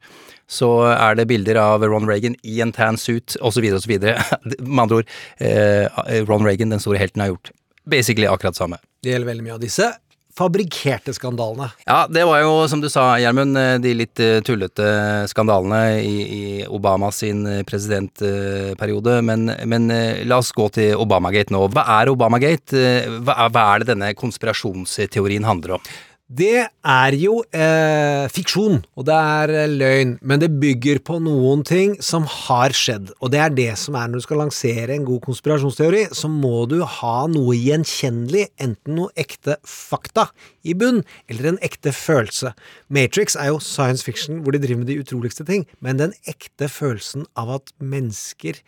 så 0.48 0.68
er 0.94 1.16
det 1.18 1.26
bilder 1.28 1.58
av 1.60 1.82
Ron 1.82 2.06
Reagan 2.08 2.36
i 2.46 2.60
en 2.64 2.72
tan 2.72 2.96
suit, 2.96 3.36
osv., 3.42 3.66
osv. 3.76 3.94
Med 4.00 4.82
andre 4.86 5.02
ord, 5.02 5.14
eh, 5.42 6.22
Ron 6.28 6.46
Reagan, 6.46 6.70
den 6.74 6.82
store 6.82 6.98
helten, 7.02 7.20
har 7.24 7.34
gjort 7.34 7.50
basically 7.86 8.26
akkurat 8.30 8.56
samme. 8.58 8.78
Det 9.02 9.12
gjelder 9.12 9.28
veldig 9.34 9.44
mye 9.46 9.56
av 9.58 9.62
disse 9.62 9.92
fabrikkerte 10.36 11.14
skandalene. 11.16 11.70
Ja, 11.86 12.06
det 12.10 12.24
var 12.28 12.42
jo, 12.42 12.54
som 12.68 12.82
du 12.82 12.88
sa, 12.92 13.08
Gjermund, 13.20 13.56
eh, 13.56 13.76
de 13.82 13.94
litt 13.96 14.20
eh, 14.20 14.40
tullete 14.44 14.88
skandalene 15.30 16.00
i, 16.02 16.16
i 16.22 16.42
Obamas 16.68 17.22
sin 17.24 17.46
eh, 17.48 17.62
presidentperiode. 17.68 19.20
Men, 19.26 19.48
men 19.64 19.88
la 20.28 20.40
oss 20.42 20.52
gå 20.56 20.68
til 20.76 20.96
Obamagate 21.00 21.54
nå. 21.54 21.64
Hva 21.72 21.86
er 21.98 22.12
Obamagate? 22.12 22.84
Hva 23.24 23.46
hva 23.46 23.64
er 23.72 23.82
det 23.82 23.92
denne 23.94 24.12
konspirasjonsteorien 24.18 25.46
handler 25.46 25.78
om? 25.78 25.90
Det 26.26 26.58
er 26.58 27.14
jo 27.14 27.36
eh, 27.54 28.24
fiksjon, 28.34 28.80
og 28.98 29.04
det 29.06 29.14
er 29.14 29.50
eh, 29.60 29.68
løgn, 29.70 30.16
men 30.26 30.40
det 30.42 30.48
bygger 30.58 30.98
på 31.06 31.20
noen 31.22 31.60
ting 31.62 31.92
som 32.02 32.24
har 32.26 32.74
skjedd. 32.74 33.12
Og 33.22 33.30
det 33.30 33.38
er 33.44 33.54
det 33.54 33.68
som 33.78 33.94
er 33.94 34.10
når 34.10 34.18
du 34.18 34.24
skal 34.24 34.42
lansere 34.42 34.96
en 34.96 35.06
god 35.06 35.20
konspirasjonsteori, 35.22 36.00
så 36.10 36.26
må 36.26 36.64
du 36.66 36.80
ha 36.82 37.14
noe 37.30 37.54
gjenkjennelig, 37.54 38.48
enten 38.58 38.98
noe 38.98 39.14
ekte 39.14 39.54
fakta 39.62 40.26
i 40.66 40.74
bunn, 40.74 41.04
eller 41.30 41.52
en 41.52 41.60
ekte 41.62 41.94
følelse. 41.94 42.56
Matrix 42.90 43.38
er 43.38 43.52
jo 43.52 43.62
science 43.62 44.02
fiction 44.02 44.42
hvor 44.42 44.56
de 44.56 44.64
driver 44.66 44.82
med 44.82 44.90
de 44.90 44.98
utroligste 45.04 45.46
ting, 45.46 45.62
men 45.78 46.02
den 46.02 46.16
ekte 46.26 46.66
følelsen 46.66 47.30
av 47.38 47.54
at 47.60 47.70
mennesker 47.78 48.58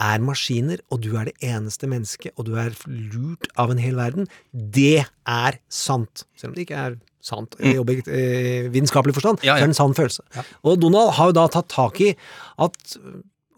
er 0.00 0.22
maskiner, 0.24 0.80
og 0.90 1.02
du 1.04 1.16
er 1.16 1.28
det 1.30 1.34
eneste 1.44 1.88
mennesket, 1.90 2.32
og 2.36 2.46
du 2.48 2.54
er 2.60 2.72
lurt 2.86 3.48
av 3.60 3.70
en 3.70 3.78
hel 3.82 3.96
verden, 3.98 4.28
det 4.52 5.04
er 5.28 5.58
sant. 5.68 6.24
Selv 6.36 6.52
om 6.52 6.54
det 6.56 6.66
ikke 6.66 6.78
er 6.80 6.96
sant 7.22 7.54
i 7.62 7.76
objekt, 7.78 8.08
eh, 8.08 8.68
vitenskapelig 8.72 9.14
forstand, 9.14 9.44
Ja, 9.44 9.54
ja. 9.54 9.60
så 9.60 9.62
er 9.62 9.66
det 9.66 9.70
en 9.70 9.78
sann 9.78 9.94
følelse. 9.94 10.22
Og 10.64 10.80
Donald 10.80 11.12
har 11.18 11.30
jo 11.30 11.32
da 11.38 11.46
tatt 11.48 11.68
tak 11.68 12.00
i 12.00 12.16
at 12.58 12.96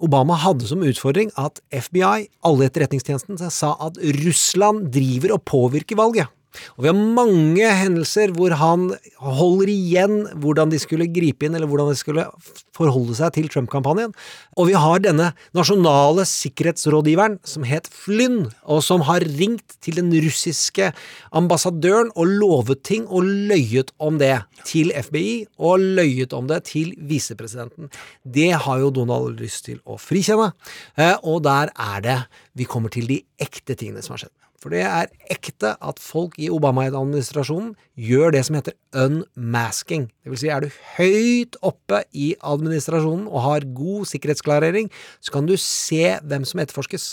Obama 0.05 0.35
hadde 0.37 0.67
som 0.69 0.83
utfordring 0.85 1.31
at 1.41 1.61
FBI, 1.73 2.29
alle 2.45 2.67
etterretningstjenestene, 2.69 3.51
sa 3.51 3.77
at 3.81 3.97
Russland 4.25 4.91
driver 4.93 5.33
og 5.39 5.45
påvirker 5.49 5.97
valget. 5.97 6.29
Og 6.77 6.85
vi 6.85 6.91
har 6.91 6.99
mange 7.19 7.71
hendelser 7.81 8.35
hvor 8.37 8.55
han 8.59 8.91
holder 9.23 9.73
igjen 9.73 10.17
hvordan 10.43 10.73
de 10.73 10.81
skulle 10.83 11.09
gripe 11.13 11.47
inn, 11.47 11.57
eller 11.57 11.71
hvordan 11.71 11.93
de 11.93 11.99
skulle 11.99 12.27
forholde 12.75 13.15
seg 13.19 13.35
til 13.37 13.49
Trump-kampanjen. 13.53 14.15
Og 14.59 14.71
vi 14.71 14.77
har 14.79 15.03
denne 15.05 15.31
nasjonale 15.57 16.27
sikkerhetsrådgiveren 16.29 17.39
som 17.47 17.67
het 17.69 17.89
Flynn, 17.91 18.49
og 18.65 18.83
som 18.87 19.05
har 19.09 19.27
ringt 19.39 19.77
til 19.85 20.01
den 20.01 20.13
russiske 20.25 20.91
ambassadøren 21.35 22.13
og 22.15 22.31
lovet 22.43 22.85
ting 22.87 23.07
og 23.09 23.27
løyet 23.51 23.93
om 24.03 24.19
det 24.23 24.37
til 24.67 24.93
FBI, 24.95 25.45
og 25.59 25.83
løyet 25.99 26.35
om 26.37 26.49
det 26.51 26.65
til 26.71 26.95
visepresidenten. 26.99 27.91
Det 28.23 28.53
har 28.67 28.81
jo 28.83 28.93
Donald 28.95 29.41
lyst 29.41 29.67
til 29.69 29.81
å 29.87 29.99
frikjenne, 30.01 30.53
eh, 30.99 31.17
og 31.23 31.45
der 31.47 31.73
er 31.75 32.01
det 32.05 32.21
vi 32.55 32.65
kommer 32.69 32.93
til 32.93 33.09
de 33.11 33.23
ekte 33.41 33.77
tingene 33.79 34.03
som 34.03 34.17
har 34.17 34.27
skjedd. 34.27 34.44
For 34.65 34.73
det 34.73 34.81
er 34.89 35.11
ekte 35.29 35.75
at 35.77 35.99
folk 36.01 36.39
i 36.41 36.47
Obama-administrasjonen 36.49 37.75
gjør 38.01 38.33
det 38.33 38.41
som 38.49 38.57
heter 38.57 38.73
unmasking. 38.97 40.07
Det 40.25 40.33
vil 40.33 40.41
si, 40.41 40.49
er 40.49 40.65
du 40.65 40.79
høyt 40.95 41.59
oppe 41.61 42.01
i 42.17 42.31
administrasjonen 42.41 43.27
og 43.29 43.45
har 43.45 43.67
god 43.77 44.09
sikkerhetsklarering, 44.09 44.89
så 45.21 45.37
kan 45.37 45.45
du 45.45 45.59
se 45.61 46.15
hvem 46.25 46.49
som 46.49 46.65
etterforskes. 46.65 47.11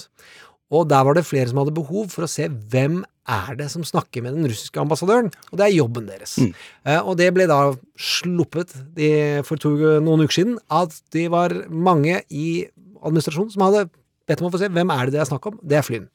Og 0.71 0.87
der 0.87 1.03
var 1.03 1.19
det 1.19 1.27
flere 1.27 1.51
som 1.51 1.59
hadde 1.59 1.75
behov 1.75 2.07
for 2.15 2.23
å 2.23 2.31
se 2.31 2.47
hvem 2.47 3.01
er 3.27 3.59
det 3.59 3.67
som 3.75 3.83
snakker 3.83 4.23
med 4.23 4.39
den 4.39 4.47
russiske 4.47 4.79
ambassadøren, 4.79 5.27
og 5.51 5.59
det 5.59 5.67
er 5.67 5.75
jobben 5.75 6.07
deres. 6.07 6.39
Mm. 6.39 6.55
Eh, 6.87 7.03
og 7.03 7.19
det 7.19 7.29
ble 7.35 7.51
da 7.51 7.59
sluppet 7.99 8.71
de, 8.95 9.11
for 9.43 9.59
to, 9.59 9.75
noen 9.99 10.23
uker 10.23 10.39
siden 10.39 10.55
at 10.71 10.95
det 11.11 11.27
var 11.35 11.53
mange 11.67 12.23
i 12.31 12.63
administrasjonen 13.03 13.51
som 13.51 13.67
hadde 13.67 13.89
bedt 14.29 14.39
om 14.39 14.47
å 14.47 14.55
få 14.55 14.63
se 14.63 14.71
hvem 14.71 14.95
er 14.95 15.07
det 15.09 15.19
det 15.19 15.25
er 15.25 15.33
snakk 15.33 15.51
om. 15.51 15.59
Det 15.59 15.81
er 15.81 15.85
Flynn. 15.85 16.07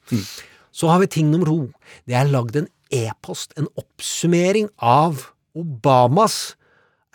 Så 0.76 0.90
har 0.92 1.00
vi 1.00 1.08
ting 1.08 1.30
nummer 1.32 1.48
to. 1.48 1.58
Det 2.04 2.18
er 2.18 2.28
lagd 2.28 2.58
en 2.60 2.68
e-post, 2.92 3.54
en 3.56 3.70
oppsummering 3.80 4.68
av 4.76 5.30
Obamas 5.56 6.54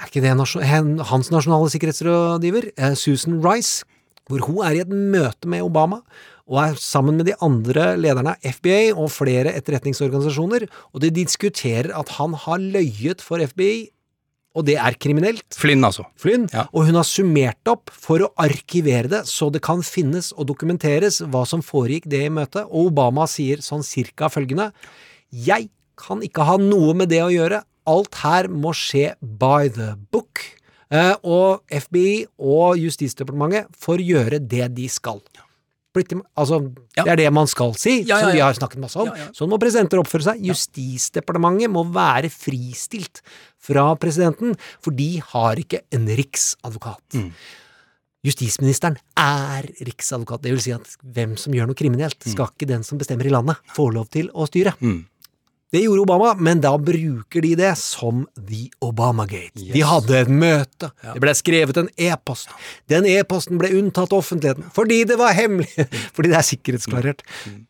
Er 0.01 0.09
ikke 0.09 0.24
det 0.24 0.34
hans 0.34 1.30
nasjonale 1.30 1.70
sikkerhetsrådgiver, 1.70 2.72
eh, 2.74 2.95
Susan 2.97 3.38
Rice, 3.38 3.86
hvor 4.26 4.41
hun 4.47 4.64
er 4.66 4.74
i 4.74 4.82
et 4.82 4.89
møte 4.89 5.45
med 5.45 5.62
Obama 5.62 6.01
og 6.49 6.57
er 6.57 6.80
sammen 6.82 7.20
med 7.20 7.28
de 7.30 7.36
andre 7.39 7.93
lederne 8.01 8.34
av 8.34 8.41
FBI 8.41 8.91
og 8.95 9.12
flere 9.14 9.53
etterretningsorganisasjoner, 9.53 10.66
og 10.91 11.03
de 11.03 11.12
diskuterer 11.14 11.93
at 11.95 12.09
han 12.18 12.34
har 12.34 12.57
løyet 12.57 13.22
for 13.22 13.38
FBI, 13.38 13.91
og 14.58 14.66
det 14.68 14.76
er 14.82 14.95
kriminelt. 14.99 15.45
Flynn, 15.56 15.84
altså. 15.88 16.04
Flynn, 16.20 16.47
og 16.74 16.88
hun 16.88 16.97
har 16.99 17.08
summert 17.08 17.72
opp 17.72 17.91
for 17.93 18.26
å 18.26 18.32
arkivere 18.41 19.12
det, 19.12 19.22
så 19.30 19.47
det 19.54 19.62
kan 19.64 19.84
finnes 19.86 20.32
og 20.36 20.49
dokumenteres 20.52 21.22
hva 21.32 21.45
som 21.47 21.64
foregikk 21.64 22.10
det 22.12 22.26
i 22.28 22.34
møtet, 22.34 22.66
og 22.68 22.91
Obama 22.91 23.28
sier 23.32 23.64
sånn 23.64 23.86
cirka 23.86 24.28
følgende 24.32 24.72
Jeg 25.32 25.70
kan 26.02 26.24
ikke 26.26 26.47
ha 26.47 26.58
noe 26.60 26.95
med 26.97 27.12
det 27.14 27.22
å 27.24 27.32
gjøre, 27.32 27.62
alt 27.91 28.18
her 28.22 28.49
må 28.52 28.74
skje 28.78 29.14
by 29.22 29.70
the 29.72 29.93
book, 30.12 30.43
eh, 30.91 31.14
og 31.24 31.64
FBI 31.72 32.26
og 32.38 32.76
Justisdepartementet 32.82 33.72
får 33.80 34.04
gjøre 34.04 34.41
det 34.43 34.68
de 34.76 34.89
skal. 34.91 35.24
Altså, 36.39 36.72
Det 36.95 37.04
er 37.04 37.18
det 37.20 37.32
man 37.34 37.47
skal 37.52 37.74
si, 37.76 38.04
Ja, 38.08 38.16
ja, 38.16 38.20
som 38.22 38.32
vi 38.32 38.39
har 38.39 38.54
snakket 38.56 38.80
masse 38.80 38.95
om. 38.95 39.10
Sånn 39.36 39.49
må 39.52 39.60
presidenter 39.60 39.99
oppføre 39.99 40.24
seg. 40.24 40.39
Justisdepartementet 40.47 41.68
må 41.68 41.84
være 41.91 42.30
fristilt 42.32 43.20
fra 43.62 43.91
presidenten, 44.01 44.55
for 44.82 44.95
de 44.97 45.16
har 45.34 45.59
ikke 45.62 45.84
en 45.93 46.07
riksadvokat. 46.20 47.20
Mm. 47.20 47.30
Justisministeren 48.26 48.99
er 49.18 49.66
riksadvokat, 49.82 50.43
det 50.43 50.51
vil 50.53 50.62
si 50.62 50.74
at 50.76 50.97
hvem 51.01 51.38
som 51.41 51.55
gjør 51.57 51.72
noe 51.72 51.78
kriminelt, 51.78 52.20
skal 52.22 52.51
ikke 52.51 52.70
den 52.70 52.86
som 52.86 52.99
bestemmer 53.01 53.26
i 53.26 53.34
landet, 53.34 53.57
få 53.74 53.89
lov 53.93 54.12
til 54.14 54.30
å 54.34 54.45
styre. 54.49 54.76
Det 55.72 55.80
gjorde 55.86 56.03
Obama, 56.03 56.34
men 56.36 56.59
da 56.59 56.74
bruker 56.76 57.45
de 57.45 57.53
det 57.55 57.72
som 57.80 58.26
The 58.36 58.66
Obamagate. 58.84 59.55
De 59.72 59.84
hadde 59.88 60.18
et 60.20 60.32
møte, 60.32 60.89
det 60.99 61.22
ble 61.24 61.34
skrevet 61.39 61.80
en 61.80 61.88
e-post. 61.95 62.51
Den 62.91 63.07
e-posten 63.07 63.55
ble 63.62 63.72
unntatt 63.80 64.12
offentligheten 64.14 64.68
fordi 64.76 65.05
det 65.07 65.16
var 65.22 65.32
hemmelig, 65.38 65.88
fordi 66.18 66.34
det 66.34 66.38
er 66.41 66.47
sikkerhetsklarert. 66.49 67.24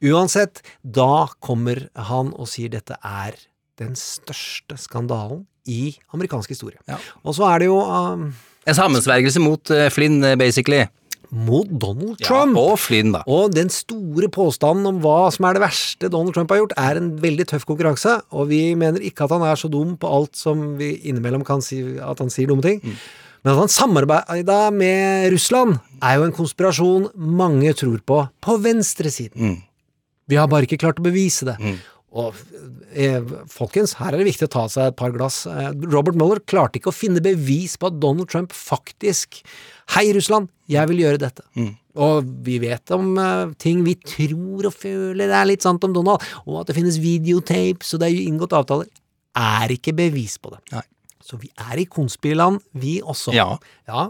Uansett, 0.10 0.64
da 0.82 1.30
kommer 1.46 1.86
han 2.10 2.34
og 2.34 2.50
sier 2.50 2.74
dette 2.74 2.98
er 3.06 3.38
den 3.82 3.98
største 4.00 4.78
skandalen 4.80 5.46
i 5.70 5.92
amerikansk 6.16 6.54
historie. 6.54 6.80
Og 7.26 7.36
så 7.38 7.46
er 7.52 7.62
det 7.62 7.70
jo 7.70 7.78
um, 7.82 8.32
En 8.68 8.78
sammensvergelse 8.78 9.42
mot 9.42 9.74
uh, 9.74 9.88
Flynn, 9.94 10.22
eh, 10.26 10.38
basically. 10.38 10.84
Mot 11.32 11.70
Donald 11.70 12.20
Trump. 12.20 12.58
Ja, 12.58 12.64
og 12.74 12.80
Flynn, 12.82 13.14
da. 13.16 13.22
Og 13.30 13.54
den 13.56 13.72
store 13.72 14.28
påstanden 14.30 14.90
om 14.90 15.00
hva 15.04 15.30
som 15.32 15.48
er 15.48 15.56
det 15.56 15.64
verste 15.64 16.10
Donald 16.12 16.36
Trump 16.36 16.52
har 16.52 16.60
gjort, 16.60 16.76
er 16.78 17.00
en 17.00 17.14
veldig 17.24 17.48
tøff 17.54 17.66
konkurranse, 17.70 18.18
og 18.36 18.50
vi 18.52 18.76
mener 18.76 19.04
ikke 19.08 19.26
at 19.26 19.34
han 19.38 19.46
er 19.48 19.60
så 19.60 19.72
dum 19.72 19.96
på 20.02 20.12
alt 20.12 20.36
som 20.38 20.74
vi 20.82 20.92
innimellom 21.08 21.46
kan 21.48 21.64
si 21.64 21.80
at 22.04 22.20
han 22.22 22.34
sier 22.34 22.52
dumme 22.52 22.66
ting. 22.66 22.82
Men 23.42 23.56
at 23.56 23.62
han 23.64 23.72
samarbeida 23.74 24.60
med 24.76 25.32
Russland, 25.34 25.80
er 26.04 26.20
jo 26.20 26.28
en 26.28 26.36
konspirasjon 26.36 27.08
mange 27.16 27.72
tror 27.80 28.04
på 28.06 28.20
på 28.44 28.58
venstresiden. 28.62 29.62
Vi 30.30 30.38
har 30.38 30.52
bare 30.52 30.68
ikke 30.68 30.82
klart 30.84 31.00
å 31.02 31.06
bevise 31.08 31.48
det. 31.48 31.58
Og 32.12 32.36
eh, 32.92 33.22
folkens, 33.48 33.94
her 34.02 34.12
er 34.12 34.20
det 34.20 34.28
viktig 34.28 34.50
å 34.50 34.52
ta 34.52 34.66
seg 34.72 34.90
et 34.92 34.98
par 35.00 35.14
glass. 35.16 35.46
Eh, 35.48 35.70
Robert 35.94 36.18
Mueller 36.20 36.42
klarte 36.44 36.80
ikke 36.80 36.92
å 36.92 36.96
finne 36.96 37.24
bevis 37.24 37.78
på 37.80 37.88
at 37.88 38.02
Donald 38.04 38.28
Trump 38.32 38.56
faktisk 38.56 39.42
Hei, 39.96 40.06
Russland, 40.16 40.48
jeg 40.72 40.88
vil 40.88 41.02
gjøre 41.04 41.20
dette. 41.20 41.44
Og 42.00 42.28
vi 42.46 42.58
vet 42.64 42.92
om 42.96 43.14
eh, 43.20 43.50
ting 43.60 43.82
vi 43.88 43.98
tror 44.00 44.70
og 44.70 44.76
føler 44.76 45.32
er 45.36 45.50
litt 45.50 45.66
sant 45.66 45.84
om 45.88 45.96
Donald, 45.96 46.24
og 46.46 46.62
at 46.62 46.72
det 46.72 46.78
finnes 46.78 47.00
videotapes, 47.04 47.92
og 47.96 48.04
det 48.04 48.08
er 48.08 48.16
jo 48.16 48.30
inngått 48.30 48.56
avtaler, 48.56 48.88
er 49.36 49.72
ikke 49.76 49.96
bevis 49.96 50.38
på 50.40 50.54
det. 50.54 50.84
Så 51.24 51.38
vi 51.40 51.52
er 51.60 51.80
i 51.80 51.88
konspiland, 51.88 52.60
vi 52.76 52.98
også. 53.04 53.36
Ja. 53.36 53.54
Ja. 53.88 54.10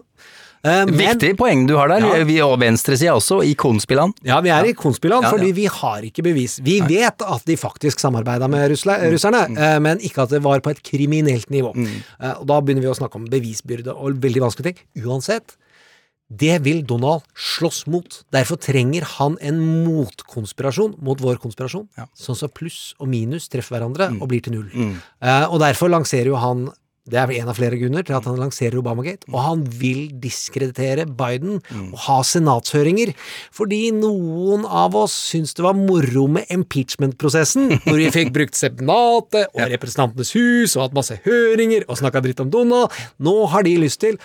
Eh, 0.63 0.85
men- 0.85 0.93
Viktig 0.93 1.35
poeng 1.37 1.65
du 1.67 1.75
har 1.75 1.87
der. 1.89 1.99
Ja. 2.05 2.23
Vi 2.23 2.39
og 2.41 2.59
venstresida 2.59 3.15
også, 3.17 3.39
i 3.43 3.55
konspiland. 3.55 4.13
Ja, 4.23 4.39
vi 4.41 4.49
er 4.49 4.63
i 4.69 4.73
konspiland, 4.73 5.23
Ja, 5.23 5.31
ja. 5.31 5.37
fordi 5.37 5.51
vi 5.53 5.65
har 5.65 6.01
ikke 6.01 6.21
bevis. 6.23 6.59
Vi 6.61 6.79
vet 6.81 7.21
at 7.25 7.45
de 7.45 7.55
faktisk 7.57 7.99
samarbeida 7.99 8.47
med 8.47 8.69
russla- 8.71 8.99
russerne, 9.11 9.57
eh, 9.57 9.79
men 9.79 9.97
ikke 9.99 10.21
at 10.23 10.29
det 10.29 10.41
var 10.43 10.59
på 10.61 10.69
et 10.71 10.83
kriminelt 10.83 11.49
nivå. 11.49 11.73
Eh, 12.21 12.33
Og 12.39 12.45
da 12.45 12.61
begynner 12.61 12.81
vi 12.81 12.87
å 12.93 12.95
snakke 12.97 13.15
om 13.15 13.25
bevisbyrde 13.27 13.95
og 13.95 14.19
veldig 14.21 14.41
vanskelige 14.41 14.75
ting. 14.75 15.03
Uansett, 15.05 15.55
det 16.33 16.61
vil 16.63 16.83
Donald 16.83 17.23
slåss 17.35 17.87
mot. 17.87 18.23
Derfor 18.31 18.55
trenger 18.57 19.01
han 19.03 19.37
en 19.41 19.83
motkonspirasjon 19.85 20.95
mot 21.01 21.19
vår 21.19 21.37
konspirasjon, 21.41 21.87
sånn 22.15 22.37
så 22.37 22.47
pluss 22.53 22.93
og 22.99 23.07
minus 23.11 23.49
treffer 23.49 23.75
hverandre 23.79 24.21
og 24.21 24.29
blir 24.29 24.41
til 24.41 24.53
null. 24.53 24.95
Eh, 25.21 25.45
Og 25.51 25.59
derfor 25.59 25.89
lanserer 25.89 26.25
jo 26.25 26.35
han 26.35 26.69
det 27.09 27.17
er 27.17 27.31
en 27.39 27.49
av 27.49 27.57
flere 27.57 27.79
grunner 27.81 28.05
til 28.05 28.13
at 28.13 28.27
han 28.29 28.37
lanserer 28.37 28.77
Obamagate, 28.77 29.25
og 29.31 29.39
han 29.41 29.63
vil 29.81 30.11
diskreditere 30.21 31.07
Biden 31.09 31.57
og 31.87 31.95
ha 32.05 32.19
senatshøringer, 32.27 33.13
fordi 33.55 33.87
noen 33.95 34.67
av 34.67 34.93
oss 34.99 35.15
syns 35.31 35.55
det 35.57 35.65
var 35.65 35.77
moro 35.77 36.27
med 36.29 36.51
impeachment-prosessen, 36.53 37.71
hvor 37.87 37.97
vi 37.97 38.11
fikk 38.13 38.29
brukt 38.35 38.59
Senatet 38.59 39.49
og 39.49 39.73
Representantenes 39.73 40.35
hus 40.37 40.77
og 40.77 40.85
hatt 40.85 40.99
masse 40.99 41.17
høringer 41.25 41.87
og 41.87 41.97
snakka 41.97 42.21
dritt 42.21 42.43
om 42.43 42.53
Donald. 42.53 42.93
Nå 43.17 43.35
har 43.49 43.65
de 43.65 43.79
lyst 43.81 44.03
til 44.05 44.21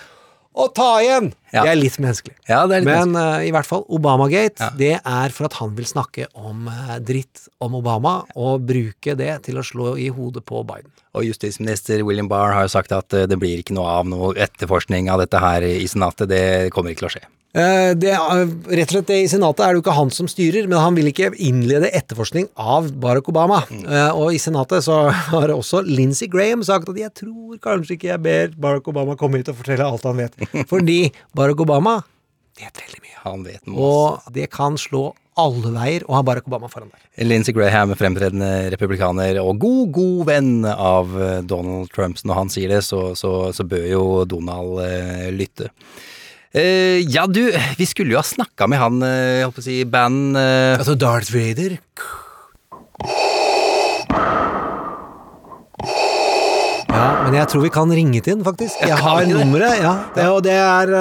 å 0.57 0.67
ta 0.73 0.89
igjen! 1.03 1.29
Det 1.51 1.63
er 1.63 1.77
litt 1.77 1.97
menneskelig. 2.01 2.35
Ja, 2.49 2.63
det 2.69 2.79
er 2.79 2.85
litt 2.85 2.89
Men 2.89 3.15
eh, 3.19 3.47
i 3.47 3.53
hvert 3.55 3.69
fall, 3.69 3.85
Obamagate, 3.93 4.71
det 4.79 4.95
er 4.97 5.35
for 5.35 5.47
at 5.47 5.57
han 5.61 5.75
vil 5.77 5.87
snakke 5.87 6.27
om 6.37 6.67
uh, 6.69 6.97
dritt 7.03 7.45
om 7.63 7.77
Obama, 7.79 8.19
og 8.35 8.65
bruke 8.67 9.15
det 9.17 9.31
til 9.47 9.61
å 9.61 9.65
slå 9.65 9.95
i 10.01 10.09
hodet 10.13 10.43
på 10.47 10.63
Biden. 10.67 10.91
Og 11.17 11.25
justisminister 11.25 12.03
William 12.05 12.29
Barr 12.29 12.55
har 12.55 12.67
jo 12.67 12.73
sagt 12.75 12.93
at 12.95 13.15
uh, 13.15 13.25
det 13.29 13.39
blir 13.41 13.61
ikke 13.61 13.77
noe 13.77 13.95
av 13.99 14.09
noe 14.09 14.33
etterforskning 14.35 15.11
av 15.13 15.23
dette 15.23 15.41
her 15.41 15.65
i 15.67 15.87
Senatet. 15.89 16.29
Det 16.31 16.45
kommer 16.75 16.93
ikke 16.93 17.05
til 17.05 17.11
å 17.11 17.15
skje. 17.17 17.25
Eh, 17.57 17.91
Det, 17.97 18.13
rett 18.13 18.91
og 18.91 18.93
slett 18.93 19.09
det 19.09 19.19
I 19.23 19.29
Senatet 19.31 19.63
er 19.65 19.71
det 19.73 19.79
jo 19.79 19.83
ikke 19.85 19.97
han 19.97 20.11
som 20.13 20.29
styrer, 20.29 20.67
men 20.69 20.77
han 20.77 20.97
vil 20.97 21.09
ikke 21.09 21.31
innlede 21.41 21.89
etterforskning 21.97 22.49
av 22.53 22.91
Barack 23.01 23.29
Obama. 23.31 23.63
Mm. 23.71 23.87
Og 24.19 24.35
i 24.35 24.41
Senatet 24.41 24.85
så 24.85 25.07
har 25.33 25.53
også 25.53 25.81
Lindsey 25.87 26.29
Graham 26.29 26.65
sagt 26.67 26.91
at 26.93 26.99
jeg 27.01 27.13
tror 27.23 27.57
kanskje 27.63 27.97
ikke 27.97 28.11
jeg 28.11 28.23
ber 28.25 28.53
Barack 28.61 28.89
Obama 28.91 29.17
komme 29.17 29.41
hit 29.41 29.49
og 29.49 29.57
fortelle 29.61 29.87
alt 29.87 30.05
han 30.05 30.21
vet. 30.21 30.37
Fordi 30.71 31.07
Barack 31.37 31.63
Obama 31.65 31.99
vet 32.57 32.83
veldig 32.83 33.01
mye. 33.03 33.15
Han 33.27 33.45
vet 33.45 33.63
masse. 33.65 33.87
Og 33.87 34.33
det 34.35 34.51
kan 34.53 34.77
slå 34.79 35.09
alle 35.37 35.69
veier 35.73 36.05
å 36.09 36.15
ha 36.17 36.23
Barack 36.25 36.47
Obama 36.49 36.69
foran 36.71 36.89
der. 36.89 37.25
Lindsey 37.25 37.53
Graham, 37.53 37.93
fremtredende 37.97 38.69
republikaner 38.73 39.37
og 39.41 39.59
god, 39.61 39.91
god 39.93 40.21
venn 40.29 40.53
av 40.65 41.13
eh, 41.21 41.39
Donald 41.45 41.91
Trump. 41.93 42.17
Når 42.25 42.39
han 42.39 42.53
sier 42.53 42.73
det, 42.73 42.83
så, 42.85 43.11
så, 43.17 43.33
så 43.53 43.65
bør 43.69 43.85
jo 43.89 44.05
Donald 44.29 44.81
eh, 44.85 45.27
lytte. 45.33 45.69
Eh, 46.57 47.03
ja, 47.13 47.27
du, 47.29 47.43
vi 47.77 47.85
skulle 47.85 48.15
jo 48.15 48.21
ha 48.21 48.25
snakka 48.25 48.65
med 48.71 48.79
han, 48.81 49.01
uh, 49.03 49.09
jeg 49.37 49.45
holdt 49.45 49.57
på 49.59 49.61
å 49.61 49.67
si, 49.67 49.75
band 49.85 50.37
uh... 50.39 50.77
Altså 50.79 50.95
Darth 50.97 51.29
Vader. 51.35 51.77
Ja, 56.87 57.07
men 57.27 57.35
jeg 57.37 57.45
tror 57.51 57.61
vi 57.61 57.69
kan 57.73 57.91
ringe 57.93 58.21
til 58.25 58.37
den, 58.39 58.43
faktisk. 58.45 58.79
Jeg 58.81 58.97
har 58.97 59.27
nummeret. 59.29 59.81
Ja. 59.83 59.91
Det, 60.15 60.23
og 60.33 60.39
det 60.47 60.55
er 60.57 60.93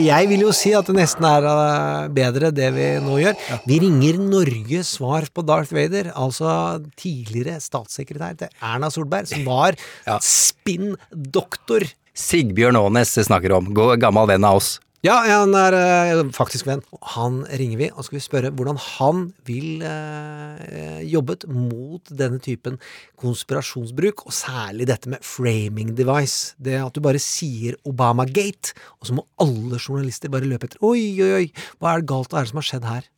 Jeg 0.00 0.28
vil 0.30 0.44
jo 0.46 0.52
si 0.56 0.72
at 0.76 0.88
det 0.88 0.94
nesten 0.96 1.26
er 1.28 2.08
bedre 2.14 2.48
det 2.54 2.70
vi 2.76 2.86
nå 3.04 3.18
gjør. 3.20 3.36
Vi 3.68 3.80
ringer 3.82 4.20
Norges 4.22 4.94
svar 4.96 5.26
på 5.34 5.44
Darth 5.44 5.74
Vader, 5.76 6.08
altså 6.16 6.78
tidligere 6.96 7.58
statssekretær 7.60 8.38
til 8.40 8.54
Erna 8.64 8.88
Solberg, 8.94 9.28
som 9.28 9.44
var 9.44 9.76
spinndoktor. 10.24 11.90
Sigbjørn 12.14 12.78
Aanes 12.78 13.12
snakker 13.26 13.52
om. 13.58 13.68
Gå- 13.74 13.98
Gammel 14.00 14.30
venn 14.30 14.46
av 14.48 14.62
oss. 14.62 14.78
Ja, 15.04 15.18
han 15.28 15.52
er 15.52 15.74
eh, 15.76 16.20
faktisk 16.32 16.64
venn. 16.64 16.80
Han 17.12 17.42
ringer 17.60 17.76
vi, 17.76 17.88
og 17.92 18.06
skal 18.06 18.16
vi 18.16 18.22
spørre 18.24 18.50
hvordan 18.56 18.78
han 18.80 19.18
vil 19.44 19.82
eh, 19.84 21.02
jobbet 21.04 21.44
mot 21.44 22.08
denne 22.08 22.40
typen 22.40 22.78
konspirasjonsbruk, 23.20 24.24
og 24.24 24.32
særlig 24.32 24.86
dette 24.88 25.12
med 25.12 25.20
framing 25.20 25.92
device. 25.98 26.56
Det 26.56 26.78
at 26.80 26.96
du 26.96 27.04
bare 27.04 27.20
sier 27.20 27.76
Obamagate, 27.84 28.72
og 28.96 29.10
så 29.10 29.18
må 29.18 29.26
alle 29.44 29.76
journalister 29.76 30.32
bare 30.32 30.48
løpe 30.48 30.70
etter. 30.70 30.80
Oi, 30.80 31.20
oi, 31.20 31.32
oi, 31.42 31.46
hva 31.76 31.92
er 31.92 32.00
det 32.00 32.08
galt, 32.08 32.32
hva 32.32 32.40
er 32.40 32.48
det 32.48 32.54
som 32.54 32.64
har 32.64 32.70
skjedd 32.70 32.90
her? 32.94 33.08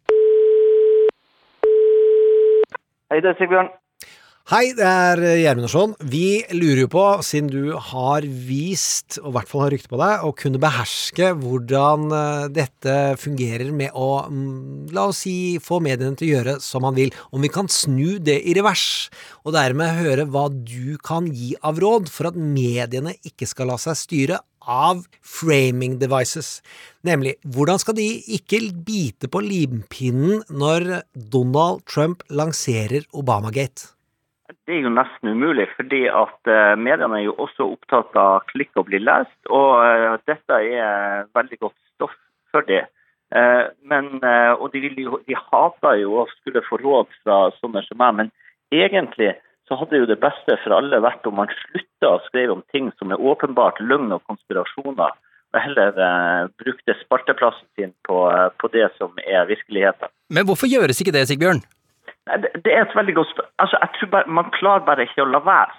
Hei, 3.15 3.23
det 3.23 3.31
er 3.31 3.39
Sigbjørn. 3.39 3.71
Hei, 4.47 4.69
det 4.79 4.87
er 4.87 5.19
Gjermund 5.41 5.67
Sjån. 5.73 5.93
Vi 6.07 6.45
lurer 6.55 6.85
jo 6.85 6.91
på, 6.93 7.05
siden 7.27 7.49
du 7.51 7.73
har 7.83 8.23
vist, 8.23 9.17
og 9.19 9.33
i 9.33 9.35
hvert 9.35 9.49
fall 9.51 9.63
har 9.65 9.73
rykte 9.75 9.91
på 9.91 9.99
deg, 9.99 10.23
å 10.23 10.31
kunne 10.39 10.61
beherske 10.63 11.33
hvordan 11.41 12.05
eh, 12.15 12.45
dette 12.55 12.95
fungerer 13.19 13.73
med 13.75 13.91
å, 13.99 14.21
mm, 14.31 14.93
la 14.95 15.09
oss 15.11 15.25
si, 15.25 15.35
få 15.59 15.81
mediene 15.83 16.15
til 16.15 16.29
å 16.29 16.37
gjøre 16.37 16.55
som 16.63 16.87
man 16.87 16.95
vil, 16.95 17.11
om 17.35 17.43
vi 17.43 17.51
kan 17.51 17.67
snu 17.67 18.21
det 18.23 18.37
i 18.47 18.55
revers, 18.55 18.85
og 19.43 19.57
dermed 19.59 19.99
høre 19.99 20.29
hva 20.31 20.45
du 20.55 20.95
kan 21.03 21.27
gi 21.27 21.57
av 21.67 21.83
råd 21.83 22.07
for 22.07 22.31
at 22.31 22.39
mediene 22.39 23.17
ikke 23.27 23.51
skal 23.51 23.73
la 23.73 23.81
seg 23.83 23.99
styre 23.99 24.39
av 24.63 25.03
framing 25.27 25.99
devices. 25.99 26.61
Nemlig, 27.03 27.35
hvordan 27.51 27.83
skal 27.83 27.99
de 27.99 28.07
ikke 28.39 28.63
bite 28.87 29.27
på 29.27 29.43
limpinnen 29.43 30.47
når 30.55 31.03
Donald 31.35 31.83
Trump 31.91 32.23
lanserer 32.31 33.11
Obamagate? 33.11 33.96
Det 34.67 34.75
er 34.75 34.83
jo 34.83 34.91
nesten 34.91 35.31
umulig, 35.31 35.69
fordi 35.77 36.09
at 36.11 36.51
eh, 36.51 36.73
mediene 36.75 37.21
er 37.21 37.29
jo 37.29 37.37
også 37.39 37.69
opptatt 37.77 38.17
av 38.19 38.43
klikk 38.51 38.73
og 38.75 38.89
bli 38.89 38.99
lest, 38.99 39.37
og 39.47 39.79
eh, 39.79 40.17
dette 40.27 40.59
er 40.59 41.29
veldig 41.39 41.59
godt 41.61 41.77
stoff 41.93 42.17
for 42.51 42.67
det. 42.67 42.83
Eh, 43.31 43.63
men, 43.87 44.09
og 44.59 44.67
de, 44.75 44.83
jo, 44.99 45.21
de 45.27 45.39
hater 45.39 46.01
jo 46.03 46.17
å 46.19 46.27
skulle 46.33 46.65
få 46.67 46.81
råd 46.83 47.15
fra 47.21 47.39
sånne 47.61 47.85
som 47.87 48.03
meg, 48.03 48.19
men 48.19 48.33
egentlig 48.75 49.37
så 49.71 49.79
hadde 49.79 50.03
jo 50.03 50.11
det 50.11 50.19
beste 50.23 50.59
for 50.65 50.75
alle 50.75 50.99
vært 51.03 51.31
om 51.31 51.39
man 51.39 51.55
slutta 51.63 52.17
å 52.17 52.25
skrive 52.27 52.59
om 52.59 52.67
ting 52.75 52.91
som 52.99 53.15
er 53.15 53.23
åpenbart 53.23 53.79
løgn 53.83 54.19
og 54.19 54.27
konspirasjoner, 54.27 55.15
og 55.55 55.63
heller 55.63 56.51
brukte 56.59 56.99
sparteplassen 57.05 57.71
sin 57.79 57.95
på, 58.07 58.19
på 58.59 58.75
det 58.75 58.91
som 58.99 59.15
er 59.23 59.47
virkeligheten. 59.47 60.11
Men 60.35 60.51
hvorfor 60.51 60.67
gjøres 60.67 60.99
ikke 61.03 61.15
det, 61.15 61.29
Sigbjørn? 61.31 61.63
Det, 62.27 62.73
er 62.75 62.83
et 62.83 62.95
veldig 62.97 63.15
godt 63.15 63.29
spørsmål. 63.33 63.53
Altså, 63.63 63.79
jeg 63.83 63.91
tror 63.99 64.09
bare, 64.15 64.27
Man 64.39 64.51
klarer 64.51 64.85
bare 64.87 65.03
ikke 65.07 65.23
å 65.23 65.31
la 65.31 65.39
være. 65.47 65.75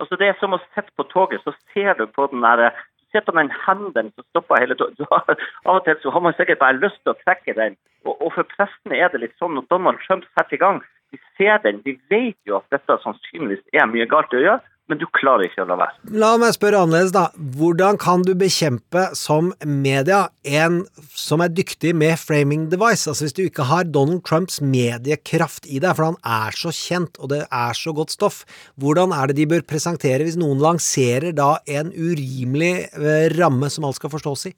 Altså, 0.00 0.16
Det 0.20 0.28
er 0.28 0.36
som 0.40 0.52
å 0.56 0.60
sitte 0.74 0.90
på 0.96 1.06
toget, 1.12 1.40
så 1.44 1.54
ser 1.72 1.94
du 1.98 2.06
på 2.06 2.26
den 2.32 2.42
der, 2.44 2.70
du 3.14 3.20
på 3.24 3.32
den 3.38 3.50
hendene 3.66 4.10
som 4.14 4.24
stopper 4.28 4.60
hele 4.60 4.74
toget. 4.74 5.06
Har- 5.12 5.38
Av 5.64 5.76
og 5.78 5.84
til 5.86 5.96
så 6.02 6.10
har 6.10 6.20
man 6.20 6.34
sikkert 6.36 6.58
bare 6.60 6.80
lyst 6.82 7.00
til 7.02 7.14
å 7.14 7.18
trekke 7.24 7.54
den. 7.56 7.76
Og, 8.04 8.18
og 8.20 8.32
for 8.36 8.42
prestene 8.56 8.98
er 9.00 9.08
det 9.08 9.22
litt 9.24 9.38
sånn 9.40 9.54
når 9.56 9.68
Donald 9.70 10.02
Trump 10.04 10.26
setter 10.34 10.58
i 10.58 10.62
gang. 10.64 10.82
De 11.14 11.18
ser 11.38 11.58
den, 11.64 11.80
de 11.86 11.94
vet 12.10 12.36
jo 12.44 12.58
at 12.58 12.68
dette 12.74 12.98
sannsynligvis 13.04 13.62
er 13.72 13.86
mye 13.86 14.06
galt 14.10 14.34
å 14.34 14.42
gjøre, 14.42 14.60
men 14.90 15.00
du 15.00 15.06
klarer 15.16 15.46
ikke 15.46 15.62
å 15.64 15.68
la 15.70 15.78
være. 15.80 15.94
La 16.20 16.34
meg 16.40 16.52
spørre 16.56 16.82
annerledes, 16.84 17.14
da. 17.14 17.28
Hvordan 17.56 17.96
kan 18.00 18.24
du 18.26 18.34
bekjempe 18.36 19.06
som 19.16 19.52
media 19.64 20.26
en 20.44 20.82
som 21.16 21.40
er 21.44 21.54
dyktig 21.56 21.94
med 21.96 22.20
framing 22.20 22.66
device? 22.72 23.08
Altså 23.08 23.24
hvis 23.24 23.36
du 23.38 23.44
ikke 23.46 23.68
har 23.70 23.88
Donald 23.88 24.24
Trumps 24.28 24.60
mediekraft 24.60 25.68
i 25.70 25.80
deg, 25.80 25.96
for 25.96 26.10
han 26.10 26.20
er 26.20 26.58
så 26.58 26.74
kjent, 26.74 27.16
og 27.16 27.32
det 27.32 27.44
er 27.48 27.80
så 27.80 27.94
godt 27.96 28.12
stoff, 28.12 28.42
hvordan 28.76 29.14
er 29.16 29.32
det 29.32 29.38
de 29.40 29.48
bør 29.54 29.64
presentere 29.72 30.26
hvis 30.26 30.38
noen 30.40 30.60
lanserer 30.60 31.32
da 31.36 31.54
en 31.64 31.88
urimelig 31.94 32.74
eh, 32.92 33.32
ramme 33.38 33.72
som 33.72 33.88
alt 33.88 34.00
skal 34.00 34.12
forstås 34.12 34.48
i? 34.52 34.54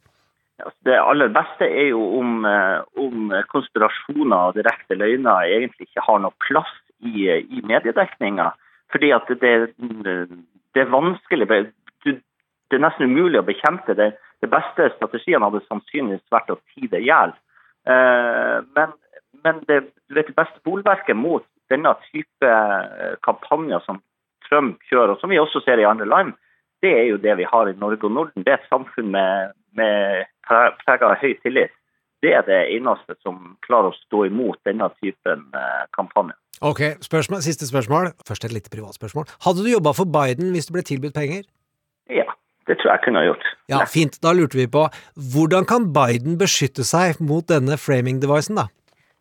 Altså, 0.65 0.79
Det 0.89 0.99
aller 0.99 1.31
beste 1.31 1.71
er 1.71 1.91
jo 1.93 2.03
om, 2.19 2.43
eh, 2.49 2.83
om 2.99 3.31
konspirasjoner 3.55 4.51
og 4.51 4.59
direkte 4.59 4.99
løgner 4.99 5.47
egentlig 5.47 5.87
ikke 5.87 6.07
har 6.11 6.23
noe 6.25 6.35
plass 6.49 6.73
i, 6.99 7.29
i 7.31 7.63
mediedekninga. 7.63 8.51
Fordi 8.93 9.11
at 9.15 9.29
det, 9.41 9.55
det 10.75 10.83
er 10.83 10.93
vanskelig 10.93 11.49
Det 12.67 12.77
er 12.77 12.83
nesten 12.83 13.11
umulig 13.11 13.39
å 13.39 13.47
bekjempe 13.47 13.95
det. 13.95 14.13
Det 14.43 14.49
beste 14.51 14.89
strategien 14.97 15.43
hadde 15.43 15.63
sannsynligvis 15.69 16.33
vært 16.35 16.51
å 16.51 16.59
tie 16.75 16.89
det 16.91 17.01
i 17.05 17.09
hjel. 17.11 17.35
Eh, 17.87 18.59
Men, 18.75 18.93
men 19.45 19.61
det, 19.69 19.93
det 20.11 20.35
beste 20.35 20.61
bolverket 20.65 21.17
mot 21.17 21.45
denne 21.71 21.95
type 22.11 22.51
eh, 22.51 23.15
kampanjer 23.23 23.81
som 23.87 24.01
Trump 24.49 24.83
kjører, 24.91 25.15
og 25.15 25.21
som 25.21 25.31
vi 25.31 25.39
også 25.39 25.63
ser 25.65 25.79
i 25.79 25.87
andre 25.87 26.07
land, 26.07 26.35
det 26.83 26.93
er 26.93 27.07
jo 27.11 27.23
det 27.23 27.37
vi 27.39 27.47
har 27.47 27.69
i 27.71 27.79
Norge 27.79 28.07
og 28.07 28.13
Norden. 28.13 28.45
Det 28.45 28.53
er 28.53 28.61
et 28.61 28.71
samfunn 28.71 29.11
med, 29.15 29.55
med 29.79 30.27
prega 30.47 31.13
av 31.13 31.23
høy 31.23 31.35
tillit. 31.43 31.73
Det 32.27 32.33
er 32.35 32.43
det 32.49 32.59
eneste 32.75 33.15
som 33.23 33.55
klarer 33.63 33.93
å 33.93 33.99
stå 34.01 34.25
imot 34.27 34.59
denne 34.67 34.89
typen 34.99 35.45
eh, 35.55 35.85
kampanje. 35.95 36.35
Ok, 36.65 36.81
spørsmål, 37.05 37.43
siste 37.45 37.69
spørsmål. 37.69 38.11
Først 38.27 38.47
et 38.49 38.55
lite 38.55 38.73
privatspørsmål. 38.73 39.29
Hadde 39.45 39.63
du 39.63 39.69
jobba 39.71 39.93
for 39.95 40.09
Biden 40.11 40.51
hvis 40.55 40.67
du 40.67 40.75
ble 40.75 40.83
tilbudt 40.89 41.15
penger? 41.15 41.45
Ja, 42.11 42.27
det 42.67 42.79
tror 42.81 42.95
jeg 42.95 43.05
kunne 43.05 43.23
ha 43.23 43.29
gjort. 43.29 43.45
Ja, 43.71 43.83
fint. 43.87 44.19
Da 44.25 44.33
lurte 44.35 44.59
vi 44.59 44.67
på 44.67 44.87
hvordan 45.35 45.69
kan 45.69 45.91
Biden 45.95 46.39
beskytte 46.41 46.87
seg 46.89 47.21
mot 47.21 47.47
denne 47.53 47.79
framing-devicen, 47.79 48.59
da? 48.59 48.67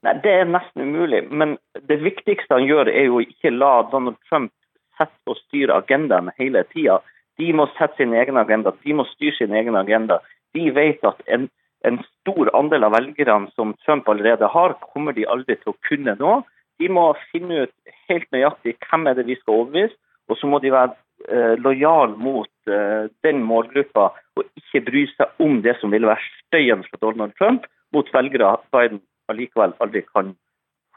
Nei, 0.05 0.15
Det 0.23 0.31
er 0.31 0.49
nesten 0.49 0.87
umulig. 0.87 1.25
Men 1.29 1.57
det 1.89 1.99
viktigste 2.03 2.57
han 2.57 2.69
gjør, 2.69 2.89
er 2.89 3.09
jo 3.09 3.19
ikke 3.21 3.53
la 3.53 3.73
Donald 3.91 4.17
Trump 4.29 4.53
sette 4.97 5.27
og 5.27 5.37
styre 5.43 5.81
agendaen 5.81 6.31
hele 6.39 6.63
tida. 6.71 7.01
De 7.37 7.51
må 7.53 7.67
sette 7.75 7.99
sin 7.99 8.15
egen 8.15 8.37
agenda, 8.39 8.71
de 8.85 8.95
må 8.95 9.03
styre 9.11 9.35
sin 9.35 9.53
egen 9.53 9.75
agenda. 9.75 10.21
De 10.55 10.69
vet 10.71 11.03
at 11.03 11.19
en, 11.27 11.49
en 11.85 12.01
stor 12.03 12.49
andel 12.57 12.87
av 12.87 12.95
velgerne 12.95 13.51
som 13.55 13.73
Trump 13.85 14.09
allerede 14.09 14.49
har, 14.51 14.75
kommer 14.93 15.15
de 15.15 15.27
aldri 15.29 15.57
til 15.61 15.73
å 15.73 15.79
kunne 15.87 16.15
nå. 16.19 16.39
De 16.81 16.89
må 16.91 17.07
finne 17.31 17.65
ut 17.65 17.95
helt 18.09 18.27
nøyaktig 18.35 18.75
hvem 18.83 19.07
er 19.09 19.17
det 19.19 19.27
vi 19.29 19.37
skal 19.39 19.61
overbevise, 19.61 19.95
og 20.29 20.39
så 20.39 20.49
må 20.49 20.59
de 20.63 20.73
være 20.73 20.95
eh, 21.29 21.53
lojal 21.61 22.15
mot 22.17 22.71
eh, 22.71 23.11
den 23.25 23.43
målgruppa 23.45 24.09
og 24.35 24.47
ikke 24.59 24.83
bry 24.89 25.05
seg 25.13 25.45
om 25.45 25.61
det 25.65 25.77
som 25.79 25.93
vil 25.93 26.07
være 26.09 26.25
støyen 26.41 26.83
fra 26.87 27.01
Donald 27.03 27.35
Trump 27.39 27.69
mot 27.95 28.09
velgere 28.13 28.55
Biden 28.73 29.03
allikevel 29.31 29.77
aldri 29.81 30.01
kan 30.09 30.33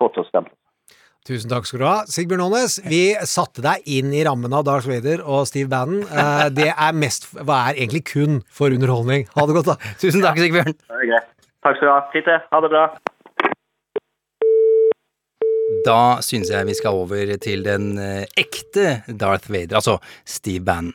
få 0.01 0.11
til 0.15 0.25
å 0.25 0.29
stemme. 0.31 0.53
Tusen 1.27 1.51
takk 1.51 1.67
skal 1.69 1.83
du 1.83 1.85
ha. 1.85 1.97
Sigbjørn 2.09 2.41
Aanes, 2.47 2.79
vi 2.89 3.03
satte 3.29 3.61
deg 3.65 3.85
inn 3.99 4.15
i 4.17 4.23
rammen 4.25 4.53
av 4.57 4.63
Darth 4.65 4.89
Vader 4.89 5.21
og 5.25 5.45
Steve 5.51 5.69
Bannon. 5.69 6.03
Eh, 6.09 6.49
Det 6.57 6.71
er 6.73 6.93
mest, 6.97 7.29
hva 7.35 7.69
er 7.69 7.75
egentlig 7.83 8.05
kun 8.09 8.39
for 8.51 8.73
underholdning. 8.73 9.27
Ha 9.35 9.47
det 9.47 9.55
godt, 9.59 9.67
da. 9.75 9.77
Tusen 10.01 10.23
takk, 10.25 10.39
Sigbjørn. 10.41 10.73
Det 10.79 11.03
er 11.03 11.11
greit. 11.13 11.29
Takk 11.67 11.77
skal 11.77 11.89
du 11.89 11.93
ha. 11.93 12.01
Fint 12.15 12.31
det. 12.31 12.39
Ha 12.53 12.61
det 12.65 12.71
bra. 12.73 12.87
Da 15.85 15.99
syns 16.25 16.49
jeg 16.51 16.67
vi 16.67 16.75
skal 16.75 16.97
over 16.97 17.37
til 17.45 17.63
den 17.67 17.93
eh, 18.03 18.25
ekte 18.41 19.03
Darth 19.09 19.51
Vader, 19.53 19.77
altså 19.83 19.99
Steve 20.25 20.65
Bannon. 20.65 20.95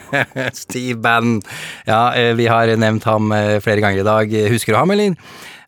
Steve 0.64 0.98
Bannon. 1.00 1.40
Ja, 1.88 2.14
eh, 2.14 2.32
vi 2.38 2.46
har 2.50 2.70
nevnt 2.76 3.08
ham 3.08 3.32
eh, 3.36 3.58
flere 3.64 3.84
ganger 3.84 4.02
i 4.02 4.06
dag. 4.06 4.36
Husker 4.52 4.74
du 4.74 4.80
ham, 4.80 4.94
eller? 4.94 5.16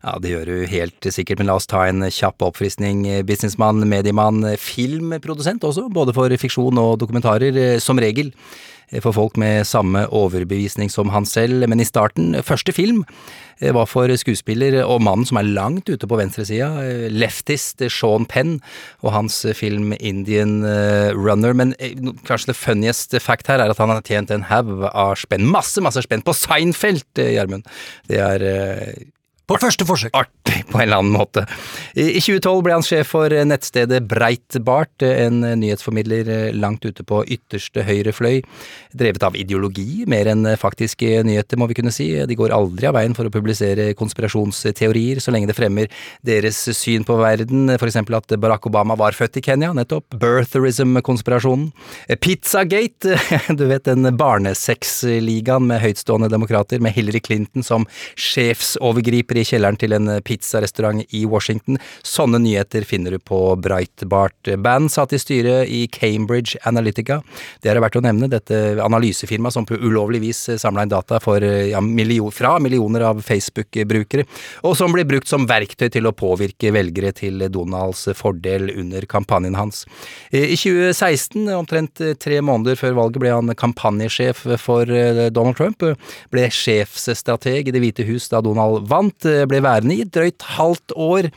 Ja, 0.05 0.19
det 0.21 0.29
gjør 0.29 0.49
du 0.51 0.67
helt 0.69 1.07
sikkert, 1.09 1.39
men 1.41 1.49
la 1.49 1.55
oss 1.57 1.65
ta 1.65 1.87
en 1.89 2.05
kjapp 2.13 2.43
oppfriskning. 2.45 3.01
Businessmann, 3.25 3.81
mediemann, 3.89 4.43
filmprodusent 4.61 5.65
også, 5.65 5.87
både 5.89 6.13
for 6.13 6.29
fiksjon 6.37 6.77
og 6.77 6.99
dokumentarer, 7.01 7.57
eh, 7.57 7.79
som 7.81 7.97
regel. 8.01 8.29
For 9.01 9.15
folk 9.15 9.37
med 9.41 9.65
samme 9.67 10.05
overbevisning 10.13 10.91
som 10.93 11.09
han 11.13 11.25
selv, 11.25 11.65
men 11.67 11.81
i 11.81 11.87
starten, 11.87 12.35
første 12.45 12.71
film, 12.75 13.03
var 13.59 13.87
for 13.87 14.11
skuespiller 14.19 14.81
og 14.83 14.99
mannen 15.05 15.25
som 15.25 15.39
er 15.39 15.47
langt 15.47 15.87
ute 15.89 16.07
på 16.07 16.17
venstresida, 16.19 16.67
leftist 17.09 17.81
Sean 17.87 18.27
Penn, 18.29 18.59
og 19.01 19.13
hans 19.15 19.39
film 19.55 19.93
Indian 19.97 20.59
Runner. 21.15 21.55
Men 21.55 21.73
kanskje 22.27 22.51
det 22.51 22.59
funniest 22.59 23.15
fact 23.23 23.47
her 23.51 23.63
er 23.63 23.71
at 23.71 23.79
han 23.81 23.93
har 23.93 24.03
tjent 24.05 24.33
en 24.35 24.47
haug 24.51 24.85
av 24.91 25.15
spenn, 25.19 25.47
masse, 25.47 25.81
masse 25.83 26.03
spenn, 26.05 26.25
på 26.25 26.35
Seinfeld, 26.35 27.07
Gjermund. 27.15 27.65
Det 28.11 28.19
er 28.21 28.47
På 29.45 29.59
første 29.61 29.85
forsøk. 29.85 30.09
Artig, 30.17 30.63
på 30.71 30.79
en 30.79 30.87
eller 30.87 31.03
annen 31.03 31.13
måte. 31.13 31.43
I 31.93 32.15
i 32.15 32.21
2012 32.23 32.63
ble 32.65 32.73
han 32.73 32.85
sjef 32.85 33.11
for 33.13 33.29
nettstedet 33.45 34.01
Breitbart, 34.09 35.03
en 35.05 35.43
nyhetsformidler 35.61 36.55
langt 36.57 36.85
ute 36.87 37.05
på 37.05 37.21
ytterste 37.35 37.83
høyre 37.85 38.13
fløy. 38.15 38.39
Drevet 38.97 39.25
av 39.27 39.37
ideologi, 39.37 40.05
mer 40.09 40.31
enn 40.31 40.47
faktiske 40.57 41.21
nyheter, 41.27 41.59
må 41.61 41.67
vi 41.69 41.77
kunne 41.77 41.93
si. 41.93 42.07
De 42.25 42.37
går 42.39 42.55
aldri 42.55 42.89
av 42.89 42.97
veien 42.97 43.13
for 43.17 43.29
å 43.29 43.33
publisere 43.33 43.91
konspirasjonsteorier, 43.99 45.21
så 45.21 45.33
lenge 45.35 45.51
det 45.51 45.57
fremmer 45.57 45.93
deres 46.25 46.63
syn 46.73 47.05
på 47.05 47.19
verden, 47.21 47.69
eksempel 47.75 48.17
at 48.17 48.33
Barack 48.41 48.65
Obama 48.65 48.97
var 48.97 49.13
født 49.13 49.37
i 49.37 49.45
Kenya, 49.45 49.69
nettopp. 49.77 50.17
Birtherism-konspirasjonen. 50.21 51.69
Pizzagate, 52.17 53.19
du 53.59 53.65
vet 53.69 53.85
den 53.85 54.09
barnesexligaen 54.17 55.69
med 55.69 55.83
høytstående 55.85 56.31
demokrater, 56.33 56.81
med 56.81 56.97
Hillary 56.97 57.21
Clinton 57.21 57.65
som 57.65 57.85
sjefsovergriper 58.17 59.34
i 59.39 59.45
kjelleren 59.47 59.79
til 59.79 59.95
en 59.97 60.11
pizzarestaurant 60.25 61.03
i 61.15 61.25
Washington. 61.29 61.79
Sånne 62.05 62.39
nyheter 62.43 62.85
finner 62.87 63.15
du 63.15 63.19
på 63.19 63.39
Breitbart. 63.61 64.51
Band 64.61 64.91
satt 64.93 65.13
i 65.15 65.19
styret 65.21 65.69
i 65.71 65.85
Cambridge 65.91 66.59
Analytica. 66.67 67.21
Det 67.61 67.71
er 67.71 67.81
verdt 67.83 67.99
å 67.99 68.03
nevne, 68.05 68.29
dette 68.31 68.77
analysefirmaet 68.83 69.55
som 69.55 69.67
på 69.67 69.77
ulovlig 69.79 70.21
vis 70.23 70.43
samla 70.61 70.85
inn 70.85 70.93
data 70.93 71.19
for, 71.23 71.43
ja, 71.43 71.81
million, 71.81 72.31
fra 72.33 72.55
millioner 72.61 73.07
av 73.09 73.21
Facebook-brukere, 73.25 74.25
og 74.65 74.75
som 74.77 74.93
blir 74.95 75.07
brukt 75.09 75.29
som 75.29 75.47
verktøy 75.49 75.89
til 75.93 76.07
å 76.09 76.15
påvirke 76.15 76.73
velgere 76.75 77.13
til 77.15 77.45
Donalds 77.51 78.05
fordel 78.17 78.69
under 78.75 79.05
kampanjen 79.09 79.57
hans. 79.57 79.83
I 80.31 80.55
2016, 80.57 81.49
omtrent 81.55 82.01
tre 82.21 82.41
måneder 82.45 82.79
før 82.79 82.97
valget, 82.99 83.21
ble 83.23 83.33
han 83.33 83.53
kampanjesjef 83.57 84.45
for 84.61 84.89
Donald 85.33 85.57
Trump. 85.59 85.83
Ble 86.33 86.47
sjefsstrateg 86.53 87.69
i 87.69 87.75
Det 87.75 87.81
hvite 87.83 88.05
hus 88.07 88.29
da 88.31 88.41
Donald 88.45 88.87
vant. 88.89 89.24
Ble 89.25 89.61
værende 89.65 89.97
i 89.99 90.05
drøyt 90.07 90.45
halvt 90.55 90.95
år. 90.95 91.29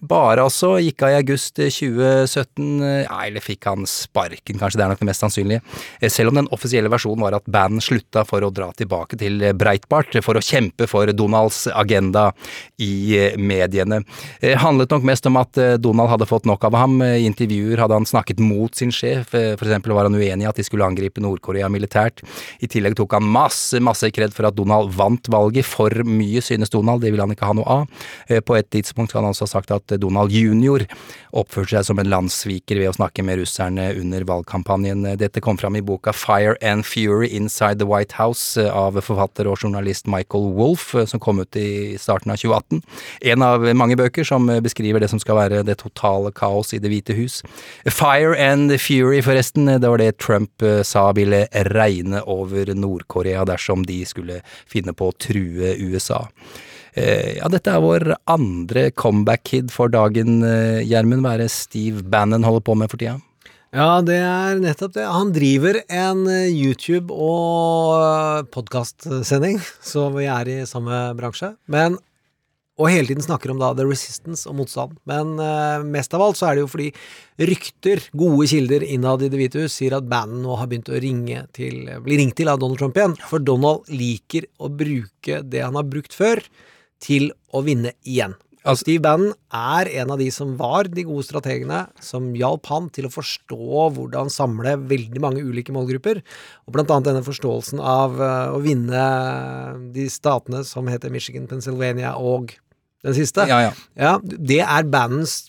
Bare 0.00 0.44
altså. 0.44 0.76
Gikk 0.82 1.06
av 1.06 1.14
i 1.14 1.18
august 1.20 1.56
2017. 1.56 2.82
Ja, 3.06 3.20
eller 3.24 3.44
fikk 3.44 3.68
han 3.70 3.86
sparken, 3.88 4.58
kanskje. 4.60 4.80
Det 4.80 4.84
er 4.86 4.92
nok 4.92 5.02
det 5.02 5.10
mest 5.10 5.24
sannsynlige. 5.24 5.62
Selv 6.12 6.32
om 6.32 6.40
den 6.40 6.50
offisielle 6.54 6.90
versjonen 6.92 7.24
var 7.24 7.38
at 7.38 7.46
banden 7.50 7.84
slutta 7.84 8.24
for 8.28 8.44
å 8.44 8.52
dra 8.54 8.70
tilbake 8.76 9.18
til 9.20 9.40
Breitbart 9.56 10.18
for 10.24 10.38
å 10.38 10.44
kjempe 10.44 10.88
for 10.90 11.10
Donalds 11.16 11.66
agenda 11.72 12.30
i 12.82 13.30
mediene. 13.38 14.02
Handlet 14.62 14.92
nok 14.92 15.06
mest 15.06 15.26
om 15.30 15.38
at 15.40 15.58
Donald 15.82 16.10
hadde 16.12 16.28
fått 16.28 16.48
nok 16.48 16.66
av 16.68 16.76
ham. 16.78 16.98
I 17.04 17.26
intervjuer 17.28 17.80
hadde 17.82 17.98
han 18.00 18.08
snakket 18.08 18.42
mot 18.42 18.74
sin 18.76 18.92
sjef. 18.94 19.34
Eksempel 19.36 19.94
var 19.96 20.08
han 20.08 20.16
uenig 20.16 20.46
i 20.46 20.50
at 20.50 20.58
de 20.58 20.64
skulle 20.66 20.86
angripe 20.86 21.22
Nord-Korea 21.22 21.70
militært. 21.72 22.24
I 22.62 22.70
tillegg 22.70 22.96
tok 22.98 23.16
han 23.18 23.26
masse, 23.36 23.80
masse 23.84 24.10
kred 24.14 24.34
for 24.36 24.48
at 24.48 24.56
Donald 24.56 24.94
vant 24.96 25.30
valget. 25.32 25.66
For 25.66 25.92
mye, 26.06 26.42
synes 26.44 26.72
Donald. 26.72 27.04
Det 27.04 27.12
ville 27.12 27.26
han 27.26 27.35
ikke 27.36 27.50
ha 27.50 27.56
noe 27.56 27.78
av. 27.80 28.08
På 28.46 28.56
et 28.58 28.68
tidspunkt 28.72 29.12
kan 29.14 29.24
han 29.24 29.34
også 29.34 29.46
ha 29.46 29.52
sagt 29.56 29.72
at 29.74 29.96
Donald 30.00 30.34
junior 30.34 30.84
oppførte 31.36 31.76
seg 31.76 31.88
som 31.88 32.00
en 32.00 32.08
landssviker 32.10 32.80
ved 32.80 32.90
å 32.90 32.96
snakke 32.96 33.24
med 33.26 33.40
russerne 33.40 33.88
under 34.00 34.24
valgkampanjen. 34.28 35.04
Dette 35.20 35.42
kom 35.44 35.58
fram 35.60 35.76
i 35.78 35.84
boka 35.84 36.14
Fire 36.16 36.56
and 36.64 36.86
Fury 36.88 37.28
Inside 37.36 37.80
the 37.82 37.88
White 37.88 38.16
House 38.16 38.60
av 38.60 38.98
forfatter 39.04 39.48
og 39.50 39.60
journalist 39.60 40.08
Michael 40.10 40.50
Wolff, 40.56 40.94
som 41.06 41.22
kom 41.22 41.42
ut 41.42 41.58
i 41.60 41.96
starten 42.00 42.32
av 42.32 42.40
2018. 42.40 42.82
En 43.32 43.44
av 43.44 43.66
mange 43.76 43.98
bøker 43.98 44.26
som 44.26 44.48
beskriver 44.64 45.02
det 45.02 45.10
som 45.12 45.20
skal 45.22 45.40
være 45.40 45.64
det 45.66 45.78
totale 45.82 46.32
kaos 46.36 46.72
i 46.72 46.80
Det 46.82 46.92
hvite 46.92 47.16
hus. 47.16 47.40
Fire 47.84 48.36
and 48.40 48.72
Fury, 48.80 49.20
forresten, 49.24 49.68
det 49.68 49.90
var 49.90 50.00
det 50.00 50.18
Trump 50.22 50.64
sa 50.86 51.10
ville 51.16 51.46
regne 51.72 52.22
over 52.26 52.72
Nord-Korea 52.74 53.44
dersom 53.48 53.84
de 53.86 54.02
skulle 54.06 54.40
finne 54.68 54.94
på 54.96 55.10
å 55.10 55.16
true 55.18 55.74
USA. 55.82 56.26
Ja, 56.96 57.48
dette 57.52 57.74
er 57.74 57.82
vår 57.84 58.14
andre 58.32 58.86
comeback-kid 58.96 59.68
for 59.74 59.92
dagen, 59.92 60.38
Gjermund. 60.40 61.20
Hva 61.26 61.34
er 61.36 61.44
det 61.44 61.50
Steve 61.52 62.00
Bannon 62.00 62.46
holder 62.46 62.64
på 62.64 62.76
med 62.80 62.88
for 62.88 63.02
tida? 63.02 63.18
Ja, 63.76 64.00
det 64.00 64.16
er 64.24 64.62
nettopp 64.62 64.94
det. 64.94 65.04
Han 65.04 65.34
driver 65.36 65.82
en 65.92 66.24
YouTube- 66.48 67.12
og 67.12 68.48
podkastsending, 68.54 69.60
så 69.92 70.08
vi 70.16 70.24
er 70.32 70.48
i 70.48 70.58
samme 70.64 71.02
bransje. 71.18 71.52
Men 71.68 71.98
og 72.76 72.90
hele 72.92 73.08
tiden 73.08 73.24
snakker 73.24 73.50
om 73.52 73.60
da 73.60 73.70
The 73.72 73.86
Resistance 73.88 74.44
og 74.50 74.58
motstand. 74.58 74.98
Men 75.08 75.38
uh, 75.40 75.80
mest 75.80 76.12
av 76.16 76.20
alt 76.26 76.36
så 76.36 76.50
er 76.50 76.58
det 76.58 76.66
jo 76.66 76.70
fordi 76.74 76.90
rykter, 77.48 78.02
gode 78.16 78.48
kilder 78.50 78.84
innad 78.84 79.24
i 79.24 79.30
Det 79.32 79.40
hvite 79.40 79.62
hus, 79.64 79.78
sier 79.78 79.96
at 79.96 80.08
Bannon 80.08 80.42
nå 80.44 80.58
har 80.60 80.68
begynt 80.68 80.92
å 80.92 81.00
ringe 81.00 81.46
til, 81.56 81.88
bli 82.04 82.20
ringt 82.20 82.36
til 82.36 82.52
av 82.52 82.60
Donald 82.60 82.80
Trump 82.80 82.98
igjen. 83.00 83.16
For 83.30 83.40
Donald 83.40 83.88
liker 83.88 84.48
å 84.60 84.68
bruke 84.68 85.40
det 85.40 85.64
han 85.64 85.78
har 85.80 85.88
brukt 85.88 86.16
før, 86.16 86.42
til 87.02 87.30
å 87.54 87.62
vinne 87.66 87.94
igjen. 88.06 88.36
Altså, 88.66 88.82
Steve 88.82 89.02
Bannon 89.04 89.34
er 89.54 89.88
en 90.00 90.10
av 90.10 90.18
de 90.18 90.26
som 90.34 90.56
var 90.58 90.88
de 90.90 91.04
gode 91.06 91.22
strategene 91.26 91.84
som 92.02 92.32
hjalp 92.34 92.66
han 92.72 92.88
til 92.94 93.06
å 93.06 93.12
forstå 93.14 93.86
hvordan 93.94 94.30
samle 94.32 94.74
veldig 94.90 95.22
mange 95.22 95.44
ulike 95.46 95.74
målgrupper, 95.74 96.18
og 96.66 96.74
blant 96.74 96.90
annet 96.90 97.12
denne 97.12 97.26
forståelsen 97.26 97.82
av 97.82 98.18
uh, 98.18 98.56
å 98.56 98.60
vinne 98.64 99.04
de 99.94 100.08
statene 100.10 100.64
som 100.66 100.90
heter 100.90 101.14
Michigan, 101.14 101.46
Pennsylvania 101.50 102.16
og 102.18 102.56
den 103.06 103.14
siste. 103.14 103.46
Ja, 103.46 103.68
ja. 103.68 103.76
ja 103.94 104.16
det 104.24 104.64
er 104.64 104.90
Bannons 104.90 105.44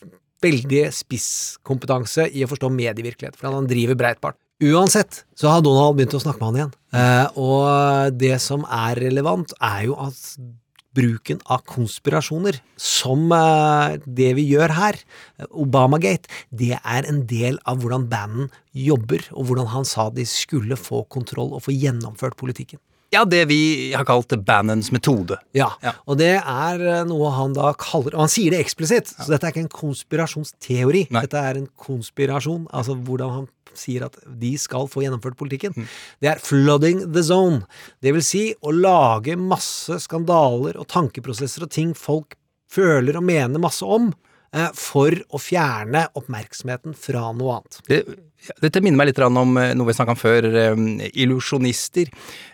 veldig 0.45 0.85
spisskompetanse 0.93 2.27
i 2.29 2.45
å 2.45 2.51
forstå 2.51 2.69
medievirkelighet, 2.69 3.39
for 3.39 3.49
han 3.49 3.69
driver 3.69 3.97
Breitbart. 3.97 4.37
Uansett 4.61 5.23
så 5.37 5.49
har 5.53 5.65
Donald 5.65 5.97
begynt 5.97 6.13
å 6.17 6.21
snakke 6.21 6.41
med 6.41 6.47
han 6.51 6.61
igjen, 6.61 6.77
uh, 6.93 7.41
og 7.41 8.21
det 8.21 8.35
som 8.45 8.61
er 8.69 9.01
relevant, 9.07 9.57
er 9.57 9.87
jo 9.89 9.97
at 10.05 10.21
bruken 10.97 11.39
av 11.45 11.61
konspirasjoner, 11.69 12.57
som 12.81 13.29
uh, 13.29 13.95
det 14.03 14.33
vi 14.39 14.47
gjør 14.49 14.73
her, 14.77 14.99
Obamagate, 15.51 16.29
det 16.49 16.73
er 16.79 17.07
en 17.09 17.23
del 17.29 17.61
av 17.69 17.83
hvordan 17.83 18.09
Bannon 18.11 18.51
jobber, 18.73 19.23
og 19.33 19.49
hvordan 19.49 19.71
han 19.75 19.87
sa 19.87 20.09
de 20.13 20.25
skulle 20.27 20.77
få 20.79 21.03
kontroll 21.13 21.53
og 21.53 21.67
få 21.67 21.75
gjennomført 21.75 22.37
politikken. 22.39 22.81
Ja, 23.13 23.23
det 23.23 23.45
vi 23.47 23.93
har 23.95 24.03
kalt 24.07 24.33
Bannons 24.43 24.89
metode. 24.91 25.37
Ja, 25.55 25.69
ja. 25.83 25.93
og 26.03 26.17
det 26.19 26.33
er 26.41 26.81
noe 27.07 27.29
han 27.31 27.53
da 27.55 27.69
kaller 27.79 28.17
Og 28.17 28.25
han 28.25 28.31
sier 28.31 28.51
det 28.51 28.59
eksplisitt, 28.65 29.13
ja. 29.13 29.23
så 29.23 29.31
dette 29.31 29.47
er 29.47 29.55
ikke 29.55 29.63
en 29.63 29.71
konspirasjonsteori. 29.71 31.05
Nei. 31.15 31.23
Dette 31.23 31.39
er 31.39 31.61
en 31.61 31.69
konspirasjon, 31.79 32.65
altså 32.75 32.97
hvordan 33.07 33.31
han 33.37 33.47
sier 33.79 34.07
at 34.07 34.17
de 34.39 34.53
skal 34.59 34.89
få 34.91 35.03
gjennomført 35.05 35.37
politikken. 35.39 35.87
Det 36.21 36.31
er 36.31 36.41
'flooding 36.41 37.13
the 37.13 37.21
zone'. 37.21 37.63
Det 38.01 38.13
vil 38.13 38.23
si 38.23 38.53
å 38.61 38.73
lage 38.73 39.37
masse 39.37 39.99
skandaler 40.03 40.77
og 40.77 40.87
tankeprosesser 40.87 41.63
og 41.63 41.71
ting 41.71 41.93
folk 41.93 42.35
føler 42.69 43.15
og 43.17 43.23
mener 43.23 43.59
masse 43.59 43.85
om, 43.85 44.11
for 44.77 45.13
å 45.33 45.41
fjerne 45.41 46.07
oppmerksomheten 46.17 46.95
fra 46.97 47.27
noe 47.35 47.59
annet. 47.59 47.81
Det, 47.87 47.99
dette 48.61 48.81
minner 48.85 48.99
meg 48.99 49.09
litt 49.09 49.19
om 49.25 49.35
noe 49.35 49.87
vi 49.87 49.95
snakka 49.97 50.13
om 50.13 50.19
før, 50.19 50.45
um, 50.71 50.85
illusjonister. 51.09 52.09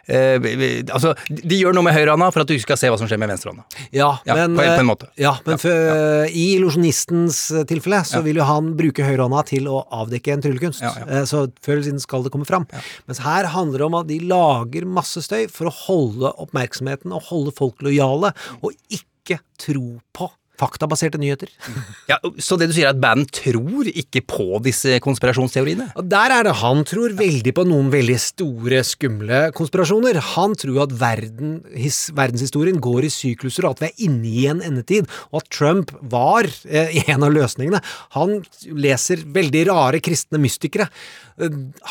Altså, 0.08 1.14
de 1.30 1.60
gjør 1.60 1.76
noe 1.76 1.86
med 1.86 1.96
høyrehånda 1.96 2.30
for 2.34 2.44
at 2.44 2.50
du 2.50 2.56
ikke 2.56 2.66
skal 2.66 2.80
se 2.82 2.92
hva 2.92 2.98
som 3.00 3.08
skjer 3.08 3.22
med 3.22 3.32
venstrehånda. 3.32 3.66
Ja, 3.96 4.10
ja, 4.28 4.38
men, 4.40 4.58
på, 4.58 4.66
en, 4.66 4.74
på 4.74 4.84
en 4.84 4.90
måte. 4.90 5.10
Ja, 5.22 5.36
men 5.46 5.62
for, 5.62 5.72
ja. 5.72 6.26
i 6.28 6.46
illusjonistens 6.58 7.46
tilfelle 7.70 8.02
så 8.10 8.24
vil 8.26 8.42
jo 8.42 8.48
han 8.48 8.74
bruke 8.80 9.06
høyrehånda 9.06 9.46
til 9.54 9.70
å 9.72 9.84
avdekke 10.02 10.36
en 10.36 10.44
tryllekunst. 10.44 10.84
Så 11.30 11.46
før 11.64 11.78
eller 11.78 11.88
siden 11.88 12.04
skal 12.04 12.26
det 12.26 12.34
komme 12.34 12.50
fram. 12.50 12.68
Mens 13.08 13.22
her 13.24 13.52
handler 13.54 13.84
det 13.84 13.90
om 13.92 14.00
at 14.02 14.10
de 14.10 14.22
lager 14.34 14.88
masse 14.90 15.24
støy 15.28 15.46
for 15.52 15.70
å 15.70 15.78
holde 15.86 16.34
oppmerksomheten 16.48 17.14
og 17.16 17.28
holde 17.30 17.56
folk 17.60 17.84
lojale, 17.86 18.34
og 18.64 18.74
ikke 18.92 19.40
tro 19.62 20.00
på 20.16 20.32
faktabaserte 20.64 21.22
nyheter. 21.22 21.52
Ja, 22.10 22.18
Så 22.42 22.58
det 22.60 22.68
du 22.70 22.74
sier 22.76 22.90
er 22.90 22.94
at 22.94 23.00
bandet 23.02 23.32
tror 23.38 23.88
ikke 23.88 24.22
på 24.28 24.60
disse 24.64 24.98
konspirasjonsteoriene? 25.04 25.90
Og 26.00 26.08
Der 26.10 26.34
er 26.36 26.48
det 26.48 26.56
han 26.60 26.84
tror 26.88 27.16
veldig 27.18 27.54
på 27.56 27.66
noen 27.68 27.90
veldig 27.94 28.18
store, 28.20 28.82
skumle 28.88 29.46
konspirasjoner. 29.56 30.20
Han 30.34 30.56
tror 30.60 30.84
at 30.86 30.96
verden, 31.00 31.56
his, 31.78 32.06
verdenshistorien 32.16 32.82
går 32.84 33.08
i 33.08 33.14
sykluser, 33.14 33.68
og 33.68 33.78
at 33.78 33.84
vi 33.84 33.90
er 33.90 34.10
inne 34.10 34.30
i 34.30 34.46
en 34.52 34.64
endetid, 34.66 35.08
og 35.32 35.42
at 35.42 35.52
Trump 35.54 35.94
var 36.02 36.50
eh, 36.68 37.04
en 37.14 37.26
av 37.26 37.34
løsningene. 37.36 37.82
Han 38.18 38.42
leser 38.68 39.24
veldig 39.34 39.68
rare 39.72 40.04
kristne 40.04 40.42
mystikere. 40.44 40.90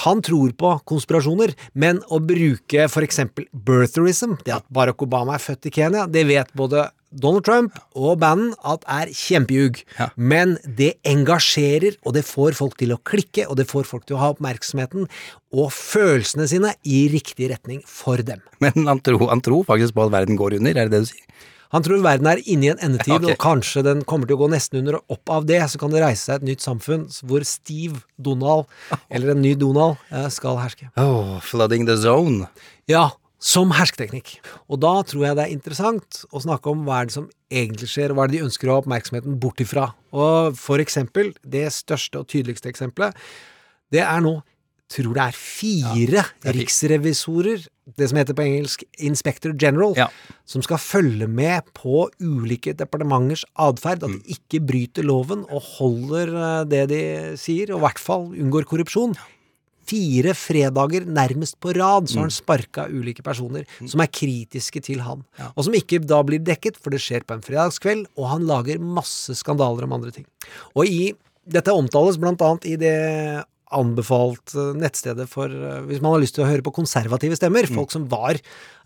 Han 0.05 0.23
tror 0.23 0.53
på 0.59 0.73
konspirasjoner, 0.89 1.55
men 1.75 2.01
å 2.13 2.21
bruke 2.23 2.87
for 2.93 3.07
eksempel 3.07 3.49
birtherism, 3.53 4.37
det 4.47 4.59
at 4.61 4.67
Barack 4.73 5.03
Obama 5.03 5.37
er 5.37 5.43
født 5.43 5.71
i 5.71 5.75
Kenya, 5.75 6.07
det 6.07 6.27
vet 6.29 6.53
både 6.59 6.87
Donald 7.13 7.45
Trump 7.47 7.79
og 7.99 8.21
banden 8.23 8.53
at 8.69 8.85
er 8.91 9.13
kjempeljug. 9.13 9.83
Ja. 9.99 10.09
Men 10.17 10.57
det 10.65 10.95
engasjerer, 11.09 11.99
og 12.07 12.17
det 12.17 12.25
får 12.29 12.57
folk 12.59 12.79
til 12.81 12.95
å 12.95 13.01
klikke, 13.09 13.47
og 13.49 13.59
det 13.61 13.69
får 13.71 13.89
folk 13.89 14.09
til 14.09 14.19
å 14.19 14.23
ha 14.23 14.33
oppmerksomheten 14.35 15.09
og 15.53 15.73
følelsene 15.77 16.49
sine 16.49 16.75
i 16.89 17.05
riktig 17.13 17.51
retning 17.53 17.83
for 17.89 18.23
dem. 18.25 18.43
Men 18.65 18.89
han 18.89 19.03
tror, 19.05 19.29
han 19.31 19.45
tror 19.45 19.67
faktisk 19.69 19.97
på 19.97 20.07
at 20.07 20.15
verden 20.15 20.41
går 20.41 20.61
under, 20.61 20.77
er 20.77 20.89
det 20.89 20.97
det 20.97 21.07
du 21.07 21.13
sier? 21.13 21.49
Han 21.73 21.81
tror 21.81 22.03
verden 22.05 22.29
er 22.29 22.41
inne 22.53 22.67
i 22.67 22.71
en 22.75 22.83
endetid, 22.85 23.15
okay. 23.23 23.33
og 23.33 23.41
kanskje 23.41 23.85
den 23.87 24.03
kommer 24.09 24.29
til 24.29 24.37
å 24.37 24.43
gå 24.43 24.51
nesten 24.53 24.83
under, 24.83 25.01
og 25.01 25.17
opp 25.17 25.33
av 25.39 25.49
det 25.49 25.63
så 25.73 25.81
kan 25.81 25.95
det 25.95 26.03
reise 26.05 26.29
seg 26.29 26.41
et 26.41 26.51
nytt 26.51 26.65
samfunn 26.65 27.07
hvor 27.29 27.47
Steve 27.49 28.03
Donald, 28.21 28.69
eller 29.13 29.35
en 29.35 29.43
ny 29.45 29.55
Donald, 29.59 30.01
eh, 30.13 30.29
skal 30.33 30.61
herske. 30.61 30.91
Oh, 31.01 31.39
flooding 31.45 31.89
the 31.89 31.97
zone. 32.01 32.49
Ja, 32.91 33.09
som 33.43 33.73
hersketeknikk. 33.75 34.37
Og 34.71 34.79
da 34.85 34.95
tror 35.07 35.27
jeg 35.27 35.39
det 35.39 35.47
er 35.49 35.55
interessant 35.55 36.23
å 36.31 36.43
snakke 36.45 36.71
om 36.71 36.85
hva 36.87 37.01
er 37.01 37.11
det 37.11 37.17
som 37.17 37.29
egentlig 37.53 37.91
skjer, 37.91 38.13
og 38.13 38.19
hva 38.19 38.27
er 38.27 38.33
det 38.33 38.39
de 38.39 38.47
ønsker 38.47 38.71
å 38.71 38.77
ha 38.77 38.85
oppmerksomheten 38.85 39.41
bort 39.43 39.61
ifra. 39.65 39.91
Og 40.15 40.55
for 40.59 40.83
eksempel, 40.83 41.33
det 41.43 41.67
største 41.75 42.23
og 42.23 42.31
tydeligste 42.31 42.71
eksempelet, 42.71 43.19
det 43.93 44.05
er 44.07 44.25
nå 44.25 44.39
tror 44.93 45.17
det 45.17 45.25
er 45.25 45.37
fire 45.37 46.25
riksrevisorer, 46.57 47.65
det 47.99 48.09
som 48.09 48.19
heter 48.21 48.37
på 48.37 48.45
engelsk 48.45 48.85
Inspector 49.03 49.55
General, 49.59 49.97
som 50.49 50.63
skal 50.65 50.81
følge 50.83 51.27
med 51.27 51.67
på 51.77 52.07
ulike 52.23 52.75
departementers 52.79 53.45
atferd, 53.57 54.05
at 54.05 54.13
de 54.13 54.37
ikke 54.37 54.63
bryter 54.69 55.07
loven 55.07 55.47
og 55.49 55.65
holder 55.79 56.35
eh, 56.37 56.65
det 56.71 56.83
de 56.93 57.03
sier, 57.41 57.73
og 57.73 57.81
i 57.81 57.87
hvert 57.87 58.03
fall 58.03 58.29
unngår 58.31 58.69
korrupsjon. 58.71 59.17
Fire 59.89 60.35
fredager 60.39 61.07
nærmest 61.09 61.59
på 61.63 61.73
rad 61.77 62.09
så 62.11 62.21
har 62.21 62.29
han 62.29 62.35
sparka 62.35 62.87
ulike 62.93 63.25
personer 63.25 63.67
som 63.81 64.03
er 64.05 64.11
kritiske 64.13 64.83
til 64.85 65.03
han, 65.05 65.25
og 65.53 65.67
som 65.67 65.75
ikke 65.77 66.01
da 66.05 66.21
blir 66.27 66.43
dekket, 66.43 66.79
for 66.79 66.95
det 66.95 67.03
skjer 67.03 67.27
på 67.27 67.37
en 67.37 67.45
fredagskveld, 67.45 68.07
og 68.17 68.31
han 68.31 68.47
lager 68.49 68.83
masse 68.83 69.35
skandaler 69.39 69.89
om 69.89 69.97
andre 69.99 70.15
ting. 70.15 70.27
Og 70.77 70.87
i 70.87 71.13
dette 71.43 71.75
omtales 71.75 72.21
blant 72.23 72.43
annet 72.47 72.69
i 72.71 72.77
det 72.79 72.97
anbefalt 73.77 74.55
eh, 74.57 74.73
nettstedet 74.79 75.29
for 75.31 75.51
eh, 75.51 75.81
hvis 75.89 76.03
man 76.03 76.17
har 76.17 76.23
lyst 76.23 76.37
til 76.39 76.45
å 76.45 76.51
høre 76.51 76.65
på 76.65 76.75
konservative 76.77 77.39
stemmer. 77.39 77.69
Folk 77.71 77.93
som 77.95 78.07
var 78.11 78.41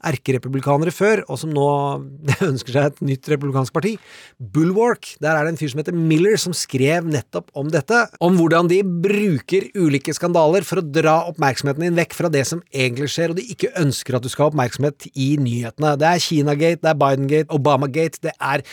erkerepublikanere 0.06 0.92
før, 0.94 1.22
og 1.32 1.40
som 1.40 1.52
nå 1.54 1.66
ønsker 2.50 2.74
seg 2.74 2.90
et 2.90 3.00
nytt 3.10 3.30
republikansk 3.32 3.74
parti. 3.74 3.94
Bulwark. 4.38 5.14
Der 5.22 5.34
er 5.34 5.46
det 5.46 5.54
en 5.54 5.60
fyr 5.60 5.72
som 5.72 5.82
heter 5.82 5.96
Miller, 5.96 6.36
som 6.40 6.54
skrev 6.56 7.08
nettopp 7.08 7.50
om 7.56 7.70
dette. 7.72 8.04
Om 8.22 8.38
hvordan 8.40 8.70
de 8.70 8.82
bruker 8.84 9.70
ulike 9.78 10.14
skandaler 10.16 10.66
for 10.66 10.82
å 10.82 10.86
dra 10.86 11.18
oppmerksomheten 11.30 11.88
din 11.88 11.98
vekk 11.98 12.16
fra 12.18 12.30
det 12.32 12.44
som 12.48 12.62
egentlig 12.70 13.10
skjer, 13.14 13.32
og 13.32 13.40
de 13.40 13.48
ikke 13.56 13.72
ønsker 13.80 14.18
at 14.18 14.26
du 14.26 14.30
skal 14.32 14.46
ha 14.46 14.52
oppmerksomhet 14.52 15.08
i 15.14 15.32
nyhetene. 15.42 15.96
Det 16.00 16.12
er 16.12 16.22
Kinagate, 16.26 16.82
det 16.84 16.92
er 16.92 17.00
Bidengate, 17.00 17.52
Obamagate, 17.56 18.22
det 18.28 18.36
er 18.36 18.64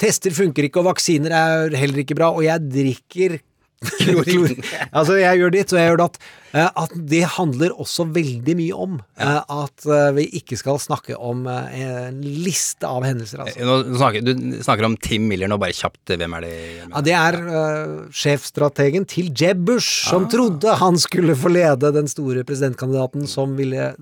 Tester 0.00 0.32
funker 0.32 0.64
ikke, 0.64 0.80
og 0.80 0.94
vaksiner 0.94 1.34
er 1.36 1.74
heller 1.76 2.00
ikke 2.00 2.16
bra, 2.16 2.30
og 2.32 2.44
jeg 2.46 2.68
drikker 2.72 3.40
Klorin. 4.00 4.60
altså, 4.92 5.14
jeg 5.16 5.40
gjør 5.40 5.52
ditt, 5.54 5.72
og 5.72 5.78
jeg 5.80 5.88
gjør 5.88 6.00
datt. 6.02 6.18
Eh, 6.50 6.66
At 6.82 6.92
det 7.08 7.22
handler 7.36 7.72
også 7.80 8.04
veldig 8.12 8.54
mye 8.58 8.76
om 8.76 8.98
eh, 8.98 9.38
at 9.40 9.86
eh, 9.86 10.10
vi 10.18 10.26
ikke 10.40 10.58
skal 10.60 10.80
snakke 10.82 11.16
om 11.16 11.46
en 11.48 12.18
liste 12.20 12.88
av 12.88 13.06
hendelser, 13.06 13.44
altså. 13.44 13.64
Nå 13.64 13.96
snakker, 13.96 14.26
du 14.26 14.60
snakker 14.60 14.88
om 14.90 14.98
Tim 15.00 15.28
Miller 15.30 15.48
nå, 15.50 15.56
bare 15.62 15.76
kjapt. 15.76 16.12
Hvem 16.12 16.36
er 16.36 16.44
det? 16.44 16.54
Ja, 16.82 17.04
det 17.06 17.16
er 17.16 17.38
uh, 17.46 17.94
sjefstrategen 18.12 19.06
til 19.08 19.30
Jeb 19.36 19.62
Bush, 19.68 20.10
som 20.10 20.26
trodde 20.32 20.76
han 20.80 20.98
skulle 21.00 21.38
få 21.38 21.52
lede 21.54 21.92
den 21.94 22.10
store 22.10 22.44
presidentkandidaten 22.44 23.24
som 23.30 23.56
ville 23.58 23.92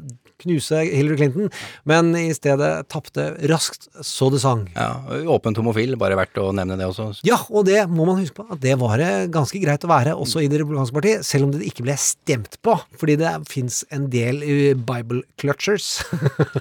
knuse 0.42 0.82
Hillary 0.86 1.18
Clinton, 1.20 1.52
men 1.88 2.12
i 2.18 2.30
stedet 2.36 2.70
tapte 2.92 3.30
raskt 3.50 3.88
så 4.04 4.30
det 4.32 4.42
sang. 4.42 4.66
Ja, 4.76 4.90
Åpent 5.28 5.58
homofil, 5.60 5.96
bare 6.00 6.18
verdt 6.18 6.38
å 6.40 6.50
nevne 6.56 6.78
det 6.78 6.88
også. 6.88 7.10
Ja, 7.26 7.40
og 7.48 7.66
det 7.68 7.82
må 7.90 8.06
man 8.08 8.20
huske 8.22 8.40
på, 8.40 8.48
at 8.52 8.62
det 8.62 8.76
var 8.80 8.98
det 9.00 9.10
ganske 9.34 9.60
greit 9.62 9.86
å 9.86 9.92
være 9.92 10.16
også 10.18 10.42
i 10.44 10.50
Det 10.50 10.62
republikanske 10.62 10.98
partiet, 10.98 11.26
selv 11.26 11.48
om 11.48 11.54
det 11.54 11.66
ikke 11.68 11.86
ble 11.86 11.96
stemt 12.00 12.58
på, 12.64 12.76
fordi 13.00 13.18
det 13.20 13.34
fins 13.50 13.82
en 13.94 14.08
del 14.12 14.42
eh, 14.46 14.76
Bible 14.78 15.24
clutchers 15.40 15.98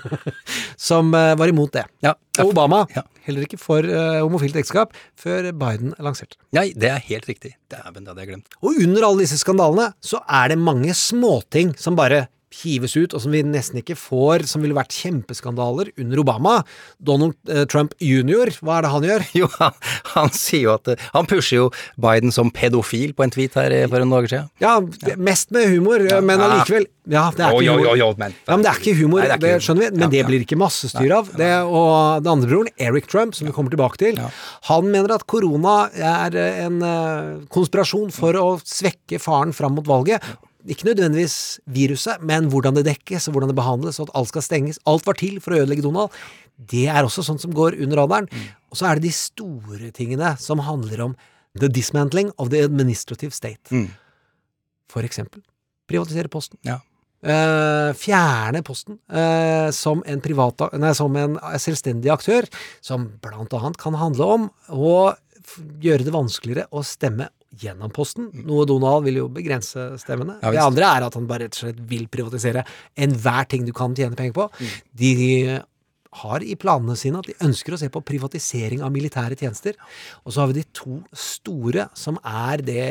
som 0.89 1.13
eh, 1.15 1.35
var 1.39 1.53
imot 1.53 1.77
det. 1.77 1.87
Og 2.37 2.51
Obama 2.51 2.85
heller 3.27 3.43
ikke 3.47 3.59
for 3.59 3.83
uh, 3.83 4.21
homofilt 4.23 4.57
ekteskap 4.59 4.95
før 5.19 5.49
Biden 5.57 5.93
lanserte. 6.03 6.39
Nei, 6.55 6.69
det 6.77 6.91
er 6.93 7.03
helt 7.09 7.27
riktig. 7.29 7.55
Dæven, 7.71 8.05
det 8.05 8.13
hadde 8.13 8.23
jeg 8.23 8.31
glemt. 8.31 8.57
Og 8.61 8.79
under 8.85 9.07
alle 9.09 9.25
disse 9.25 9.39
skandalene 9.41 9.89
så 10.03 10.21
er 10.23 10.53
det 10.53 10.59
mange 10.61 10.95
småting 10.97 11.75
som 11.79 11.97
bare 11.99 12.27
hives 12.63 12.93
ut, 12.95 13.13
og 13.13 13.19
som 13.21 13.33
vi 13.35 13.41
nesten 13.43 13.81
ikke 13.81 13.95
får, 13.99 14.45
som 14.47 14.61
ville 14.63 14.75
vært 14.77 14.95
kjempeskandaler 14.95 15.89
under 15.99 16.21
Obama. 16.23 16.53
Donald 17.03 17.35
eh, 17.51 17.65
Trump 17.67 17.91
jr., 17.99 18.53
hva 18.63 18.77
er 18.79 18.85
det 18.87 18.91
han 18.93 19.07
gjør? 19.09 19.25
Jo, 19.41 19.49
han, 19.59 19.75
han 20.15 20.31
sier 20.33 20.63
jo 20.63 20.71
at 20.77 20.87
eh, 20.93 21.01
Han 21.13 21.27
pusher 21.29 21.59
jo 21.59 21.65
Biden 22.01 22.31
som 22.33 22.49
pedofil 22.55 23.11
på 23.17 23.25
en 23.25 23.33
tweet 23.35 23.57
her 23.59 23.75
eh, 23.75 23.87
for 23.91 23.99
en 24.01 24.13
dager 24.15 24.31
siden. 24.31 24.47
Ja, 24.63 24.77
mest 25.19 25.51
med 25.51 25.67
humor, 25.75 26.01
men 26.23 26.39
allikevel. 26.41 26.87
Ja, 27.07 27.27
det 27.35 27.43
er 27.45 27.53
ikke 27.55 27.67
humor. 27.71 27.85
jo, 27.85 27.93
jo, 28.01 28.07
men- 28.19 28.33
ja, 28.47 28.55
men 28.55 28.63
det 28.65 28.71
er 28.71 28.81
ikke 28.81 28.95
humor, 29.01 29.21
Nei, 29.21 29.27
det 29.27 29.35
er 29.35 29.37
ikke 29.37 29.51
humor. 29.51 29.65
skjønner 29.67 29.83
vi, 29.91 29.99
men 30.01 30.11
det 30.15 30.23
blir 30.27 30.43
ikke 30.47 30.57
massestyr 30.59 31.13
av. 31.19 31.29
Det, 31.39 31.51
og 31.67 32.23
den 32.25 32.31
andre 32.33 32.49
broren, 32.51 32.71
Eric 32.83 33.07
Trump, 33.11 33.35
som 33.37 33.47
vi 33.47 33.53
kommer 33.55 33.71
tilbake 33.71 33.99
til, 34.01 34.19
han 34.71 34.89
mener 34.91 35.13
at 35.15 35.23
korona 35.29 35.77
er 35.95 36.35
en 36.67 36.81
konspirasjon 37.53 38.11
for 38.15 38.35
å 38.39 38.47
svekke 38.63 39.19
faren 39.23 39.53
fram 39.55 39.77
mot 39.77 39.87
valget. 39.87 40.23
Ikke 40.67 40.89
nødvendigvis 40.89 41.59
viruset, 41.71 42.21
men 42.27 42.49
hvordan 42.51 42.75
det 42.77 42.85
dekkes 42.89 43.29
og 43.29 43.37
hvordan 43.37 43.53
det 43.53 43.57
behandles, 43.59 43.99
og 43.99 44.09
at 44.09 44.17
alt 44.19 44.31
skal 44.33 44.45
stenges. 44.45 44.81
Alt 44.89 45.07
var 45.07 45.17
til 45.19 45.39
for 45.43 45.55
å 45.55 45.61
ødelegge 45.63 45.85
Donald. 45.85 46.13
Det 46.57 46.87
er 46.91 47.07
også 47.07 47.23
sånt 47.23 47.43
som 47.43 47.53
går 47.55 47.79
under 47.83 48.01
radaren. 48.03 48.27
Og 48.71 48.79
så 48.79 48.89
er 48.89 48.97
det 48.97 49.07
de 49.07 49.15
store 49.15 49.91
tingene 49.95 50.35
som 50.41 50.63
handler 50.65 51.05
om 51.09 51.17
the 51.57 51.69
dismantling 51.71 52.33
of 52.37 52.51
the 52.53 52.65
administrative 52.67 53.33
state. 53.33 53.71
For 54.91 55.07
eksempel 55.07 55.41
privatisere 55.87 56.31
Posten. 56.31 56.59
Eh, 56.67 57.93
fjerne 57.97 58.61
Posten 58.65 58.99
uh, 59.09 59.71
som, 59.73 60.03
en 60.05 60.21
privat, 60.21 60.67
nei, 60.77 60.91
som 60.97 61.15
en 61.17 61.39
selvstendig 61.59 62.11
aktør, 62.13 62.45
som 62.83 63.07
blant 63.23 63.55
annet 63.57 63.79
kan 63.81 63.97
handle 63.97 64.27
om 64.35 64.45
å 64.69 64.91
gjøre 65.81 66.05
det 66.05 66.13
vanskeligere 66.13 66.67
å 66.75 66.83
stemme 66.85 67.31
gjennom 67.61 67.93
Posten, 67.93 68.29
noe 68.47 68.65
Donald 68.69 69.07
vil 69.07 69.21
jo 69.21 69.29
begrense 69.33 69.89
stemmene. 70.01 70.37
Ja, 70.43 70.53
det 70.53 70.63
andre 70.63 70.91
er 70.91 71.07
at 71.07 71.17
han 71.17 71.27
bare 71.29 71.47
rett 71.47 71.57
og 71.57 71.63
slett 71.65 71.81
vil 71.89 72.07
privatisere 72.11 72.65
enhver 72.99 73.49
ting 73.51 73.65
du 73.67 73.73
kan 73.75 73.95
tjene 73.97 74.17
penger 74.19 74.35
på. 74.37 74.47
De 74.97 75.13
har 76.21 76.43
i 76.43 76.57
planene 76.59 76.95
sine 76.97 77.19
at 77.21 77.29
de 77.29 77.37
ønsker 77.45 77.75
å 77.75 77.79
se 77.81 77.89
på 77.93 78.03
privatisering 78.05 78.83
av 78.85 78.93
militære 78.95 79.37
tjenester. 79.39 79.77
Og 80.23 80.33
så 80.33 80.43
har 80.43 80.51
vi 80.51 80.61
de 80.61 80.67
to 80.77 81.01
store, 81.13 81.89
som 81.97 82.19
er 82.23 82.63
det 82.65 82.85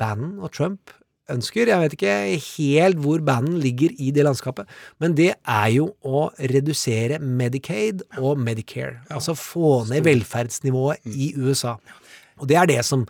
Bannon 0.00 0.38
og 0.40 0.52
Trump 0.56 0.92
ønsker. 1.30 1.70
Jeg 1.70 1.82
vet 1.84 1.96
ikke 1.96 2.14
helt 2.44 3.00
hvor 3.02 3.22
Bannon 3.24 3.58
ligger 3.62 3.94
i 4.02 4.10
det 4.14 4.24
landskapet, 4.26 4.68
men 5.02 5.16
det 5.18 5.32
er 5.38 5.68
jo 5.74 5.90
å 6.02 6.28
redusere 6.52 7.20
Medicaid 7.22 8.04
og 8.20 8.40
Medicare. 8.40 9.00
Altså 9.10 9.36
få 9.38 9.84
ned 9.90 10.06
velferdsnivået 10.08 11.06
i 11.10 11.32
USA. 11.38 11.76
Og 12.40 12.48
det 12.50 12.58
er 12.58 12.70
det 12.70 12.80
som 12.88 13.06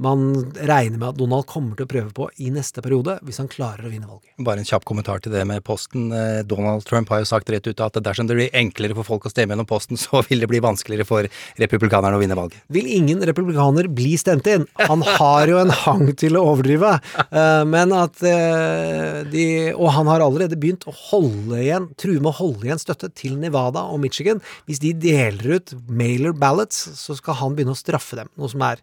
man 0.00 0.52
regner 0.56 0.98
med 0.98 1.08
at 1.10 1.18
Donald 1.18 1.46
kommer 1.50 1.76
til 1.76 1.86
å 1.86 1.90
prøve 1.90 2.12
på 2.16 2.28
i 2.40 2.50
neste 2.52 2.82
periode, 2.84 3.18
hvis 3.26 3.40
han 3.42 3.50
klarer 3.52 3.86
å 3.86 3.92
vinne 3.92 4.08
valget. 4.08 4.32
Bare 4.46 4.62
en 4.62 4.68
kjapp 4.68 4.86
kommentar 4.88 5.20
til 5.22 5.34
det 5.34 5.42
med 5.48 5.62
posten. 5.66 6.08
Eh, 6.16 6.40
Donald 6.48 6.86
Trump 6.88 7.12
har 7.12 7.22
jo 7.22 7.28
sagt 7.28 7.52
rett 7.52 7.68
ut 7.68 7.82
at 7.84 7.98
dersom 8.00 8.28
det 8.30 8.38
blir 8.38 8.56
enklere 8.56 8.96
for 8.96 9.06
folk 9.06 9.28
å 9.28 9.32
stemme 9.32 9.54
gjennom 9.54 9.68
posten, 9.68 10.00
så 10.00 10.22
vil 10.28 10.42
det 10.42 10.50
bli 10.50 10.62
vanskeligere 10.64 11.08
for 11.08 11.28
republikanerne 11.60 12.16
å 12.16 12.22
vinne 12.22 12.38
valget. 12.38 12.64
Vil 12.72 12.88
ingen 12.90 13.20
republikaner 13.28 13.90
bli 13.92 14.16
stemt 14.20 14.48
inn? 14.50 14.66
Han 14.80 15.04
har 15.06 15.52
jo 15.52 15.60
en 15.60 15.74
hang 15.84 16.06
til 16.20 16.40
å 16.40 16.46
overdrive, 16.54 16.96
eh, 17.26 17.62
men 17.68 17.94
at 17.96 18.24
eh, 18.26 19.20
de 19.30 19.46
Og 19.70 19.90
han 19.94 20.08
har 20.08 20.22
allerede 20.24 20.56
begynt 20.60 20.86
å 20.88 20.94
holde 20.94 21.58
igjen, 21.60 21.88
true 22.00 22.20
med 22.20 22.32
å 22.32 22.38
holde 22.40 22.66
igjen 22.66 22.80
støtte 22.80 23.10
til 23.16 23.36
Nevada 23.40 23.82
og 23.92 24.00
Michigan. 24.02 24.40
Hvis 24.68 24.80
de 24.82 24.92
deler 24.96 25.56
ut 25.58 25.74
mailer 25.88 26.34
ballots, 26.36 26.82
så 26.98 27.16
skal 27.18 27.38
han 27.40 27.56
begynne 27.56 27.74
å 27.76 27.78
straffe 27.78 28.18
dem, 28.18 28.30
noe 28.38 28.50
som 28.52 28.62
er 28.66 28.82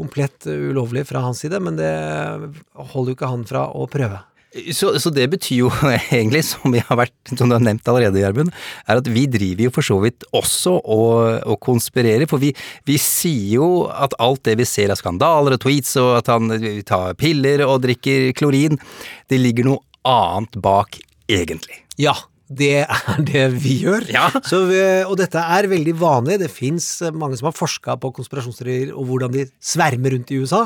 komplett 0.00 0.48
ulovlig 0.48 1.06
fra 1.08 1.22
hans 1.26 1.44
side, 1.44 1.60
men 1.62 1.78
det 1.78 1.92
holder 2.74 3.12
jo 3.12 3.18
ikke 3.18 3.30
han 3.30 3.46
fra 3.48 3.68
å 3.76 3.86
prøve. 3.90 4.24
Så, 4.74 4.96
så 4.98 5.12
det 5.14 5.28
betyr 5.30 5.60
jo 5.60 5.68
egentlig, 6.10 6.42
som 6.48 6.72
vi 6.74 6.82
har 6.82 6.98
vært, 6.98 7.14
som 7.30 7.46
du 7.46 7.54
har 7.54 7.62
nevnt 7.62 7.86
allerede, 7.90 8.18
Gjermund, 8.18 8.50
er 8.82 8.98
at 8.98 9.10
vi 9.10 9.26
driver 9.30 9.68
jo 9.68 9.74
for 9.76 9.86
så 9.86 9.98
vidt 10.02 10.26
også 10.34 10.74
og, 10.80 11.12
og 11.46 11.60
konspirerer. 11.62 12.26
For 12.30 12.42
vi, 12.42 12.50
vi 12.88 12.98
sier 13.00 13.60
jo 13.60 13.70
at 13.90 14.16
alt 14.22 14.42
det 14.48 14.56
vi 14.58 14.66
ser 14.68 14.90
av 14.90 14.98
skandaler 14.98 15.54
og 15.54 15.62
tweets, 15.62 15.94
og 16.02 16.16
at 16.18 16.32
han 16.32 16.50
tar 16.88 17.14
piller 17.20 17.62
og 17.68 17.78
drikker 17.86 18.32
klorin, 18.38 18.80
det 19.30 19.38
ligger 19.38 19.70
noe 19.70 19.84
annet 20.08 20.58
bak, 20.64 20.98
egentlig. 21.30 21.84
Ja, 22.00 22.16
det 22.50 22.72
er 22.82 23.20
det 23.30 23.44
vi 23.62 23.76
gjør. 23.84 24.06
Så 24.46 24.64
vi, 24.68 24.80
og 25.06 25.16
dette 25.20 25.38
er 25.38 25.70
veldig 25.70 25.94
vanlig. 26.00 26.40
Det 26.42 26.50
fins 26.52 26.88
mange 27.14 27.38
som 27.38 27.50
har 27.50 27.56
forska 27.56 27.96
på 28.02 28.12
konspirasjonsteorier 28.18 28.92
og 28.94 29.06
hvordan 29.10 29.34
de 29.36 29.46
svermer 29.62 30.16
rundt 30.16 30.32
i 30.34 30.40
USA. 30.42 30.64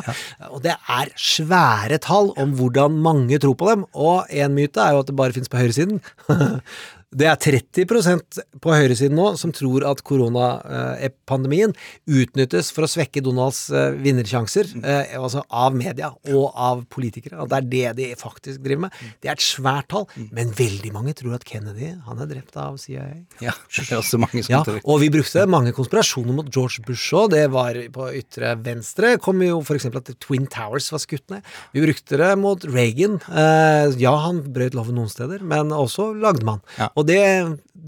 Og 0.51 0.63
det 0.65 0.75
er 0.75 1.13
svære 1.21 2.01
tall 2.03 2.33
om 2.41 2.57
hvordan 2.57 2.99
mange 3.05 3.39
tror 3.43 3.57
på 3.61 3.71
dem. 3.73 3.87
Og 3.93 4.25
en 4.33 4.57
myte 4.57 4.81
er 4.81 4.97
jo 4.97 5.05
at 5.05 5.11
det 5.11 5.19
bare 5.19 5.37
fins 5.37 5.53
på 5.53 5.61
høyresiden. 5.61 6.01
Det 7.15 7.29
er 7.31 7.37
30% 7.39 8.41
på 8.65 8.73
høyresiden 8.75 9.15
nå 9.19 9.27
som 9.39 9.53
tror 9.55 9.85
at 9.87 10.03
koronapandemien 10.07 11.75
utnyttes 12.11 12.71
for 12.75 12.87
å 12.87 12.91
svekke 12.91 13.23
Donalds 13.25 13.69
eh, 13.71 13.93
vinnersjanser, 14.03 14.73
eh, 14.83 15.15
altså 15.19 15.45
av 15.49 15.77
media 15.77 16.11
og 16.33 16.49
av 16.55 16.83
politikere. 16.93 17.45
At 17.45 17.53
det 17.53 17.61
er 17.61 17.69
det 17.71 17.93
de 18.01 18.09
faktisk 18.19 18.63
driver 18.65 18.87
med. 18.87 18.99
Det 19.23 19.31
er 19.31 19.37
et 19.37 19.45
svært 19.45 19.89
tall, 19.93 20.09
men 20.35 20.53
veldig 20.57 20.93
mange 20.95 21.15
tror 21.19 21.37
at 21.39 21.47
Kennedy 21.49 21.93
han 22.07 22.23
er 22.25 22.31
drept 22.31 22.59
av 22.61 22.79
CIA. 22.83 23.05
Ja, 23.45 23.55
det 23.77 23.87
er 23.89 24.01
også 24.01 24.21
mange 24.23 24.43
som 24.45 24.55
Ja, 24.57 24.63
tror. 24.67 24.81
og 24.83 25.01
vi 25.03 25.11
brukte 25.15 25.47
mange 25.51 25.75
konspirasjoner 25.77 26.35
mot 26.41 26.51
George 26.51 26.85
Bush 26.87 27.15
òg. 27.15 27.31
Det 27.35 27.45
var 27.53 27.79
på 27.95 28.09
ytre 28.19 28.55
venstre. 28.65 29.15
Kom 29.23 29.43
jo 29.45 29.61
eksempel 29.75 30.03
at 30.03 30.13
Twin 30.23 30.47
Towers 30.51 30.91
var 30.93 31.03
skutt 31.03 31.31
ned. 31.33 31.45
Vi 31.75 31.83
brukte 31.85 32.19
det 32.21 32.31
mot 32.41 32.65
Reagan. 32.65 33.19
Eh, 33.31 33.95
ja, 34.01 34.15
han 34.27 34.43
brøt 34.55 34.77
loven 34.77 34.99
noen 34.99 35.11
steder, 35.13 35.43
men 35.45 35.73
også 35.75 36.11
lagde 36.19 36.47
man. 36.47 36.63
Og 36.95 37.04
Og 37.05 37.09
det, 37.11 37.21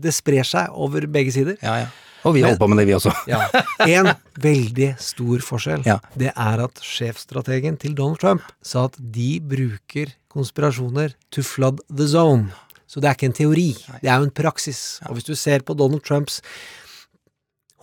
det 0.04 0.12
sprer 0.12 0.44
seg 0.44 0.74
over 0.76 1.06
begge 1.08 1.32
sider. 1.32 1.56
Ja, 1.64 1.78
ja. 1.86 1.94
Og 2.26 2.34
vi 2.34 2.42
holder 2.42 2.58
på 2.58 2.66
med 2.68 2.80
det, 2.80 2.88
vi 2.88 2.94
også. 2.96 3.12
Ja. 3.30 3.44
En 3.86 4.08
veldig 4.42 4.88
stor 5.00 5.42
forskjell, 5.46 5.84
Ja. 5.86 6.00
det 6.18 6.32
er 6.34 6.62
at 6.64 6.80
sjefstrategen 6.84 7.78
til 7.80 7.94
Donald 7.96 8.18
Trump 8.20 8.42
sa 8.66 8.88
at 8.90 8.96
de 8.98 9.36
bruker 9.40 10.10
konspirasjoner 10.32 11.14
to 11.32 11.44
flood 11.46 11.78
the 11.88 12.08
zone. 12.10 12.50
Så 12.90 13.00
det 13.00 13.08
er 13.08 13.16
ikke 13.16 13.28
en 13.30 13.38
teori, 13.38 13.68
det 14.02 14.10
er 14.10 14.18
jo 14.20 14.26
en 14.28 14.34
praksis. 14.34 14.98
Og 15.08 15.16
hvis 15.16 15.26
du 15.30 15.34
ser 15.38 15.62
på 15.66 15.74
Donald 15.78 16.02
Trumps 16.06 16.40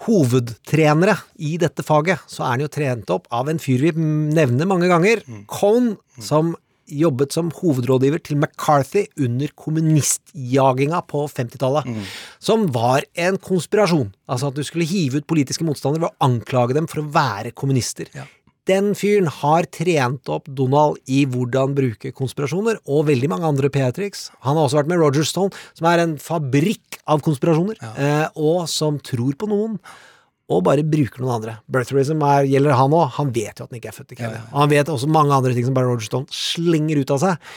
hovedtrenere 0.04 1.16
i 1.40 1.56
dette 1.62 1.84
faget, 1.86 2.20
så 2.28 2.44
er 2.44 2.54
han 2.58 2.64
jo 2.66 2.72
trent 2.72 3.12
opp 3.14 3.28
av 3.34 3.48
en 3.52 3.60
fyr 3.62 3.84
vi 3.86 3.94
nevner 3.96 4.68
mange 4.68 4.90
ganger, 4.92 5.22
Cohn, 5.52 5.94
som 6.20 6.54
jobbet 6.90 7.34
som 7.36 7.52
hovedrådgiver 7.56 8.22
til 8.24 8.38
McCarthy 8.38 9.06
under 9.22 9.52
kommunistjaginga 9.56 11.02
på 11.10 11.26
50-tallet, 11.32 11.90
som 12.44 12.68
var 12.76 13.08
en 13.16 13.40
konspirasjon. 13.42 14.12
Altså 14.28 14.52
at 14.52 14.58
du 14.58 14.64
skulle 14.68 14.88
hive 14.90 15.22
ut 15.22 15.28
politiske 15.30 15.66
motstandere 15.68 16.06
ved 16.06 16.12
å 16.12 16.30
anklage 16.30 16.78
dem 16.78 16.90
for 16.92 17.04
å 17.04 17.10
være 17.14 17.54
kommunister. 17.56 18.12
Den 18.70 18.94
fyren 18.96 19.28
har 19.28 19.66
trent 19.76 20.30
opp 20.32 20.46
Donald 20.48 21.02
i 21.12 21.26
hvordan 21.28 21.74
bruke 21.76 22.14
konspirasjoner, 22.16 22.80
og 22.88 23.10
veldig 23.10 23.30
mange 23.32 23.50
andre 23.50 23.68
PR-triks. 23.74 24.30
Han 24.48 24.56
har 24.56 24.70
også 24.70 24.80
vært 24.80 24.92
med 24.94 25.04
Roger 25.04 25.28
Stone, 25.28 25.52
som 25.76 25.90
er 25.92 26.04
en 26.06 26.16
fabrikk 26.22 27.02
av 27.04 27.20
konspirasjoner, 27.26 27.82
ja. 27.84 28.30
og 28.40 28.64
som 28.72 29.02
tror 29.04 29.36
på 29.36 29.52
noen. 29.52 29.76
Og 30.54 30.66
bare 30.68 30.86
bruker 30.86 31.24
noen 31.24 31.38
andre. 31.38 31.58
Birtherism 31.72 32.24
er, 32.28 32.47
gjelder 32.49 32.78
han 32.80 32.95
òg. 32.95 33.08
Han 33.20 33.32
vet 33.36 33.60
jo 33.60 33.66
at 33.66 33.72
han 33.72 33.80
ikke 33.80 33.91
er 33.93 33.97
født 33.97 34.16
i 34.16 34.20
Kenya. 34.20 34.41
Og 34.51 34.60
han 34.64 34.74
vet 34.74 34.91
også 34.93 35.10
mange 35.12 35.36
andre 35.36 35.54
ting 35.56 35.68
som 35.68 35.78
bare 35.78 35.89
Roger 35.89 36.10
Stone 36.10 36.30
slenger 36.43 37.04
ut 37.04 37.14
av 37.16 37.24
seg. 37.24 37.54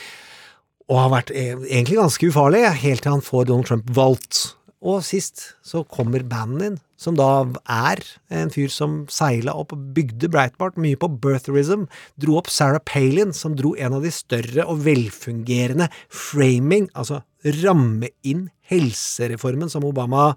Og 0.87 1.01
har 1.03 1.11
vært 1.13 1.33
eh, 1.35 1.57
egentlig 1.67 1.99
ganske 1.99 2.31
ufarlig, 2.31 2.63
helt 2.85 3.05
til 3.05 3.17
han 3.17 3.25
får 3.25 3.49
Donald 3.49 3.69
Trump 3.69 3.91
valgt. 3.97 4.43
Og 4.87 5.01
sist 5.03 5.43
så 5.67 5.83
kommer 5.89 6.23
banden 6.29 6.61
din, 6.61 6.77
som 7.01 7.17
da 7.19 7.29
er 7.73 8.01
en 8.33 8.53
fyr 8.53 8.71
som 8.73 9.01
seila 9.11 9.55
opp 9.59 9.75
og 9.75 9.89
bygde 9.97 10.31
Breitbart 10.33 10.79
mye 10.81 10.99
på 11.01 11.09
birtherism. 11.23 11.89
Dro 12.21 12.37
opp 12.39 12.51
Sarah 12.53 12.83
Palin, 12.85 13.33
som 13.35 13.57
dro 13.59 13.75
en 13.75 13.97
av 13.99 14.07
de 14.07 14.13
større 14.15 14.67
og 14.69 14.85
velfungerende 14.87 15.89
framing, 16.07 16.91
altså 16.95 17.25
ramme 17.65 18.13
inn 18.27 18.49
helsereformen 18.71 19.71
som 19.73 19.87
Obama 19.87 20.33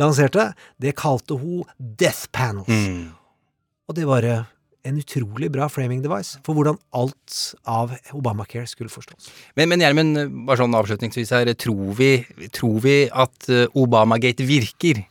lanserte. 0.00 0.52
Det 0.80 0.94
kalte 0.98 1.38
hun 1.40 1.66
Death 1.78 2.28
Panels. 2.32 3.12
Og 3.88 3.96
det 3.98 4.06
var 4.08 4.26
eh, 4.26 4.44
en 4.88 4.98
utrolig 4.98 5.50
bra 5.52 5.68
framing 5.70 6.02
device 6.02 6.40
for 6.46 6.56
hvordan 6.56 6.78
alt 6.96 7.38
av 7.68 7.94
Obamacare 8.16 8.66
skulle 8.70 8.92
forstås. 8.92 9.30
Men, 9.58 9.70
men 9.72 9.84
Gjermund, 9.84 10.22
bare 10.46 10.62
sånn 10.62 10.78
avslutningsvis 10.78 11.34
her, 11.34 11.52
tror 11.58 11.92
vi, 11.98 12.14
tror 12.54 12.80
vi 12.84 12.96
at 13.10 13.50
eh, 13.52 13.68
Obamagate 13.78 14.46
virker? 14.48 15.04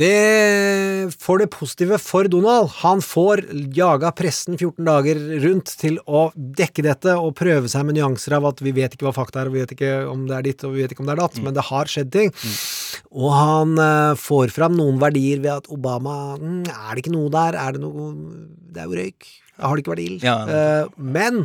Det 0.00 1.12
får 1.20 1.42
det 1.42 1.50
positive 1.52 1.98
for 2.00 2.28
Donald. 2.30 2.70
Han 2.80 3.02
får 3.04 3.42
jaga 3.76 4.12
pressen 4.16 4.56
14 4.56 4.86
dager 4.86 5.18
rundt 5.42 5.74
til 5.80 5.98
å 6.08 6.30
dekke 6.34 6.84
dette 6.86 7.16
og 7.20 7.34
prøve 7.36 7.68
seg 7.68 7.84
med 7.84 7.98
nyanser 7.98 8.38
av 8.38 8.46
at 8.48 8.62
vi 8.64 8.72
vet 8.76 8.94
ikke 8.96 9.10
hva 9.10 9.16
fakta 9.16 9.42
er, 9.42 9.50
og 9.50 9.58
vi 9.58 9.64
vet 9.64 9.74
ikke 9.76 9.92
om 10.08 10.22
det 10.30 10.38
er 10.38 10.46
ditt, 10.46 10.64
og 10.64 10.72
vi 10.76 10.86
vet 10.86 10.94
ikke 10.94 11.04
om 11.04 11.10
det 11.10 11.18
er 11.18 11.20
datt, 11.20 11.42
men 11.44 11.56
det 11.58 11.66
har 11.68 11.90
skjedd 11.90 12.14
ting. 12.14 12.32
Og 13.10 13.30
han 13.34 13.76
eh, 13.82 14.16
får 14.20 14.54
fram 14.54 14.76
noen 14.78 15.00
verdier 15.02 15.42
ved 15.42 15.52
at 15.58 15.70
Obama 15.72 16.36
mm, 16.40 16.64
Er 16.70 16.90
det 16.94 17.04
ikke 17.04 17.14
noe 17.14 17.30
der? 17.34 17.58
Er 17.58 17.76
det 17.76 17.84
noe 17.84 18.10
Det 18.70 18.82
er 18.82 18.90
jo 18.90 18.98
røyk. 19.00 19.30
Har 19.60 19.76
det 19.76 19.84
ikke 19.84 19.94
vært 19.94 20.04
ild? 20.06 20.26
Ja. 20.26 20.36
Eh, 20.48 21.00
men 21.00 21.44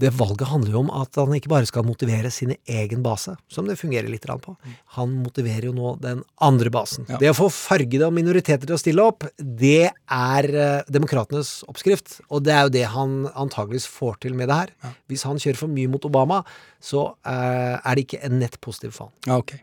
det 0.00 0.12
valget 0.16 0.48
handler 0.48 0.72
jo 0.72 0.80
om 0.80 0.90
at 0.96 1.16
han 1.18 1.34
ikke 1.36 1.50
bare 1.52 1.68
skal 1.68 1.84
motivere 1.84 2.30
sin 2.32 2.54
egen 2.56 3.02
base, 3.04 3.34
som 3.52 3.66
det 3.68 3.76
fungerer 3.76 4.08
litt 4.08 4.24
på. 4.24 4.54
Han 4.96 5.18
motiverer 5.24 5.66
jo 5.68 5.74
nå 5.76 5.94
den 6.00 6.22
andre 6.40 6.72
basen. 6.72 7.04
Ja. 7.10 7.18
Det 7.20 7.32
å 7.32 7.36
få 7.36 7.50
fargede 7.52 8.08
og 8.08 8.14
minoriteter 8.16 8.64
til 8.64 8.78
å 8.78 8.80
stille 8.80 9.04
opp, 9.04 9.26
det 9.36 9.90
er 9.90 10.50
eh, 10.50 10.88
demokratenes 10.88 11.58
oppskrift. 11.68 12.20
Og 12.30 12.46
det 12.46 12.54
er 12.56 12.64
jo 12.64 12.74
det 12.78 12.86
han 12.94 13.18
antageligvis 13.34 13.88
får 13.90 14.22
til 14.24 14.38
med 14.38 14.48
det 14.48 14.60
her. 14.62 14.94
Hvis 15.10 15.26
han 15.28 15.40
kjører 15.42 15.60
for 15.66 15.74
mye 15.74 15.90
mot 15.92 16.06
Obama, 16.08 16.40
så 16.80 17.10
er 17.28 17.92
det 17.92 18.06
ikke 18.06 18.22
en 18.24 18.40
nett 18.40 18.56
positiv 18.64 18.94
for 18.96 19.10
han. 19.10 19.18
Ja, 19.28 19.42
ok. 19.42 19.58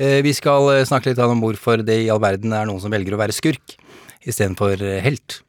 Eh, 0.00 0.22
Vi 0.24 0.32
skal 0.32 0.64
eh, 0.72 0.86
snakke 0.88 1.10
litt 1.10 1.20
om 1.20 1.42
hvorfor 1.44 1.82
det 1.84 1.98
i 2.00 2.08
all 2.08 2.22
verden 2.22 2.54
er 2.56 2.64
noen 2.64 2.80
som 2.80 2.92
velger 2.92 3.12
å 3.12 3.20
være 3.20 3.36
skurk 3.36 3.76
istedenfor 4.24 4.80
eh, 4.80 5.00
helt. 5.04 5.42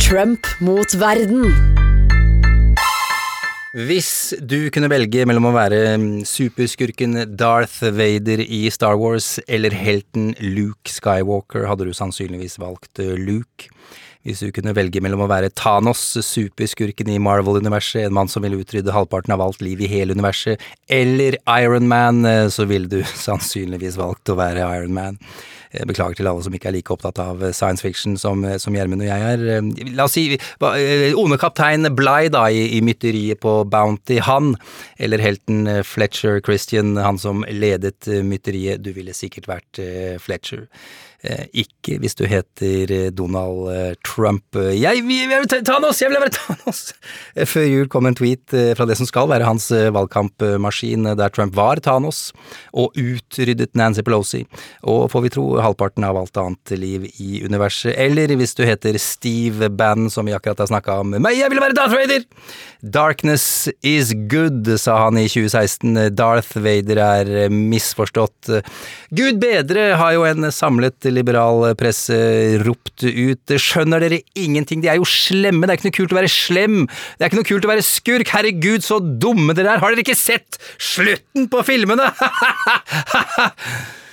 Trump 0.00 0.48
mot 0.64 0.96
verden. 0.96 1.44
Hvis 3.76 4.32
du 4.40 4.70
kunne 4.72 4.88
velge 4.88 5.26
mellom 5.28 5.50
å 5.50 5.52
være 5.52 5.82
mm, 6.00 6.08
superskurken 6.24 7.20
Darth 7.36 7.82
Vader 7.84 8.40
i 8.40 8.64
Star 8.72 8.96
Wars 8.96 9.34
eller 9.44 9.76
helten 9.76 10.32
Luke 10.40 10.88
Skywalker, 10.88 11.68
hadde 11.68 11.90
du 11.90 11.92
sannsynligvis 11.92 12.56
valgt 12.64 13.04
Luke. 13.04 13.68
Hvis 14.28 14.42
du 14.44 14.50
kunne 14.52 14.74
velge 14.76 15.00
mellom 15.00 15.22
å 15.24 15.30
være 15.30 15.48
Thanos, 15.56 16.02
superskurken 16.20 17.08
i 17.08 17.20
Marvel-universet, 17.22 18.02
en 18.04 18.16
mann 18.18 18.28
som 18.28 18.44
ville 18.44 18.58
utrydde 18.60 18.92
halvparten 18.92 19.32
av 19.32 19.40
alt 19.40 19.62
liv 19.64 19.80
i 19.80 19.88
hele 19.88 20.12
universet, 20.12 20.60
eller 20.92 21.38
Iron 21.54 21.88
Man, 21.88 22.26
eh, 22.28 22.44
så 22.52 22.66
ville 22.68 22.90
du 22.92 23.00
sannsynligvis 23.26 23.96
valgt 23.96 24.28
å 24.28 24.36
være 24.36 24.66
Iron 24.76 24.92
Man. 24.92 25.16
Eh, 25.70 25.84
Beklager 25.88 26.18
til 26.18 26.28
alle 26.30 26.44
som 26.44 26.54
ikke 26.56 26.70
er 26.70 26.76
like 26.78 26.92
opptatt 26.94 27.20
av 27.22 27.42
eh, 27.44 27.54
science 27.56 27.84
fiction 27.84 28.16
som 28.20 28.44
eh, 28.48 28.56
Gjermund 28.58 29.04
og 29.04 29.10
jeg 29.10 29.32
er. 29.32 29.44
La 29.96 30.06
oss 30.06 30.14
si 30.16 30.38
onde 31.18 31.38
kaptein 31.40 31.88
Bligh 31.96 32.30
da 32.34 32.46
i, 32.52 32.64
i 32.78 32.82
mytteriet 32.84 33.40
på 33.42 33.60
Bounty, 33.68 34.20
han, 34.24 34.54
eller 35.02 35.22
helten 35.22 35.66
Fletcher 35.86 36.38
Christian, 36.44 36.96
han 37.00 37.18
som 37.18 37.44
ledet 37.48 38.06
mytteriet, 38.24 38.84
du 38.84 38.92
ville 38.94 39.16
sikkert 39.16 39.48
vært 39.50 39.80
Fletcher. 40.22 40.66
Ikke 41.50 41.96
hvis 41.98 42.14
du 42.14 42.22
heter 42.30 43.08
Donald 43.10 43.96
Trump. 44.06 44.54
Jeg, 44.54 45.02
vil 45.02 45.48
ta 45.50 45.58
Thanos! 45.66 45.98
Jeg 46.02 46.12
vil 46.12 46.22
være 46.22 46.34
Thanos! 46.36 46.82
Før 47.50 47.66
jul 47.66 47.90
kom 47.90 48.06
en 48.06 48.18
tweet 48.18 48.54
fra 48.78 48.86
det 48.86 48.98
som 49.00 49.08
skal 49.08 49.30
være 49.32 49.48
hans 49.48 49.66
valgkampmaskin, 49.72 51.10
der 51.18 51.34
Trump 51.34 51.56
var 51.58 51.82
Thanos, 51.82 52.28
og 52.70 52.94
utryddet 52.94 53.74
Nancy 53.78 54.06
Pelosi. 54.06 54.44
Og 54.86 55.08
får 55.10 55.26
vi 55.26 55.34
tro 55.34 55.48
halvparten 55.64 56.06
av 56.06 56.16
alt 56.20 56.38
annet 56.40 56.72
liv 56.78 57.06
i 57.18 57.42
universet. 57.44 57.94
Eller 57.98 58.32
hvis 58.38 58.56
du 58.58 58.64
heter 58.66 58.98
Steve 59.02 59.70
Bann, 59.70 60.08
som 60.10 60.28
vi 60.28 60.34
akkurat 60.36 60.62
har 60.62 60.70
snakka 60.70 61.00
om. 61.02 61.16
Men 61.16 61.34
jeg 61.34 61.50
vil 61.52 61.62
være 61.62 61.76
Darth 61.78 61.96
Vader! 61.96 62.24
Darkness 62.78 63.66
is 63.82 64.12
good, 64.30 64.68
sa 64.78 65.00
han 65.04 65.18
i 65.18 65.26
2016. 65.26 66.14
Darth 66.14 66.60
Vader 66.62 67.00
er 67.02 67.50
misforstått. 67.50 68.52
Gud 69.10 69.40
bedre, 69.42 69.88
har 69.98 70.14
jo 70.14 70.26
en 70.28 70.46
samlet 70.54 71.08
liberal 71.10 71.74
presse 71.78 72.14
ropt 72.62 73.02
ut. 73.02 73.56
Skjønner 73.58 74.04
dere 74.04 74.22
ingenting? 74.38 74.84
De 74.84 74.92
er 74.92 75.00
jo 75.00 75.08
slemme, 75.08 75.66
det 75.66 75.74
er 75.74 75.80
ikke 75.80 75.90
noe 75.90 75.98
kult 75.98 76.14
å 76.14 76.20
være 76.20 76.32
slem. 76.32 76.80
Det 76.86 77.26
er 77.26 77.32
ikke 77.32 77.42
noe 77.42 77.50
kult 77.50 77.66
å 77.66 77.74
være 77.74 77.86
skurk. 77.86 78.34
Herregud, 78.36 78.86
så 78.86 79.00
dumme 79.02 79.56
dere 79.58 79.74
er. 79.74 79.82
Har 79.82 79.94
dere 79.94 80.06
ikke 80.06 80.18
sett 80.18 80.60
slutten 80.78 81.50
på 81.50 81.64
filmene? 81.66 82.12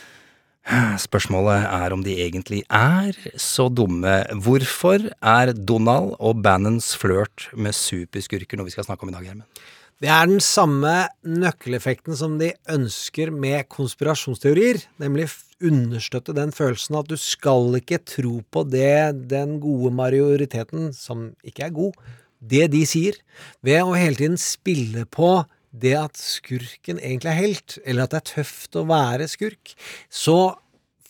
Spørsmålet 0.65 1.67
er 1.69 1.93
om 1.93 2.01
de 2.01 2.15
egentlig 2.23 2.63
er 2.73 3.13
så 3.37 3.67
dumme. 3.69 4.23
Hvorfor 4.41 5.03
er 5.21 5.53
Donald 5.53 6.15
og 6.17 6.41
Bannons 6.41 6.95
flørt 6.97 7.51
med 7.53 7.75
superskurker 7.77 8.57
noe 8.57 8.65
vi 8.69 8.73
skal 8.73 8.87
snakke 8.87 9.05
om 9.05 9.13
i 9.13 9.15
dag, 9.15 9.27
Gjermund? 9.27 9.65
Det 10.03 10.09
er 10.11 10.25
den 10.27 10.41
samme 10.43 10.91
nøkkeleffekten 11.23 12.17
som 12.19 12.33
de 12.41 12.49
ønsker 12.73 13.29
med 13.31 13.69
konspirasjonsteorier, 13.71 14.81
nemlig 14.99 15.29
understøtte 15.63 16.35
den 16.35 16.51
følelsen 16.51 16.97
at 16.99 17.07
du 17.07 17.15
skal 17.15 17.77
ikke 17.79 18.01
tro 18.03 18.41
på 18.51 18.65
det 18.67 19.29
den 19.31 19.55
gode 19.63 19.93
majoriteten, 19.95 20.89
som 20.91 21.29
ikke 21.47 21.69
er 21.69 21.77
god, 21.77 21.95
det 22.43 22.67
de 22.73 22.83
sier, 22.89 23.15
ved 23.63 23.85
å 23.85 23.95
hele 23.95 24.19
tiden 24.19 24.41
spille 24.41 25.05
på 25.07 25.37
det 25.81 25.95
at 25.99 26.19
skurken 26.19 26.99
egentlig 26.99 27.31
er 27.31 27.41
helt, 27.41 27.77
eller 27.85 28.05
at 28.05 28.13
det 28.13 28.21
er 28.21 28.29
tøft 28.33 28.77
å 28.79 28.85
være 28.89 29.27
skurk, 29.31 29.73
så 30.09 30.55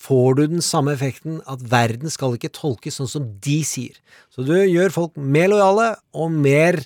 får 0.05 0.37
du 0.37 0.43
den 0.55 0.63
samme 0.65 0.93
effekten 0.93 1.39
at 1.49 1.63
verden 1.71 2.11
skal 2.13 2.35
ikke 2.37 2.53
tolkes 2.53 2.99
sånn 2.99 3.09
som 3.09 3.27
de 3.41 3.59
sier. 3.65 3.97
Så 4.33 4.45
du 4.45 4.53
gjør 4.53 4.93
folk 4.93 5.17
mer 5.17 5.49
lojale 5.53 5.93
og 6.13 6.33
mer 6.33 6.77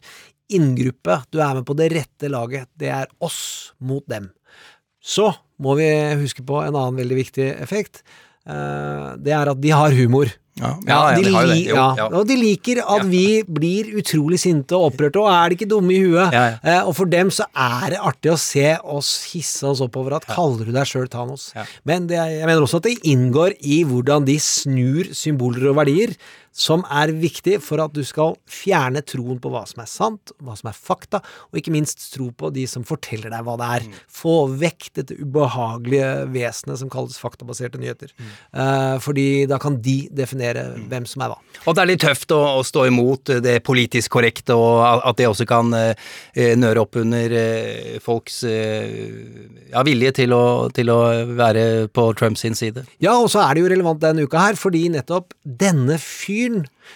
inngruppe. 0.49 1.19
Du 1.33 1.41
er 1.43 1.59
med 1.59 1.67
på 1.67 1.75
det 1.77 1.91
rette 1.93 2.31
laget. 2.31 2.69
Det 2.79 2.89
er 2.93 3.11
oss 3.23 3.73
mot 3.79 4.05
dem. 4.09 4.29
Så 5.03 5.29
må 5.59 5.75
vi 5.79 5.89
huske 6.21 6.45
på 6.47 6.61
en 6.63 6.75
annen 6.75 6.99
veldig 6.99 7.17
viktig 7.19 7.49
effekt. 7.59 8.03
Eh, 8.47 9.15
Det 9.19 9.35
er 9.35 9.51
at 9.51 9.61
de 9.61 9.75
har 9.75 9.91
humor. 9.95 10.31
Ja, 10.59 10.75
ja, 10.87 11.15
de, 11.15 11.23
li- 11.23 11.31
Jo. 11.69 11.75
Og 12.19 12.27
de 12.27 12.35
liker 12.35 12.81
at 12.83 13.05
vi 13.09 13.43
blir 13.43 13.93
utrolig 14.01 14.39
sinte 14.39 14.75
og 14.75 14.91
opprørte, 14.93 15.21
og 15.23 15.29
er 15.31 15.49
de 15.49 15.55
ikke 15.57 15.69
dumme 15.71 15.93
i 15.95 16.01
huet? 16.03 16.33
Eh, 16.63 16.81
Og 16.87 16.95
for 16.95 17.05
dem 17.05 17.29
så 17.31 17.45
er 17.55 17.89
det 17.95 17.99
artig 17.99 18.31
å 18.33 18.37
se 18.37 18.77
oss 18.83 19.13
hisse 19.31 19.63
oss 19.67 19.79
oppover 19.81 20.15
at 20.17 20.25
kaller 20.27 20.65
du 20.65 20.71
deg 20.75 20.85
sjøl 20.85 21.07
Thanos? 21.09 21.53
Men 21.85 22.07
det, 22.07 22.17
jeg 22.17 22.45
mener 22.45 22.61
også 22.67 22.77
at 22.83 22.83
det 22.89 22.97
inngår 23.03 23.55
i 23.63 23.83
hvordan 23.87 24.25
de 24.25 24.37
snur 24.39 25.05
symboler 25.15 25.69
og 25.71 25.75
verdier. 25.79 26.15
Som 26.55 26.83
er 26.91 27.13
viktig 27.15 27.57
for 27.63 27.81
at 27.83 27.93
du 27.95 28.01
skal 28.07 28.35
fjerne 28.49 29.01
troen 29.05 29.39
på 29.41 29.51
hva 29.53 29.63
som 29.69 29.83
er 29.83 29.89
sant, 29.89 30.33
hva 30.43 30.55
som 30.59 30.69
er 30.71 30.77
fakta, 30.77 31.21
og 31.49 31.59
ikke 31.59 31.73
minst 31.73 32.01
tro 32.13 32.29
på 32.35 32.51
de 32.55 32.65
som 32.69 32.85
forteller 32.87 33.31
deg 33.33 33.45
hva 33.45 33.55
det 33.59 33.69
er. 33.77 33.87
Få 34.11 34.35
vekk 34.59 34.89
dette 34.99 35.17
ubehagelige 35.19 36.09
vesenet 36.33 36.81
som 36.81 36.91
kalles 36.91 37.19
faktabaserte 37.21 37.81
nyheter. 37.81 38.13
Eh, 38.19 38.95
fordi 39.03 39.45
da 39.49 39.59
kan 39.61 39.79
de 39.83 39.97
definere 40.15 40.65
hvem 40.89 41.07
som 41.09 41.23
er 41.25 41.33
hva. 41.33 41.39
Og 41.65 41.77
det 41.77 41.83
er 41.83 41.91
litt 41.91 42.03
tøft 42.03 42.33
å, 42.35 42.41
å 42.59 42.65
stå 42.65 42.87
imot 42.89 43.33
det 43.45 43.59
politisk 43.67 44.17
korrekte, 44.17 44.57
og 44.57 44.83
at 44.83 45.19
det 45.19 45.29
også 45.29 45.47
kan 45.49 45.71
eh, 45.77 46.55
nøre 46.59 46.83
opp 46.83 46.99
under 46.99 47.37
eh, 47.39 47.99
folks 48.03 48.41
eh, 48.49 49.69
ja, 49.69 49.83
vilje 49.87 50.15
til 50.23 50.35
å, 50.35 50.43
til 50.75 50.91
å 50.91 50.99
være 51.37 51.65
på 51.93 52.09
Trumps 52.19 52.43
side. 52.57 52.85
Ja, 53.03 53.15
og 53.19 53.29
så 53.31 53.43
er 53.43 53.55
det 53.55 53.63
jo 53.63 53.71
relevant 53.71 54.01
denne 54.01 54.25
uka 54.25 54.41
her, 54.49 54.57
fordi 54.59 54.87
nettopp 54.91 55.35
denne 55.43 55.99
fyren 56.01 56.38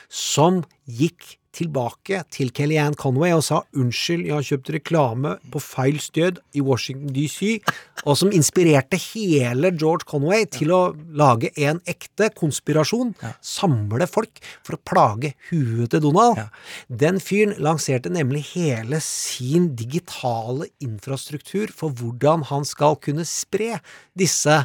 som 0.09 0.61
gikk 0.85 1.37
tilbake 1.53 2.23
til 2.33 2.49
Kellyanne 2.55 2.97
Conway 2.99 3.33
og 3.35 3.43
sa 3.45 3.61
unnskyld, 3.77 4.25
jeg 4.27 4.33
har 4.33 4.45
kjøpt 4.47 4.71
reklame 4.73 5.35
på 5.53 5.61
feil 5.61 5.99
sted 6.01 6.39
i 6.57 6.63
Washington 6.65 7.13
DC, 7.13 7.59
og 8.03 8.17
som 8.19 8.33
inspirerte 8.33 8.97
hele 9.13 9.69
George 9.77 10.07
Conway 10.09 10.47
til 10.53 10.73
å 10.73 10.81
lage 11.13 11.53
en 11.61 11.81
ekte 11.89 12.31
konspirasjon, 12.37 13.13
samle 13.45 14.07
folk 14.09 14.41
for 14.65 14.77
å 14.77 14.81
plage 14.81 15.33
huet 15.51 15.93
til 15.93 16.03
Donald. 16.07 16.41
Den 16.89 17.21
fyren 17.23 17.55
lanserte 17.61 18.11
nemlig 18.13 18.45
hele 18.55 19.01
sin 19.05 19.71
digitale 19.77 20.71
infrastruktur 20.83 21.73
for 21.73 21.93
hvordan 21.93 22.47
han 22.49 22.65
skal 22.67 22.97
kunne 23.03 23.27
spre 23.29 23.77
disse 24.17 24.63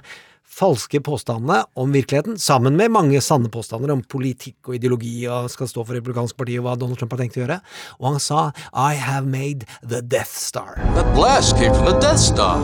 falske 0.49 1.01
påstandene 1.05 1.62
om 1.78 1.92
virkeligheten, 1.92 2.38
sammen 2.38 2.76
med 2.76 2.92
mange 2.94 3.20
sanne 3.24 3.51
påstander 3.53 3.92
om 3.94 4.03
politikk 4.03 4.70
og 4.70 4.78
ideologi 4.78 5.14
og 5.30 5.51
skal 5.53 5.70
stå 5.70 5.84
for 5.84 5.99
republikansk 5.99 6.38
parti 6.38 6.59
og 6.59 6.66
hva 6.66 6.76
Donald 6.80 6.99
Trump 7.01 7.14
har 7.14 7.22
tenkt 7.22 7.38
å 7.38 7.44
gjøre. 7.44 7.61
Og 8.01 8.11
han 8.12 8.22
sa 8.22 8.51
I 8.72 8.99
have 8.99 9.28
made 9.28 9.68
the 9.82 10.03
Death 10.03 10.34
Star. 10.34 10.80
That 10.96 11.14
blast 11.14 11.57
came 11.57 11.74
from 11.74 11.92
the 11.92 11.99
Death 12.01 12.22
Star. 12.22 12.62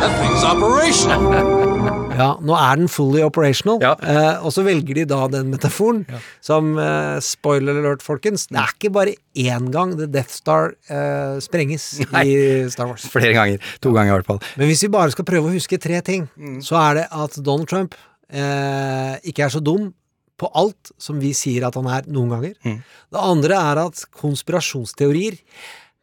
That 0.00 0.14
thing's 0.22 0.44
operational. 0.44 1.64
Ja, 2.18 2.28
nå 2.42 2.56
er 2.58 2.80
den 2.80 2.88
fully 2.90 3.22
operational, 3.24 3.78
eh, 3.82 4.42
og 4.42 4.50
så 4.54 4.64
velger 4.66 4.98
de 4.98 5.04
da 5.08 5.20
den 5.30 5.52
metaforen 5.52 6.02
som 6.44 6.72
eh, 6.82 7.18
spoiler 7.24 7.78
alert, 7.78 8.02
folkens. 8.04 8.48
Det 8.50 8.58
er 8.58 8.74
ikke 8.74 8.90
bare 8.96 9.14
én 9.38 9.70
gang 9.74 9.94
The 9.98 10.08
Death 10.10 10.34
Star 10.34 10.72
eh, 10.90 11.38
sprenges 11.44 11.86
Nei. 12.14 12.24
i 12.26 12.40
Star 12.74 12.90
Wars. 12.90 13.06
Flere 13.12 13.32
ganger. 13.36 13.62
To 13.84 13.92
ganger 13.94 14.12
i 14.12 14.16
hvert 14.18 14.28
fall. 14.32 14.42
Men 14.58 14.70
hvis 14.72 14.82
vi 14.84 14.90
bare 14.98 15.14
skal 15.14 15.28
prøve 15.28 15.48
å 15.50 15.54
huske 15.54 15.78
tre 15.80 16.02
ting, 16.04 16.26
så 16.64 16.76
er 16.82 17.00
det 17.02 17.06
at 17.14 17.38
Donald 17.46 17.70
Trump 17.70 17.94
eh, 18.28 19.14
ikke 19.30 19.46
er 19.46 19.54
så 19.54 19.62
dum 19.64 19.92
på 20.38 20.46
alt 20.54 20.92
som 21.02 21.16
vi 21.18 21.32
sier 21.34 21.64
at 21.66 21.74
han 21.74 21.88
er 21.90 22.04
noen 22.14 22.30
ganger. 22.30 22.52
Det 23.10 23.18
andre 23.18 23.56
er 23.58 23.80
at 23.88 24.04
konspirasjonsteorier 24.20 25.34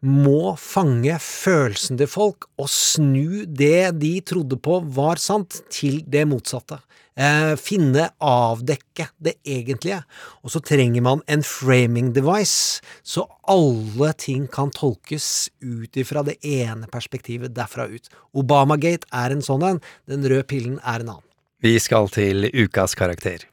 må 0.05 0.53
fange 0.61 1.17
følelsen 1.21 1.97
til 1.97 2.09
folk 2.09 2.45
og 2.61 2.69
snu 2.69 3.45
det 3.49 3.97
de 3.97 4.13
trodde 4.25 4.59
på 4.61 4.79
var 4.95 5.21
sant, 5.21 5.63
til 5.73 6.03
det 6.05 6.27
motsatte. 6.29 6.77
Eh, 7.15 7.53
finne, 7.55 8.09
avdekke 8.19 9.07
det 9.23 9.37
egentlige. 9.47 10.01
Og 10.43 10.51
så 10.51 10.59
trenger 10.59 11.03
man 11.05 11.23
en 11.31 11.45
framing 11.47 12.11
device, 12.15 12.81
så 13.03 13.25
alle 13.47 14.11
ting 14.19 14.49
kan 14.51 14.73
tolkes 14.75 15.49
ut 15.63 15.95
ifra 15.95 16.25
det 16.27 16.37
ene 16.43 16.91
perspektivet 16.91 17.55
derfra 17.55 17.87
ut. 17.87 18.11
Obamagate 18.35 19.07
er 19.15 19.31
en 19.31 19.45
sånn 19.45 19.63
en, 19.63 19.81
den 20.11 20.27
røde 20.27 20.45
pillen 20.51 20.77
er 20.83 21.05
en 21.05 21.15
annen. 21.17 21.29
Vi 21.63 21.77
skal 21.79 22.11
til 22.13 22.51
ukas 22.51 22.93
karakter. 22.99 23.47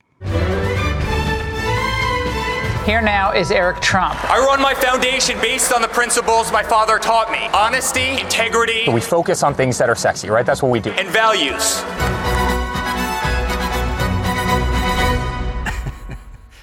Here 2.85 3.01
now 3.01 3.30
is 3.30 3.53
Eric 3.53 3.78
Trump. 3.80 4.18
I 4.28 4.39
run 4.43 4.61
my 4.61 4.74
foundation 4.74 5.39
based 5.41 5.72
on 5.72 5.83
the 5.83 5.89
principles 5.89 6.51
my 6.51 6.64
father 6.64 6.99
taught 6.99 7.30
me 7.30 7.39
honesty, 7.55 8.18
integrity, 8.20 8.91
We 8.91 9.01
focus 9.01 9.45
on 9.45 9.55
things 9.55 9.78
that 9.78 9.89
are 9.89 9.95
sexy, 9.95 10.28
right? 10.28 10.45
That's 10.45 10.62
what 10.62 10.72
we 10.72 10.80
do. 10.80 10.91
and 10.99 11.09
values. 11.09 11.64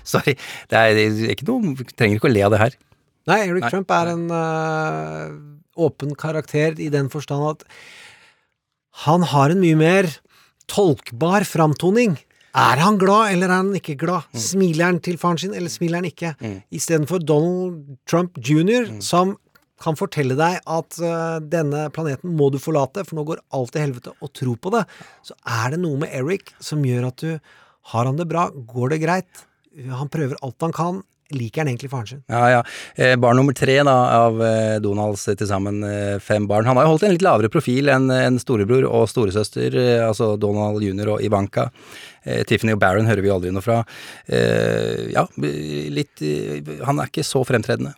Sorry, 0.04 0.36
det 0.70 0.76
er, 0.76 0.94
det 0.98 1.06
er 1.08 1.34
ikke 1.38 1.48
noe 1.48 1.74
vi 1.80 1.88
Trenger 1.94 2.20
ikke 2.20 2.28
å 2.28 2.34
le 2.36 2.44
av 2.48 2.52
det 2.56 2.62
her. 2.66 2.74
Nei, 3.30 3.40
Eric 3.48 3.64
Nei. 3.64 3.72
Trump 3.72 3.92
er 3.94 4.12
en 4.12 4.26
uh, 4.34 5.26
åpen 5.80 6.12
karakter 6.20 6.76
i 6.84 6.90
den 6.92 7.08
forstand 7.14 7.48
at 7.54 7.64
han 9.06 9.24
har 9.32 9.54
en 9.54 9.62
mye 9.64 9.78
mer 9.80 10.04
tolkbar 10.68 11.48
framtoning. 11.48 12.18
Er 12.58 12.82
han 12.82 12.98
glad, 13.02 13.34
eller 13.34 13.50
er 13.50 13.62
han 13.62 13.76
ikke 13.78 13.98
glad? 14.00 14.30
Smiler 14.34 14.90
han 14.90 15.02
til 15.06 15.20
faren 15.22 15.38
sin, 15.42 15.54
eller 15.54 15.70
smiler 15.70 16.02
han 16.02 16.10
ikke? 16.10 16.34
Istedenfor 16.74 17.22
Donald 17.22 17.98
Trump 18.10 18.40
jr., 18.42 18.90
som 19.06 19.36
kan 19.80 19.96
fortelle 19.96 20.36
deg 20.36 20.58
at 20.68 20.98
uh, 21.00 21.38
denne 21.40 21.86
planeten 21.96 22.34
må 22.36 22.50
du 22.52 22.58
forlate, 22.60 23.06
for 23.08 23.16
nå 23.16 23.24
går 23.30 23.40
alt 23.56 23.72
til 23.76 23.86
helvete, 23.86 24.12
og 24.20 24.34
tro 24.36 24.58
på 24.60 24.74
det, 24.76 24.82
så 25.24 25.38
er 25.48 25.76
det 25.76 25.80
noe 25.86 26.02
med 26.02 26.12
Eric 26.20 26.52
som 26.60 26.84
gjør 26.84 27.12
at 27.14 27.24
du 27.24 27.56
Har 27.94 28.06
han 28.06 28.20
det 28.20 28.28
bra? 28.30 28.50
Går 28.52 28.92
det 28.92 29.00
greit? 29.02 29.46
Han 29.88 30.12
prøver 30.12 30.36
alt 30.44 30.62
han 30.62 30.76
kan. 30.76 31.00
Liker 31.30 31.62
han 31.62 31.70
egentlig 31.70 31.90
faren 31.92 32.08
sin? 32.10 32.22
Ja, 32.30 32.50
ja. 32.50 32.62
Eh, 32.96 33.16
barn 33.22 33.38
nummer 33.38 33.54
tre 33.54 33.76
da, 33.86 33.94
av 34.26 34.40
eh, 34.42 34.80
Donalds 34.82 35.28
eh, 35.30 35.36
til 35.38 35.48
sammen 35.50 35.84
eh, 35.86 36.18
fem 36.22 36.48
barn. 36.50 36.66
Han 36.66 36.78
har 36.78 36.88
jo 36.88 36.96
holdt 36.96 37.06
en 37.06 37.14
litt 37.14 37.26
lavere 37.26 37.52
profil 37.54 37.92
enn 37.94 38.10
en 38.14 38.40
storebror 38.42 38.88
og 38.90 39.06
storesøster, 39.12 39.78
eh, 39.78 40.02
altså 40.08 40.32
Donald 40.42 40.82
jr. 40.82 41.14
og 41.16 41.26
Ivanka. 41.26 41.68
Eh, 42.24 42.44
Tiffany 42.48 42.74
og 42.76 42.82
Barron 42.82 43.10
hører 43.10 43.24
vi 43.26 43.32
aldri 43.34 43.52
noe 43.54 43.64
fra. 43.66 43.82
Eh, 44.28 45.10
ja, 45.14 45.26
litt 45.40 46.24
eh, 46.26 46.60
Han 46.88 47.02
er 47.02 47.12
ikke 47.12 47.26
så 47.28 47.44
fremtredende. 47.48 47.96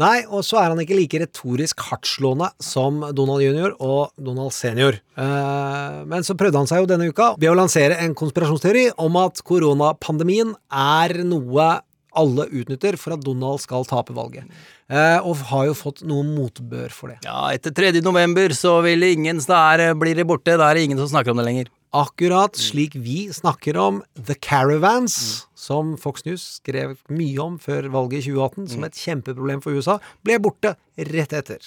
Nei, 0.00 0.22
og 0.24 0.40
så 0.46 0.56
er 0.62 0.72
han 0.72 0.80
ikke 0.80 0.96
like 0.96 1.20
retorisk 1.20 1.82
hardtslående 1.90 2.48
som 2.64 3.02
Donald 3.12 3.44
jr. 3.44 3.74
og 3.76 4.14
Donald 4.16 4.54
senior. 4.56 4.96
Eh, 5.20 6.02
men 6.08 6.24
så 6.26 6.36
prøvde 6.38 6.62
han 6.62 6.70
seg 6.70 6.82
jo 6.82 6.90
denne 6.90 7.10
uka 7.12 7.34
ved 7.36 7.52
å 7.52 7.56
lansere 7.58 8.00
en 8.00 8.16
konspirasjonsteori 8.18 8.88
om 9.02 9.18
at 9.20 9.42
koronapandemien 9.46 10.54
er 10.72 11.20
noe 11.28 11.72
alle 12.12 12.46
utnytter 12.52 12.98
for 13.00 13.16
at 13.16 13.24
Donald 13.24 13.62
skal 13.62 13.86
tape 13.88 14.14
valget. 14.16 14.48
Eh, 14.92 15.18
og 15.24 15.44
har 15.48 15.68
jo 15.70 15.76
fått 15.76 16.02
noe 16.08 16.24
motbør 16.26 16.92
for 16.92 17.12
det. 17.12 17.22
Ja, 17.24 17.46
etter 17.54 17.72
3. 17.72 17.94
november 18.04 18.52
så 18.56 18.78
vil 18.84 19.04
ingen 19.08 19.40
Der 19.40 19.94
blir 19.94 20.14
det 20.16 20.26
borte. 20.28 20.56
Da 20.58 20.70
er 20.70 20.74
det 20.74 20.84
ingen 20.84 20.98
som 21.00 21.08
snakker 21.08 21.32
om 21.32 21.40
det 21.40 21.48
lenger. 21.48 21.70
Akkurat 21.92 22.56
slik 22.56 22.94
vi 22.96 23.26
snakker 23.32 23.76
om 23.76 23.98
The 24.26 24.34
Caravans, 24.40 25.46
som 25.54 25.96
Fox 26.00 26.24
News 26.24 26.44
skrev 26.62 26.94
mye 27.12 27.36
om 27.44 27.58
før 27.60 27.90
valget 27.92 28.22
i 28.22 28.30
2018, 28.32 28.68
som 28.72 28.86
et 28.88 28.96
kjempeproblem 28.96 29.60
for 29.64 29.76
USA, 29.76 29.98
ble 30.24 30.38
borte 30.40 30.72
rett 30.96 31.34
etter. 31.36 31.60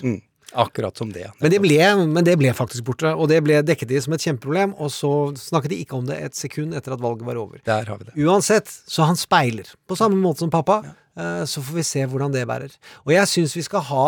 Akkurat 0.55 0.97
som 0.97 1.11
det. 1.13 1.27
Men 1.41 1.51
det, 1.53 1.59
ble, 1.61 1.77
men 2.09 2.25
det 2.25 2.35
ble 2.41 2.51
faktisk 2.57 2.85
borte, 2.87 3.11
og 3.13 3.29
det 3.29 3.37
ble 3.45 3.59
dekket 3.65 3.89
de 3.91 4.01
som 4.01 4.13
et 4.17 4.25
kjempeproblem, 4.25 4.73
og 4.81 4.89
så 4.93 5.11
snakket 5.37 5.73
de 5.75 5.79
ikke 5.85 5.97
om 5.99 6.09
det 6.09 6.17
et 6.25 6.37
sekund 6.37 6.73
etter 6.77 6.95
at 6.97 7.01
valget 7.05 7.25
var 7.27 7.37
over. 7.41 7.61
Der 7.65 7.85
har 7.89 8.01
vi 8.01 8.07
det. 8.09 8.15
Uansett, 8.25 8.69
så 8.89 9.05
han 9.09 9.17
speiler, 9.19 9.69
på 9.89 9.97
samme 9.99 10.17
måte 10.21 10.41
som 10.45 10.53
pappa, 10.53 10.81
Ja. 11.15 11.45
så 11.47 11.61
får 11.63 11.75
vi 11.77 11.83
se 11.87 12.01
hvordan 12.11 12.33
det 12.33 12.47
bærer. 12.49 12.73
Og 13.05 13.13
jeg 13.13 13.27
syns 13.31 13.53
vi 13.55 13.61
skal 13.63 13.85
ha 13.91 14.07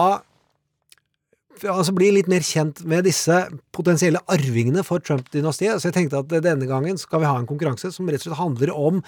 Altså 1.66 1.94
bli 1.96 2.12
litt 2.12 2.28
mer 2.28 2.40
kjent 2.46 2.84
med 2.86 3.04
disse 3.08 3.48
potensielle 3.74 4.20
arvingene 4.28 4.84
for 4.86 5.00
Trump-dynastiet. 5.00 5.80
Så 5.82 5.90
jeg 5.92 5.94
tenkte 5.98 6.20
at 6.20 6.28
denne 6.44 6.68
gangen 6.70 6.98
skal 7.02 7.20
vi 7.24 7.26
ha 7.26 7.38
en 7.40 7.48
konkurranse 7.50 7.92
som 7.94 8.08
rett 8.08 8.22
og 8.22 8.30
slett 8.30 8.38
handler 8.42 8.74
om 8.76 9.02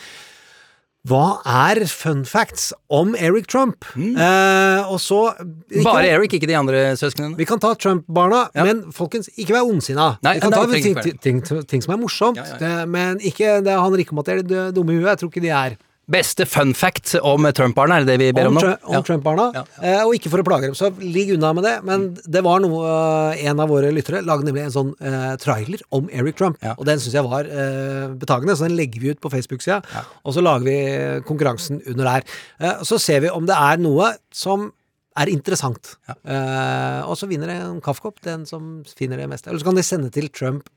hva 1.07 1.39
er 1.47 1.79
fun 1.87 2.25
facts 2.27 2.73
om 2.91 3.13
Eric 3.15 3.47
Trump? 3.47 3.85
Eh, 3.95 4.81
og 4.91 4.99
så 4.99 5.33
ikke- 5.71 5.83
Bare 5.85 6.09
Eric, 6.11 6.33
ikke 6.33 6.45
de 6.47 6.55
andre 6.59 6.81
søsknene. 6.99 7.37
Vi 7.37 7.45
kan 7.45 7.57
ta 7.57 7.73
Trump-barna, 7.73 8.49
men 8.53 8.91
folkens, 8.91 9.29
ikke 9.39 9.55
vær 9.55 9.63
ondsinna. 9.63 10.17
Nei, 10.21 10.33
Vi 10.35 10.39
kan 10.41 10.51
ta 10.51 10.65
ting, 10.65 10.95
ting, 11.21 11.41
ting, 11.41 11.63
ting 11.65 11.81
som 11.81 11.93
er 11.93 11.97
morsomt, 12.03 12.35
Ja, 12.35 12.43
ja, 12.43 12.51
ja. 12.51 12.57
Det, 12.83 12.89
men 12.89 13.17
ikke 13.19 13.63
det 13.63 13.79
handler 13.79 13.99
ikke 14.03 14.11
om 14.11 14.19
at 14.19 14.25
de 14.25 14.31
er 14.55 14.71
dumme 14.73 14.91
i 14.91 14.99
huet. 14.99 15.07
Jeg 15.07 15.17
tror 15.19 15.31
ikke 15.31 15.41
de 15.41 15.49
er. 15.49 15.77
Beste 16.09 16.45
fun 16.49 16.71
fact 16.73 17.11
om 17.21 17.45
Trump-barna, 17.53 17.99
er 17.99 18.05
det 18.07 18.15
det 18.15 18.19
vi 18.23 18.29
ber 18.33 18.47
om, 18.49 18.57
Om, 18.57 18.63
nå? 18.65 18.71
Om 18.89 18.95
Ja. 18.97 19.01
Trump-barna. 19.05 19.45
Eh, 19.81 19.99
og 20.05 20.15
ikke 20.17 20.31
for 20.33 20.41
å 20.41 20.45
plage 20.47 20.65
dem, 20.69 20.73
så 20.77 20.89
ligg 20.97 21.35
unna 21.35 21.51
med 21.53 21.67
det. 21.67 21.75
Men 21.85 22.07
det 22.25 22.41
var 22.45 22.63
noe 22.63 22.81
eh, 23.35 23.45
En 23.49 23.59
av 23.61 23.69
våre 23.69 23.91
lyttere 23.93 24.23
lagde 24.25 24.47
nemlig 24.49 24.65
en 24.65 24.73
sånn 24.73 24.89
eh, 24.99 25.35
trailer 25.41 25.83
om 25.95 26.09
Eric 26.11 26.39
Trump. 26.41 26.57
Og 26.77 26.81
den 26.89 26.97
syns 27.03 27.13
jeg 27.19 27.27
var 27.27 27.45
eh, 27.45 28.07
betagende, 28.19 28.57
så 28.57 28.65
den 28.67 28.77
legger 28.79 29.03
vi 29.05 29.13
ut 29.13 29.21
på 29.21 29.29
Facebook-sida. 29.33 29.79
Og 30.25 30.33
så 30.33 30.41
lager 30.41 30.65
vi 30.65 31.21
konkurransen 31.29 31.79
under 31.85 32.09
der. 32.15 32.27
Eh, 32.59 32.81
så 32.89 32.97
ser 33.01 33.21
vi 33.27 33.29
om 33.29 33.45
det 33.45 33.55
er 33.59 33.77
noe 33.81 34.15
som 34.33 34.71
er 35.19 35.29
interessant. 35.33 35.95
Eh, 36.09 37.01
og 37.05 37.17
så 37.19 37.27
vinner 37.29 37.49
en 37.53 37.79
kaffekopp, 37.83 38.21
den 38.25 38.45
som 38.49 38.79
finner 38.97 39.19
det 39.21 39.29
meste. 39.29 39.49
Eller 39.51 39.59
så 39.61 39.67
kan 39.69 39.77
de 39.77 39.83
sende 39.85 40.09
til 40.15 40.29
Trump. 40.33 40.69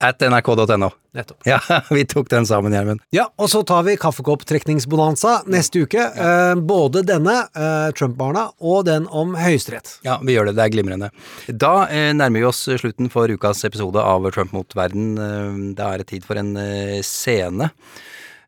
At 0.00 0.22
nrk.no. 0.24 0.90
Nettopp. 1.12 1.42
Ja, 1.44 1.58
vi 1.90 2.04
tok 2.08 2.30
den 2.30 2.46
sammen, 2.48 2.72
Gjermund. 2.72 3.02
Ja, 3.12 3.26
og 3.36 3.50
så 3.52 3.60
tar 3.68 3.82
vi 3.84 3.98
kaffekopptrekningsbonanza 4.00 5.40
neste 5.50 5.82
uke. 5.84 6.06
Eh, 6.08 6.54
både 6.56 7.02
denne, 7.04 7.34
eh, 7.52 7.90
Trump-barna, 7.98 8.46
og 8.64 8.86
den 8.88 9.08
om 9.12 9.34
Høyesterett. 9.36 9.98
Ja, 10.06 10.16
vi 10.24 10.38
gjør 10.38 10.48
det. 10.48 10.56
Det 10.56 10.64
er 10.64 10.72
glimrende. 10.72 11.10
Da 11.52 11.74
eh, 11.92 12.14
nærmer 12.16 12.40
vi 12.40 12.48
oss 12.48 12.62
slutten 12.80 13.12
for 13.12 13.28
ukas 13.28 13.60
episode 13.68 14.00
av 14.00 14.30
Trump 14.32 14.56
mot 14.56 14.78
verden. 14.78 15.12
Eh, 15.20 15.60
da 15.76 15.92
er 15.92 16.00
det 16.00 16.08
tid 16.14 16.24
for 16.24 16.40
en 16.40 16.54
eh, 16.56 17.02
scene. 17.04 17.68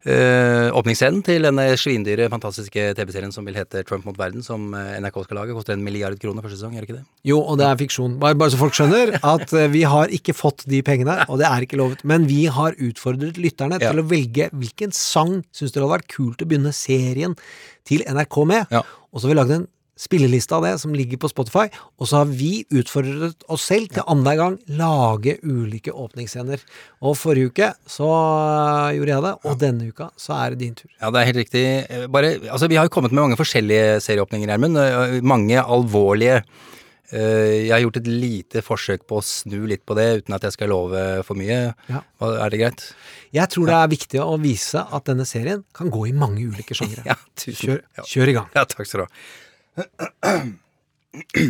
Eh, 0.02 0.66
åpningsscenen 0.74 1.20
til 1.22 1.44
denne 1.46 1.64
svindyre, 1.78 2.26
fantastiske 2.32 2.88
TV-serien 2.98 3.30
som 3.30 3.46
vil 3.46 3.54
hete 3.54 3.84
Trump 3.86 4.02
mot 4.08 4.16
verden, 4.18 4.42
som 4.42 4.72
eh, 4.74 4.96
NRK 4.98 5.20
skal 5.28 5.38
lage, 5.38 5.54
koster 5.54 5.76
en 5.76 5.84
milliard 5.86 6.16
kroner 6.18 6.42
første 6.42 6.58
sesong, 6.58 6.72
gjør 6.74 6.88
ikke 6.88 6.96
det? 6.96 7.04
Jo, 7.30 7.36
og 7.38 7.60
det 7.60 7.68
er 7.68 7.78
fiksjon. 7.78 8.16
Bare, 8.22 8.34
bare 8.34 8.50
så 8.50 8.58
folk 8.58 8.74
skjønner 8.74 9.14
at 9.20 9.54
eh, 9.54 9.68
vi 9.70 9.84
har 9.86 10.10
ikke 10.10 10.34
fått 10.34 10.64
de 10.66 10.80
pengene, 10.82 11.20
og 11.30 11.38
det 11.38 11.46
er 11.46 11.66
ikke 11.68 11.78
lovet. 11.78 12.02
Men 12.02 12.26
vi 12.26 12.48
har 12.50 12.74
utfordret 12.82 13.38
lytterne 13.38 13.78
Ja. 13.78 13.92
til 13.92 14.02
å 14.02 14.06
velge 14.10 14.48
hvilken 14.50 14.90
sang 14.96 15.44
syns 15.54 15.70
dere 15.70 15.86
hadde 15.86 16.00
vært 16.00 16.10
kult 16.10 16.42
å 16.42 16.50
begynne 16.50 16.74
serien 16.74 17.38
til 17.86 18.02
NRK 18.02 18.42
med. 18.50 18.74
Og 18.74 19.20
så 19.22 19.28
har 19.28 19.34
vi 19.36 19.38
lagd 19.38 19.54
en 19.54 19.68
spilleliste 20.02 20.56
av 20.56 20.64
det 20.66 20.72
som 20.82 20.94
ligger 20.96 21.20
på 21.22 21.30
Spotify, 21.30 21.68
og 22.00 22.08
så 22.10 22.22
har 22.22 22.30
vi 22.32 22.64
utfordret 22.74 23.44
oss 23.52 23.68
selv 23.70 23.92
til 23.94 24.02
annenhver 24.10 24.40
gang 24.40 24.56
lage 24.80 25.36
ulike 25.46 25.94
åpningsscener. 25.94 26.64
Og 27.06 27.14
forrige 27.20 27.52
uke 27.52 27.68
så 27.86 28.08
øh, 28.10 28.96
gjorde 28.98 29.14
jeg 29.14 29.26
det, 29.28 29.34
og 29.46 29.60
denne 29.62 29.88
uka 29.92 30.10
så 30.18 30.34
er 30.40 30.56
det 30.56 30.62
din 30.64 30.74
tur. 30.80 30.90
Ja, 30.98 31.12
det 31.14 31.22
er 31.22 31.30
helt 31.30 31.42
riktig. 31.44 31.64
Eh, 31.86 32.06
Bare, 32.12 32.34
altså, 32.50 32.66
vi 32.72 32.80
har 32.80 32.88
jo 32.90 32.94
kommet 32.98 33.14
med 33.14 33.22
mange 33.28 33.38
forskjellige 33.40 34.00
serieåpninger, 34.04 34.50
Gjermund. 34.50 34.78
Eh, 34.82 35.18
Mange 35.22 35.62
alvorlige. 35.62 36.42
Eh, 37.12 37.68
Jeg 37.68 37.72
har 37.74 37.82
gjort 37.84 37.98
et 38.00 38.06
lite 38.08 38.62
forsøk 38.64 39.02
på 39.06 39.18
å 39.20 39.24
snu 39.24 39.66
litt 39.68 39.82
på 39.86 39.94
det, 39.98 40.06
uten 40.24 40.34
at 40.34 40.46
jeg 40.48 40.54
skal 40.56 40.70
love 40.72 41.02
for 41.28 41.36
mye. 41.38 41.60
Ja. 41.92 42.00
Er 42.24 42.50
det 42.50 42.60
greit? 42.62 42.84
Jeg 43.36 43.48
tror 43.52 43.68
det 43.70 43.76
er 43.78 43.90
viktig 43.92 44.20
å 44.24 44.34
vise 44.40 44.82
at 44.82 45.06
denne 45.10 45.26
serien 45.28 45.62
kan 45.76 45.92
gå 45.92 46.06
i 46.10 46.12
mange 46.16 46.42
ulike 46.48 46.74
sjangere. 46.74 47.04
Ja. 47.12 47.18
Kjør, 47.36 47.80
kjør 48.08 48.32
i 48.32 48.36
gang. 48.40 48.48
Ja, 48.56 48.64
takk 48.68 48.88
skal 48.88 49.04
du 49.04 49.06
ha. 49.06 49.12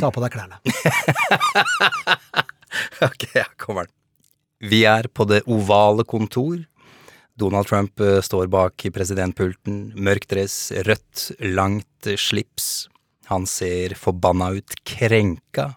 Ta 0.00 0.10
på 0.10 0.22
deg 0.22 0.34
klærne. 0.34 0.60
ok, 3.08 3.26
her 3.34 3.50
kommer 3.60 3.88
den. 3.88 3.94
Vi 4.62 4.84
er 4.86 5.08
på 5.10 5.26
det 5.26 5.42
ovale 5.50 6.04
kontor. 6.06 6.60
Donald 7.38 7.66
Trump 7.66 8.00
eh, 8.00 8.20
står 8.22 8.46
bak 8.52 8.84
presidentpulten, 8.94 9.92
mørk 9.98 10.28
dress, 10.30 10.70
rødt, 10.86 11.32
langt 11.56 12.10
slips. 12.20 12.88
Han 13.32 13.46
ser 13.48 13.96
forbanna 13.98 14.52
ut, 14.58 14.76
krenka, 14.86 15.72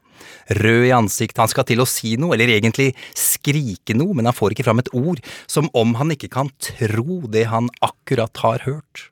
rød 0.59 0.85
i 0.89 0.93
ansiktet. 0.93 1.41
Han 1.41 1.51
skal 1.51 1.65
til 1.69 1.81
å 1.81 1.89
si 1.89 2.15
noe, 2.21 2.35
eller 2.35 2.51
egentlig 2.53 2.91
skrike 3.17 3.95
noe, 3.97 4.13
men 4.17 4.29
han 4.29 4.37
får 4.37 4.53
ikke 4.53 4.67
fram 4.67 4.83
et 4.83 4.91
ord, 4.93 5.21
som 5.49 5.71
om 5.73 5.95
han 6.01 6.13
ikke 6.13 6.31
kan 6.35 6.51
tro 6.61 7.23
det 7.31 7.47
han 7.53 7.71
akkurat 7.85 8.43
har 8.43 8.65
hørt. 8.67 9.09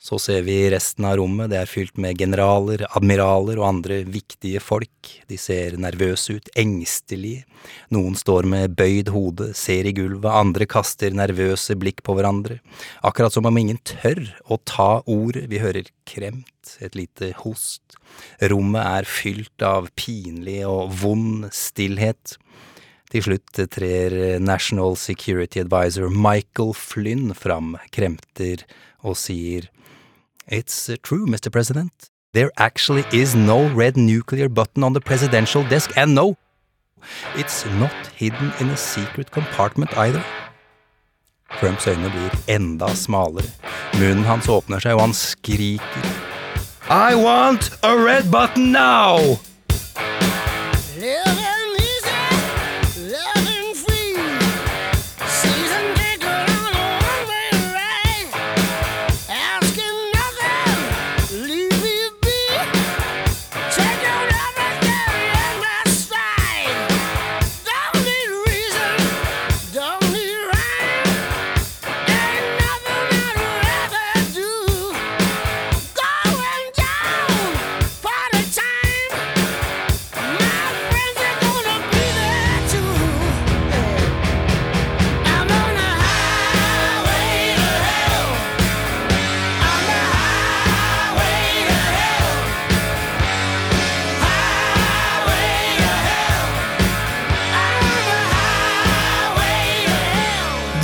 Så 0.00 0.16
ser 0.16 0.46
vi 0.46 0.54
resten 0.72 1.04
av 1.04 1.18
rommet, 1.20 1.50
det 1.52 1.58
er 1.60 1.68
fylt 1.68 1.98
med 2.00 2.16
generaler, 2.16 2.86
admiraler 2.96 3.58
og 3.60 3.66
andre 3.66 3.98
viktige 4.08 4.62
folk. 4.64 5.10
De 5.28 5.36
ser 5.36 5.74
nervøse 5.76 6.38
ut, 6.38 6.46
engstelige. 6.56 7.42
Noen 7.92 8.14
står 8.16 8.48
med 8.48 8.78
bøyd 8.78 9.10
hode, 9.12 9.50
ser 9.52 9.84
i 9.84 9.92
gulvet, 9.92 10.30
andre 10.32 10.64
kaster 10.64 11.12
nervøse 11.12 11.76
blikk 11.76 12.00
på 12.06 12.14
hverandre. 12.16 12.62
Akkurat 13.04 13.36
som 13.36 13.44
om 13.50 13.58
ingen 13.60 13.76
tør 13.84 14.22
å 14.48 14.56
ta 14.64 15.02
ordet. 15.04 15.44
Vi 15.52 15.60
hører 15.60 15.90
kremt, 16.08 16.78
et 16.80 16.96
lite 16.96 17.34
host. 17.42 17.98
Rommet 18.40 18.80
er 18.80 19.08
fylt 19.08 19.66
av 19.66 19.90
pinlig 20.00 20.62
og 20.64 20.94
vond 21.02 21.50
stillhet. 21.52 22.38
Til 23.12 23.26
slutt 23.26 23.60
trer 23.74 24.16
National 24.40 24.96
Security 24.96 25.60
Advisor 25.60 26.08
Michael 26.08 26.72
Flynn 26.78 27.34
fram, 27.36 27.74
kremter 27.92 28.64
og 29.04 29.18
sier 29.20 29.68
It's 30.48 30.88
uh, 30.88 30.96
true, 31.02 31.26
Mr. 31.26 31.50
President. 31.50 32.10
There 32.32 32.50
actually 32.56 33.04
is 33.12 33.34
no 33.34 33.68
red 33.68 33.96
nuclear 33.96 34.48
button 34.48 34.84
on 34.84 34.92
the 34.92 35.00
presidential 35.00 35.64
desk, 35.64 35.96
and 35.96 36.14
no, 36.14 36.36
it's 37.34 37.64
not 37.66 37.94
hidden 38.14 38.52
in 38.60 38.70
a 38.70 38.76
secret 38.76 39.30
compartment 39.30 39.96
either. 39.96 40.24
Trumps 41.58 41.86
øyne 41.86 42.10
blir 42.10 42.30
enda 42.46 42.94
smalere. 42.94 43.50
Munnen 43.94 44.24
hans 44.24 44.48
åpner 44.48 44.78
seg, 44.78 44.94
og 44.94 45.00
han 45.00 45.14
skriker. 45.14 46.06
I 46.90 47.14
want 47.14 47.70
a 47.82 47.96
red 47.96 48.30
button 48.30 48.72
now! 48.72 49.38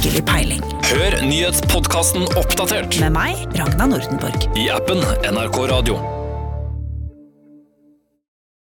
skikkelig 0.00 0.24
peiling. 0.24 0.62
Hør 0.90 1.16
nyhetspodkasten 1.26 2.24
Oppdatert 2.40 2.96
Med 3.02 3.12
meg, 3.12 3.44
Ragna 3.58 3.86
Nordenborg. 3.90 4.48
i 4.56 4.70
appen 4.72 5.02
NRK 5.28 5.66
Radio. 5.68 6.19